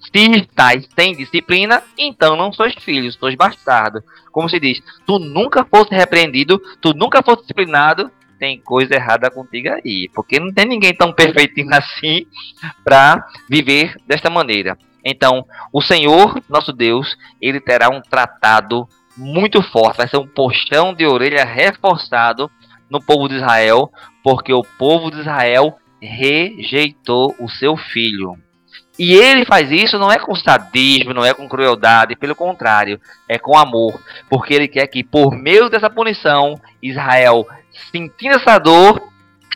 Se 0.00 0.30
estáis 0.30 0.88
sem 0.98 1.14
disciplina, 1.14 1.82
então 1.98 2.36
não 2.36 2.54
sois 2.54 2.74
filhos, 2.76 3.16
sois 3.16 3.34
bastardos. 3.34 4.02
Como 4.32 4.48
se 4.48 4.58
diz, 4.58 4.80
tu 5.04 5.18
nunca 5.18 5.62
fosse 5.62 5.94
repreendido, 5.94 6.58
tu 6.80 6.94
nunca 6.94 7.22
fosse 7.22 7.42
disciplinado, 7.42 8.10
tem 8.38 8.60
coisa 8.60 8.94
errada 8.94 9.30
contigo 9.30 9.68
aí, 9.68 10.08
porque 10.14 10.38
não 10.38 10.52
tem 10.52 10.66
ninguém 10.66 10.94
tão 10.94 11.12
perfeitinho 11.12 11.72
assim 11.74 12.26
para 12.84 13.26
viver 13.48 13.96
desta 14.06 14.30
maneira. 14.30 14.76
Então, 15.04 15.46
o 15.72 15.80
Senhor, 15.80 16.40
nosso 16.48 16.72
Deus, 16.72 17.16
ele 17.40 17.60
terá 17.60 17.88
um 17.88 18.00
tratado 18.00 18.88
muito 19.16 19.62
forte, 19.62 19.98
vai 19.98 20.08
ser 20.08 20.18
um 20.18 20.26
puxão 20.26 20.92
de 20.92 21.06
orelha 21.06 21.44
reforçado 21.44 22.50
no 22.90 23.00
povo 23.00 23.28
de 23.28 23.36
Israel, 23.36 23.90
porque 24.22 24.52
o 24.52 24.62
povo 24.62 25.10
de 25.10 25.20
Israel 25.20 25.76
rejeitou 26.00 27.34
o 27.38 27.48
seu 27.48 27.76
filho. 27.76 28.36
E 28.98 29.12
ele 29.12 29.44
faz 29.44 29.70
isso 29.70 29.98
não 29.98 30.10
é 30.10 30.18
com 30.18 30.34
sadismo, 30.34 31.12
não 31.12 31.24
é 31.24 31.34
com 31.34 31.48
crueldade, 31.48 32.16
pelo 32.16 32.34
contrário, 32.34 32.98
é 33.28 33.38
com 33.38 33.56
amor, 33.56 34.00
porque 34.28 34.54
ele 34.54 34.68
quer 34.68 34.86
que 34.86 35.04
por 35.04 35.36
meio 35.36 35.68
dessa 35.68 35.90
punição 35.90 36.58
Israel 36.82 37.46
sentindo 37.90 38.36
essa 38.36 38.58
dor, 38.58 39.02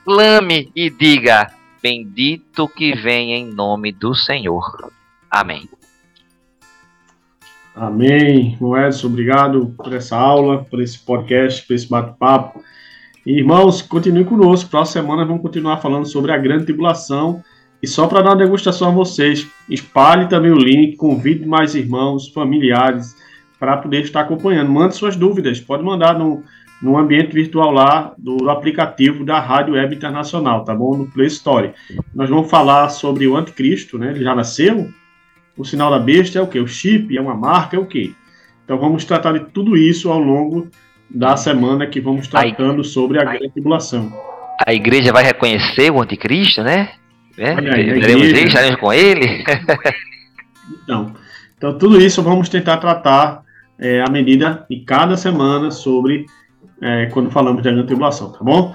clame 0.05 0.71
e 0.75 0.91
diga: 0.91 1.51
Bendito 1.83 2.69
que 2.69 2.95
vem 2.95 3.33
em 3.33 3.47
nome 3.47 3.93
do 3.93 4.15
Senhor. 4.15 4.93
Amém. 5.31 5.69
Amém. 7.75 8.57
Moedas, 8.61 9.05
obrigado 9.05 9.75
por 9.77 9.93
essa 9.95 10.17
aula, 10.17 10.65
por 10.65 10.83
esse 10.83 10.99
podcast, 10.99 11.67
por 11.67 11.75
esse 11.75 11.89
bate-papo. 11.89 12.63
Irmãos, 13.25 13.81
continue 13.81 14.25
conosco. 14.25 14.71
Próxima 14.71 15.03
semana 15.03 15.25
vamos 15.25 15.43
continuar 15.43 15.79
falando 15.79 16.07
sobre 16.07 16.33
a 16.33 16.39
grande 16.39 16.65
tribulação. 16.65 17.43
E 17.83 17.87
só 17.87 18.07
para 18.07 18.21
dar 18.21 18.31
uma 18.31 18.37
degustação 18.37 18.89
a 18.89 18.93
vocês, 18.93 19.47
espalhe 19.69 20.29
também 20.29 20.51
o 20.51 20.59
link, 20.59 20.97
convide 20.97 21.47
mais 21.47 21.75
irmãos, 21.75 22.29
familiares, 22.29 23.17
para 23.59 23.77
poder 23.79 24.03
estar 24.03 24.21
acompanhando. 24.21 24.71
Mande 24.71 24.97
suas 24.97 25.17
dúvidas, 25.17 25.61
pode 25.61 25.83
mandar 25.83 26.19
no, 26.19 26.43
no 26.83 26.97
ambiente 26.97 27.33
virtual 27.33 27.71
lá 27.71 28.15
do 28.17 28.49
aplicativo 28.49 29.25
da 29.25 29.39
Rádio 29.39 29.75
Web 29.75 29.95
Internacional, 29.95 30.65
tá 30.65 30.75
bom? 30.75 30.97
No 30.97 31.07
Play 31.07 31.27
Store. 31.27 31.73
Nós 32.15 32.31
vamos 32.31 32.51
falar 32.51 32.89
sobre 32.89 33.27
o 33.27 33.37
anticristo, 33.37 33.99
né? 33.99 34.11
Ele 34.11 34.25
já 34.25 34.35
nasceu. 34.35 34.89
O 35.57 35.65
sinal 35.65 35.91
da 35.91 35.99
besta 35.99 36.39
é 36.39 36.43
o 36.43 36.47
quê? 36.47 36.59
O 36.59 36.67
chip 36.67 37.17
é 37.17 37.21
uma 37.21 37.35
marca, 37.35 37.77
é 37.77 37.79
o 37.79 37.85
quê? 37.85 38.13
Então 38.65 38.79
vamos 38.79 39.05
tratar 39.05 39.33
de 39.33 39.41
tudo 39.53 39.77
isso 39.77 40.11
ao 40.11 40.19
longo 40.19 40.69
da 41.09 41.37
semana 41.37 41.87
que 41.87 42.01
vamos 42.01 42.29
tratando 42.29 42.83
sobre 42.85 43.21
a 43.21 43.25
grande 43.25 43.51
tribulação. 43.51 44.13
A 44.67 44.73
igreja 44.73 45.13
vai 45.13 45.25
reconhecer 45.25 45.91
o 45.91 46.01
anticristo, 46.01 46.63
né? 46.63 46.91
É, 47.37 47.53
igreja... 47.53 48.47
estaremos 48.47 48.81
com 48.81 48.93
ele. 48.93 49.45
então, 50.85 51.13
então, 51.57 51.77
tudo 51.79 52.01
isso 52.01 52.23
vamos 52.23 52.49
tentar 52.49 52.77
tratar 52.77 53.43
é, 53.79 54.03
à 54.03 54.11
medida 54.11 54.65
de 54.69 54.81
cada 54.81 55.17
semana 55.17 55.71
sobre 55.71 56.27
é, 56.81 57.07
quando 57.07 57.31
falamos 57.31 57.63
de 57.63 57.71
grande 57.71 57.87
tribulação, 57.87 58.33
tá 58.33 58.39
bom? 58.43 58.75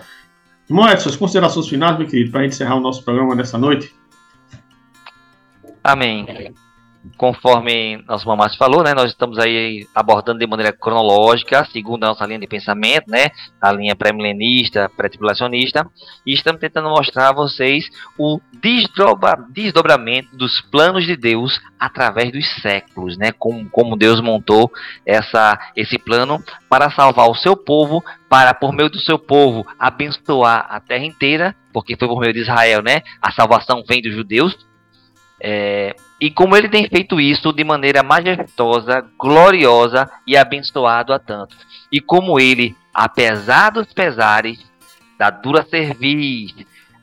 Irmão 0.70 0.90
Edson, 0.90 1.10
as 1.10 1.16
considerações 1.16 1.68
finais, 1.68 1.98
meu 1.98 2.08
querido, 2.08 2.32
para 2.32 2.46
encerrar 2.46 2.76
o 2.76 2.80
nosso 2.80 3.04
programa 3.04 3.36
nessa 3.36 3.58
noite. 3.58 3.94
Amém 5.84 6.26
conforme 7.18 7.98
nosso 8.08 8.28
mamate 8.28 8.58
falou, 8.58 8.84
né, 8.84 8.94
nós 8.94 9.12
estamos 9.12 9.38
aí 9.38 9.88
abordando 9.94 10.40
de 10.40 10.48
maneira 10.48 10.74
cronológica, 10.74 11.66
segundo 11.72 12.04
a 12.04 12.08
nossa 12.08 12.26
linha 12.26 12.40
de 12.40 12.48
pensamento, 12.48 13.10
né, 13.10 13.30
a 13.62 13.72
linha 13.72 13.96
pré-milenista, 13.96 14.90
pré-tribulacionista, 14.96 15.88
e 16.26 16.34
estamos 16.34 16.60
tentando 16.60 16.90
mostrar 16.90 17.30
a 17.30 17.34
vocês 17.34 17.90
o 18.18 18.40
desdobra, 18.54 19.38
desdobramento 19.50 20.36
dos 20.36 20.62
planos 20.62 21.06
de 21.06 21.16
Deus 21.16 21.60
através 21.80 22.32
dos 22.32 22.46
séculos, 22.62 23.18
né, 23.18 23.32
como, 23.32 23.70
como 23.70 23.96
Deus 23.96 24.22
montou 24.22 24.72
essa, 25.06 25.58
esse 25.76 25.98
plano 25.98 26.44
para 26.70 26.92
salvar 26.92 27.30
o 27.30 27.36
seu 27.36 27.56
povo, 27.56 28.04
para, 28.30 28.54
por 28.54 28.74
meio 28.74 28.90
do 28.90 29.00
seu 29.00 29.20
povo, 29.20 29.66
abençoar 29.80 30.66
a 30.70 30.80
terra 30.80 31.06
inteira, 31.06 31.56
porque 31.72 31.96
foi 31.98 32.08
por 32.08 32.20
meio 32.20 32.34
de 32.34 32.42
Israel, 32.42 32.82
né, 32.82 33.02
a 33.22 33.32
salvação 33.32 33.84
vem 33.88 34.02
dos 34.02 34.14
judeus, 34.14 34.56
é, 35.42 35.96
e 36.20 36.32
como 36.32 36.56
ele 36.56 36.70
tem 36.70 36.88
feito 36.88 37.20
isso 37.20 37.52
de 37.52 37.64
maneira 37.64 38.02
majestosa, 38.02 39.06
gloriosa 39.20 40.10
e 40.26 40.38
abençoado 40.38 41.14
a 41.14 41.20
tantos. 41.20 41.58
E 41.92 42.00
como 42.00 42.40
ele, 42.40 42.76
apesar 42.94 43.72
dos 43.72 43.92
pesares, 43.94 44.60
da 45.18 45.30
dura 45.30 45.66
cerviz, 45.70 46.54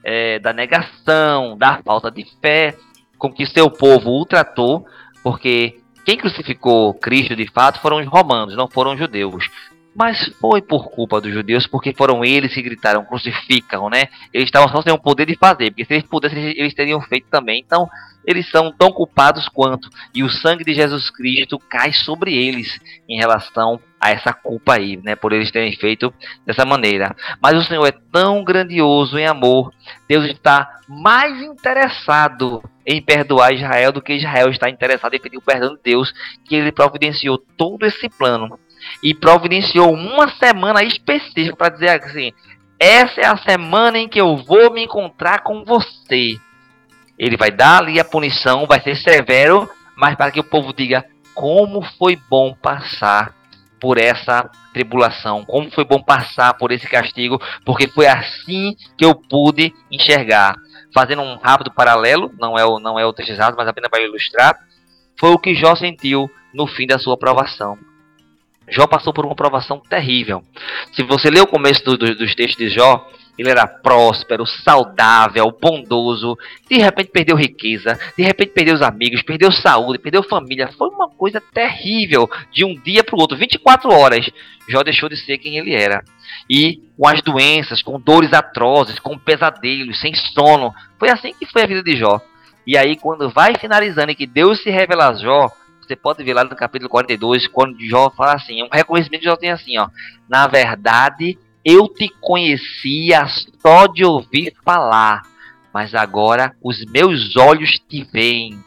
é, 0.02 0.38
da 0.38 0.52
negação, 0.52 1.56
da 1.56 1.82
falta 1.82 2.10
de 2.10 2.26
fé 2.40 2.76
com 3.18 3.32
que 3.32 3.46
seu 3.46 3.70
povo 3.70 4.20
o 4.20 4.26
tratou, 4.26 4.84
porque 5.22 5.78
quem 6.04 6.16
crucificou 6.16 6.92
Cristo 6.94 7.36
de 7.36 7.48
fato 7.50 7.80
foram 7.80 7.98
os 7.98 8.06
romanos, 8.06 8.56
não 8.56 8.68
foram 8.68 8.94
os 8.94 8.98
judeus. 8.98 9.48
Mas 9.94 10.32
foi 10.40 10.62
por 10.62 10.90
culpa 10.90 11.20
dos 11.20 11.32
judeus, 11.32 11.66
porque 11.66 11.92
foram 11.94 12.24
eles 12.24 12.54
que 12.54 12.62
gritaram, 12.62 13.04
crucificam, 13.04 13.90
né? 13.90 14.04
Eles 14.32 14.46
estavam 14.46 14.68
só 14.68 14.80
sem 14.80 14.92
o 14.92 14.98
poder 14.98 15.26
de 15.26 15.36
fazer, 15.36 15.70
porque 15.70 15.84
se 15.84 15.94
eles 15.94 16.06
pudessem, 16.06 16.54
eles 16.56 16.74
teriam 16.74 17.00
feito 17.00 17.26
também. 17.30 17.60
Então, 17.60 17.88
eles 18.24 18.48
são 18.50 18.72
tão 18.72 18.90
culpados 18.90 19.48
quanto, 19.48 19.88
e 20.14 20.22
o 20.22 20.30
sangue 20.30 20.64
de 20.64 20.74
Jesus 20.74 21.10
Cristo 21.10 21.58
cai 21.58 21.92
sobre 21.92 22.34
eles 22.34 22.78
em 23.08 23.18
relação 23.18 23.80
a 24.00 24.10
essa 24.10 24.32
culpa 24.32 24.74
aí, 24.74 24.96
né, 24.96 25.14
por 25.14 25.32
eles 25.32 25.50
terem 25.50 25.72
feito 25.76 26.12
dessa 26.46 26.64
maneira. 26.64 27.14
Mas 27.40 27.56
o 27.56 27.64
Senhor 27.64 27.86
é 27.86 27.92
tão 28.12 28.42
grandioso 28.42 29.18
em 29.18 29.26
amor, 29.26 29.72
Deus 30.08 30.24
está 30.24 30.80
mais 30.88 31.40
interessado 31.42 32.62
em 32.86 33.00
perdoar 33.00 33.52
Israel 33.52 33.92
do 33.92 34.02
que 34.02 34.14
Israel 34.14 34.50
está 34.50 34.68
interessado 34.68 35.14
em 35.14 35.20
pedir 35.20 35.36
o 35.36 35.42
perdão 35.42 35.74
de 35.76 35.80
Deus, 35.84 36.12
que 36.44 36.56
ele 36.56 36.72
providenciou 36.72 37.38
todo 37.38 37.86
esse 37.86 38.08
plano 38.08 38.58
e 39.02 39.14
providenciou 39.14 39.92
uma 39.92 40.28
semana 40.36 40.82
específica 40.82 41.56
para 41.56 41.70
dizer 41.70 41.90
assim: 41.90 42.32
essa 42.78 43.20
é 43.20 43.26
a 43.26 43.36
semana 43.36 43.96
em 43.96 44.08
que 44.08 44.20
eu 44.20 44.36
vou 44.38 44.72
me 44.72 44.82
encontrar 44.82 45.44
com 45.44 45.64
você. 45.64 46.36
Ele 47.16 47.36
vai 47.36 47.50
dar 47.50 47.78
ali 47.78 48.00
a 48.00 48.04
punição, 48.04 48.66
vai 48.66 48.80
ser 48.80 48.96
severo, 48.96 49.70
mas 49.96 50.16
para 50.16 50.32
que 50.32 50.40
o 50.40 50.44
povo 50.44 50.72
diga 50.72 51.04
como 51.32 51.82
foi 51.96 52.16
bom 52.28 52.52
passar 52.54 53.34
por 53.80 53.98
essa 53.98 54.50
tribulação, 54.72 55.44
como 55.44 55.70
foi 55.70 55.84
bom 55.84 56.02
passar 56.02 56.54
por 56.54 56.72
esse 56.72 56.88
castigo, 56.88 57.40
porque 57.64 57.86
foi 57.86 58.06
assim 58.06 58.74
que 58.98 59.04
eu 59.04 59.14
pude 59.14 59.72
enxergar. 59.90 60.56
Fazendo 60.92 61.22
um 61.22 61.36
rápido 61.36 61.72
paralelo, 61.72 62.32
não 62.38 62.58
é 62.58 62.64
o, 62.64 62.78
não 62.78 62.98
é 62.98 63.06
o 63.06 63.12
texto 63.12 63.30
exato, 63.30 63.56
mas 63.56 63.68
apenas 63.68 63.90
para 63.90 64.02
ilustrar, 64.02 64.58
foi 65.18 65.30
o 65.30 65.38
que 65.38 65.54
Jó 65.54 65.76
sentiu 65.76 66.28
no 66.52 66.66
fim 66.66 66.86
da 66.86 66.98
sua 66.98 67.16
provação. 67.16 67.78
Jó 68.68 68.86
passou 68.86 69.12
por 69.12 69.24
uma 69.24 69.34
provação 69.34 69.80
terrível. 69.88 70.42
Se 70.92 71.02
você 71.02 71.30
ler 71.30 71.42
o 71.42 71.46
começo 71.46 71.84
do, 71.84 71.96
do, 71.96 72.14
dos 72.14 72.34
textos 72.34 72.56
de 72.56 72.70
Jó, 72.70 73.06
ele 73.38 73.50
era 73.50 73.66
próspero, 73.66 74.46
saudável, 74.46 75.56
bondoso. 75.60 76.36
De 76.70 76.78
repente 76.78 77.10
perdeu 77.10 77.36
riqueza, 77.36 77.98
de 78.16 78.22
repente 78.22 78.52
perdeu 78.52 78.74
os 78.74 78.82
amigos, 78.82 79.22
perdeu 79.22 79.50
saúde, 79.50 79.98
perdeu 79.98 80.22
família. 80.22 80.70
Foi 80.76 80.88
uma 80.88 81.08
coisa 81.08 81.40
terrível 81.52 82.28
de 82.52 82.64
um 82.64 82.74
dia 82.74 83.02
para 83.02 83.16
o 83.16 83.20
outro, 83.20 83.36
24 83.36 83.92
horas. 83.92 84.30
Jó 84.68 84.82
deixou 84.82 85.08
de 85.08 85.16
ser 85.16 85.38
quem 85.38 85.56
ele 85.56 85.74
era. 85.74 86.04
E 86.48 86.80
com 86.96 87.08
as 87.08 87.22
doenças, 87.22 87.82
com 87.82 87.98
dores 87.98 88.32
atrozes, 88.32 88.98
com 88.98 89.18
pesadelos, 89.18 90.00
sem 90.00 90.14
sono. 90.14 90.72
Foi 90.98 91.10
assim 91.10 91.32
que 91.34 91.46
foi 91.46 91.62
a 91.62 91.66
vida 91.66 91.82
de 91.82 91.96
Jó. 91.96 92.20
E 92.66 92.76
aí, 92.76 92.96
quando 92.96 93.28
vai 93.28 93.54
finalizando 93.56 94.12
e 94.12 94.14
que 94.14 94.26
Deus 94.26 94.62
se 94.62 94.70
revela 94.70 95.08
a 95.08 95.14
Jó, 95.14 95.50
você 95.92 95.96
pode 95.96 96.24
ver 96.24 96.32
lá 96.32 96.42
no 96.42 96.56
capítulo 96.56 96.88
42, 96.88 97.46
quando 97.48 97.78
Jó 97.84 98.10
fala 98.10 98.34
assim, 98.34 98.62
um 98.62 98.68
reconhecimento 98.72 99.20
de 99.20 99.26
Jó 99.26 99.36
tem 99.36 99.50
assim, 99.50 99.78
ó. 99.78 99.88
Na 100.28 100.46
verdade, 100.46 101.38
eu 101.64 101.86
te 101.86 102.08
conhecia 102.20 103.26
só 103.60 103.86
de 103.86 104.04
ouvir 104.04 104.54
falar, 104.64 105.22
mas 105.72 105.94
agora 105.94 106.54
os 106.62 106.82
meus 106.86 107.36
olhos 107.36 107.78
te 107.88 108.04
veem. 108.10 108.58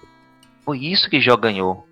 Foi 0.63 0.78
isso 0.80 1.09
que 1.09 1.19
Jó 1.19 1.36
ganhou. 1.36 1.86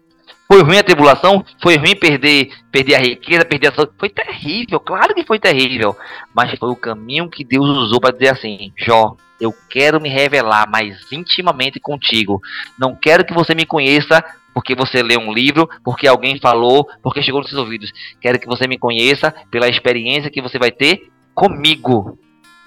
Foi 0.47 0.61
ruim 0.61 0.77
a 0.77 0.83
tribulação? 0.83 1.43
Foi 1.61 1.77
ruim 1.77 1.95
perder, 1.95 2.51
perder 2.71 2.95
a 2.95 2.99
riqueza, 2.99 3.45
perder 3.45 3.69
a 3.69 3.75
saúde? 3.75 3.93
Foi 3.97 4.09
terrível, 4.09 4.79
claro 4.79 5.15
que 5.15 5.25
foi 5.25 5.39
terrível. 5.39 5.97
Mas 6.33 6.57
foi 6.59 6.69
o 6.69 6.75
caminho 6.75 7.29
que 7.29 7.43
Deus 7.43 7.67
usou 7.69 7.99
para 7.99 8.13
dizer 8.13 8.29
assim: 8.29 8.71
Jó, 8.77 9.15
eu 9.41 9.51
quero 9.69 9.99
me 9.99 10.09
revelar 10.09 10.69
mais 10.69 11.11
intimamente 11.11 11.79
contigo. 11.79 12.39
Não 12.77 12.95
quero 12.95 13.25
que 13.25 13.33
você 13.33 13.55
me 13.55 13.65
conheça 13.65 14.23
porque 14.53 14.75
você 14.75 15.01
lê 15.01 15.17
um 15.17 15.33
livro, 15.33 15.67
porque 15.83 16.07
alguém 16.07 16.39
falou, 16.39 16.87
porque 17.01 17.21
chegou 17.21 17.41
nos 17.41 17.49
seus 17.49 17.61
ouvidos. 17.61 17.91
Quero 18.21 18.39
que 18.39 18.47
você 18.47 18.67
me 18.67 18.77
conheça 18.77 19.33
pela 19.49 19.67
experiência 19.67 20.29
que 20.29 20.41
você 20.41 20.59
vai 20.59 20.71
ter 20.71 21.09
comigo. 21.33 22.17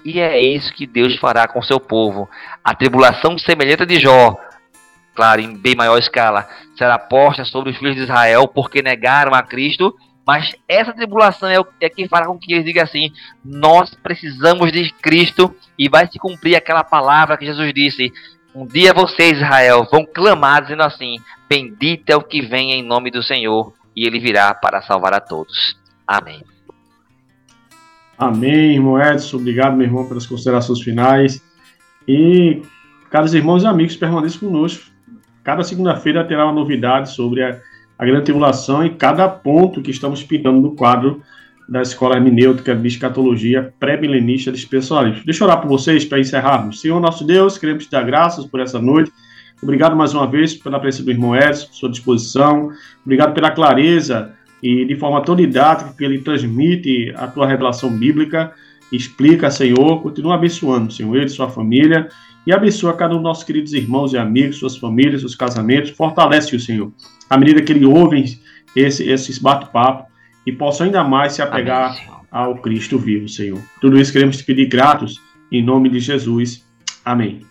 E 0.03 0.19
é 0.19 0.39
isso 0.39 0.73
que 0.73 0.85
Deus 0.85 1.15
fará 1.17 1.47
com 1.47 1.61
seu 1.61 1.79
povo. 1.79 2.29
A 2.63 2.73
tribulação 2.75 3.37
semelhante 3.37 3.85
de 3.85 3.99
Jó, 3.99 4.37
claro, 5.15 5.41
em 5.41 5.55
bem 5.55 5.75
maior 5.75 5.97
escala, 5.97 6.47
será 6.77 6.99
posta 6.99 7.43
sobre 7.43 7.71
os 7.71 7.77
filhos 7.77 7.95
de 7.95 8.03
Israel 8.03 8.47
porque 8.47 8.81
negaram 8.81 9.33
a 9.33 9.41
Cristo. 9.41 9.95
Mas 10.25 10.53
essa 10.67 10.93
tribulação 10.93 11.49
é, 11.49 11.59
o, 11.59 11.65
é 11.79 11.89
que 11.89 12.07
fará 12.07 12.27
com 12.27 12.37
que 12.37 12.53
eles 12.53 12.65
digam 12.65 12.83
assim: 12.83 13.11
nós 13.43 13.93
precisamos 13.95 14.71
de 14.71 14.91
Cristo 15.01 15.55
e 15.79 15.87
vai 15.87 16.05
se 16.11 16.19
cumprir 16.19 16.55
aquela 16.55 16.83
palavra 16.83 17.37
que 17.37 17.45
Jesus 17.45 17.73
disse: 17.73 18.11
um 18.57 18.65
dia 18.65 18.91
vocês, 18.91 19.37
Israel, 19.37 19.87
vão 19.91 20.03
clamar 20.03 20.63
dizendo 20.63 20.81
assim: 20.81 21.17
Bendito 21.47 22.09
é 22.09 22.15
o 22.15 22.23
que 22.23 22.41
vem 22.41 22.71
em 22.71 22.81
nome 22.81 23.11
do 23.11 23.21
Senhor, 23.21 23.71
e 23.95 24.03
ele 24.03 24.19
virá 24.19 24.51
para 24.55 24.81
salvar 24.81 25.13
a 25.13 25.19
todos. 25.19 25.77
Amém. 26.07 26.43
Amém, 28.17 28.73
irmão 28.73 28.99
Edson. 28.99 29.37
Obrigado, 29.37 29.77
meu 29.77 29.85
irmão, 29.85 30.07
pelas 30.07 30.25
considerações 30.25 30.81
finais. 30.81 31.39
E, 32.07 32.63
caros 33.11 33.35
irmãos 33.35 33.61
e 33.61 33.67
amigos, 33.67 33.95
permaneçam 33.95 34.39
conosco. 34.39 34.85
Cada 35.43 35.63
segunda-feira 35.63 36.25
terá 36.25 36.45
uma 36.45 36.53
novidade 36.53 37.11
sobre 37.11 37.43
a, 37.43 37.59
a 37.99 38.05
grande 38.05 38.23
tribulação 38.23 38.83
e 38.83 38.89
cada 38.89 39.29
ponto 39.29 39.83
que 39.83 39.91
estamos 39.91 40.23
pintando 40.23 40.59
no 40.59 40.75
quadro 40.75 41.21
da 41.67 41.81
Escola 41.81 42.15
Hermenêutica 42.15 42.75
de 42.75 42.87
Escatologia 42.87 43.73
Pré-Milenista 43.79 44.51
de 44.51 44.57
Especialistas. 44.57 45.25
Deixa 45.25 45.43
eu 45.43 45.47
orar 45.47 45.61
por 45.61 45.67
vocês 45.67 46.05
para 46.05 46.19
encerrarmos. 46.19 46.79
Senhor 46.79 46.99
nosso 46.99 47.25
Deus, 47.25 47.57
queremos 47.57 47.85
te 47.85 47.91
dar 47.91 48.03
graças 48.03 48.45
por 48.45 48.59
essa 48.59 48.79
noite. 48.79 49.11
Obrigado 49.61 49.95
mais 49.95 50.13
uma 50.13 50.27
vez 50.27 50.53
pela 50.53 50.79
presença 50.79 51.03
do 51.03 51.11
irmão 51.11 51.35
Edson, 51.35 51.67
sua 51.71 51.89
disposição. 51.89 52.71
Obrigado 53.03 53.33
pela 53.33 53.51
clareza 53.51 54.33
e 54.61 54.85
de 54.85 54.95
forma 54.95 55.21
tão 55.21 55.35
didática 55.35 55.93
que 55.97 56.03
ele 56.03 56.19
transmite 56.19 57.11
a 57.15 57.27
tua 57.27 57.47
revelação 57.47 57.89
bíblica. 57.89 58.53
Explica, 58.91 59.51
Senhor. 59.51 60.01
Continua 60.01 60.35
abençoando, 60.35 60.93
Senhor, 60.93 61.15
ele, 61.15 61.29
sua 61.29 61.49
família. 61.49 62.07
E 62.45 62.53
abençoa 62.53 62.93
cada 62.93 63.13
um 63.13 63.17
dos 63.17 63.23
nossos 63.23 63.43
queridos 63.43 63.73
irmãos 63.73 64.13
e 64.13 64.17
amigos, 64.17 64.57
suas 64.57 64.77
famílias, 64.77 65.21
seus 65.21 65.35
casamentos. 65.35 65.89
Fortalece 65.91 66.55
o 66.55 66.59
Senhor. 66.59 66.91
À 67.29 67.37
medida 67.37 67.61
que 67.61 67.73
ele 67.73 67.85
ouve 67.85 68.39
esse, 68.75 69.09
esses 69.09 69.37
bate-papo, 69.37 70.06
e 70.47 70.51
possam 70.53 70.85
ainda 70.85 71.03
mais 71.03 71.33
se 71.33 71.41
apegar 71.41 71.91
Amém, 71.91 72.25
ao 72.31 72.55
Cristo 72.55 72.97
vivo, 72.97 73.27
Senhor. 73.27 73.61
Tudo 73.81 73.99
isso 73.99 74.13
queremos 74.13 74.37
te 74.37 74.45
pedir 74.45 74.67
gratos 74.67 75.21
em 75.51 75.61
nome 75.61 75.89
de 75.89 75.99
Jesus. 75.99 76.65
Amém. 77.03 77.41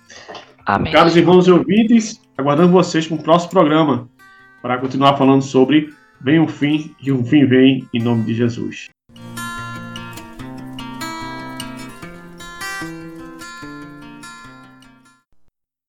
Amém. 0.64 0.92
Caros 0.92 1.14
irmãos 1.14 1.46
e 1.46 1.50
ouvintes, 1.50 2.18
aguardando 2.38 2.72
vocês 2.72 3.06
para 3.06 3.16
o 3.16 3.22
próximo 3.22 3.50
programa 3.50 4.08
para 4.62 4.78
continuar 4.78 5.16
falando 5.16 5.42
sobre 5.42 5.94
Vem 6.18 6.40
o 6.40 6.48
fim 6.48 6.94
e 7.02 7.12
um 7.12 7.22
fim 7.22 7.44
vem 7.44 7.86
em 7.92 8.02
nome 8.02 8.24
de 8.24 8.34
Jesus. 8.34 8.88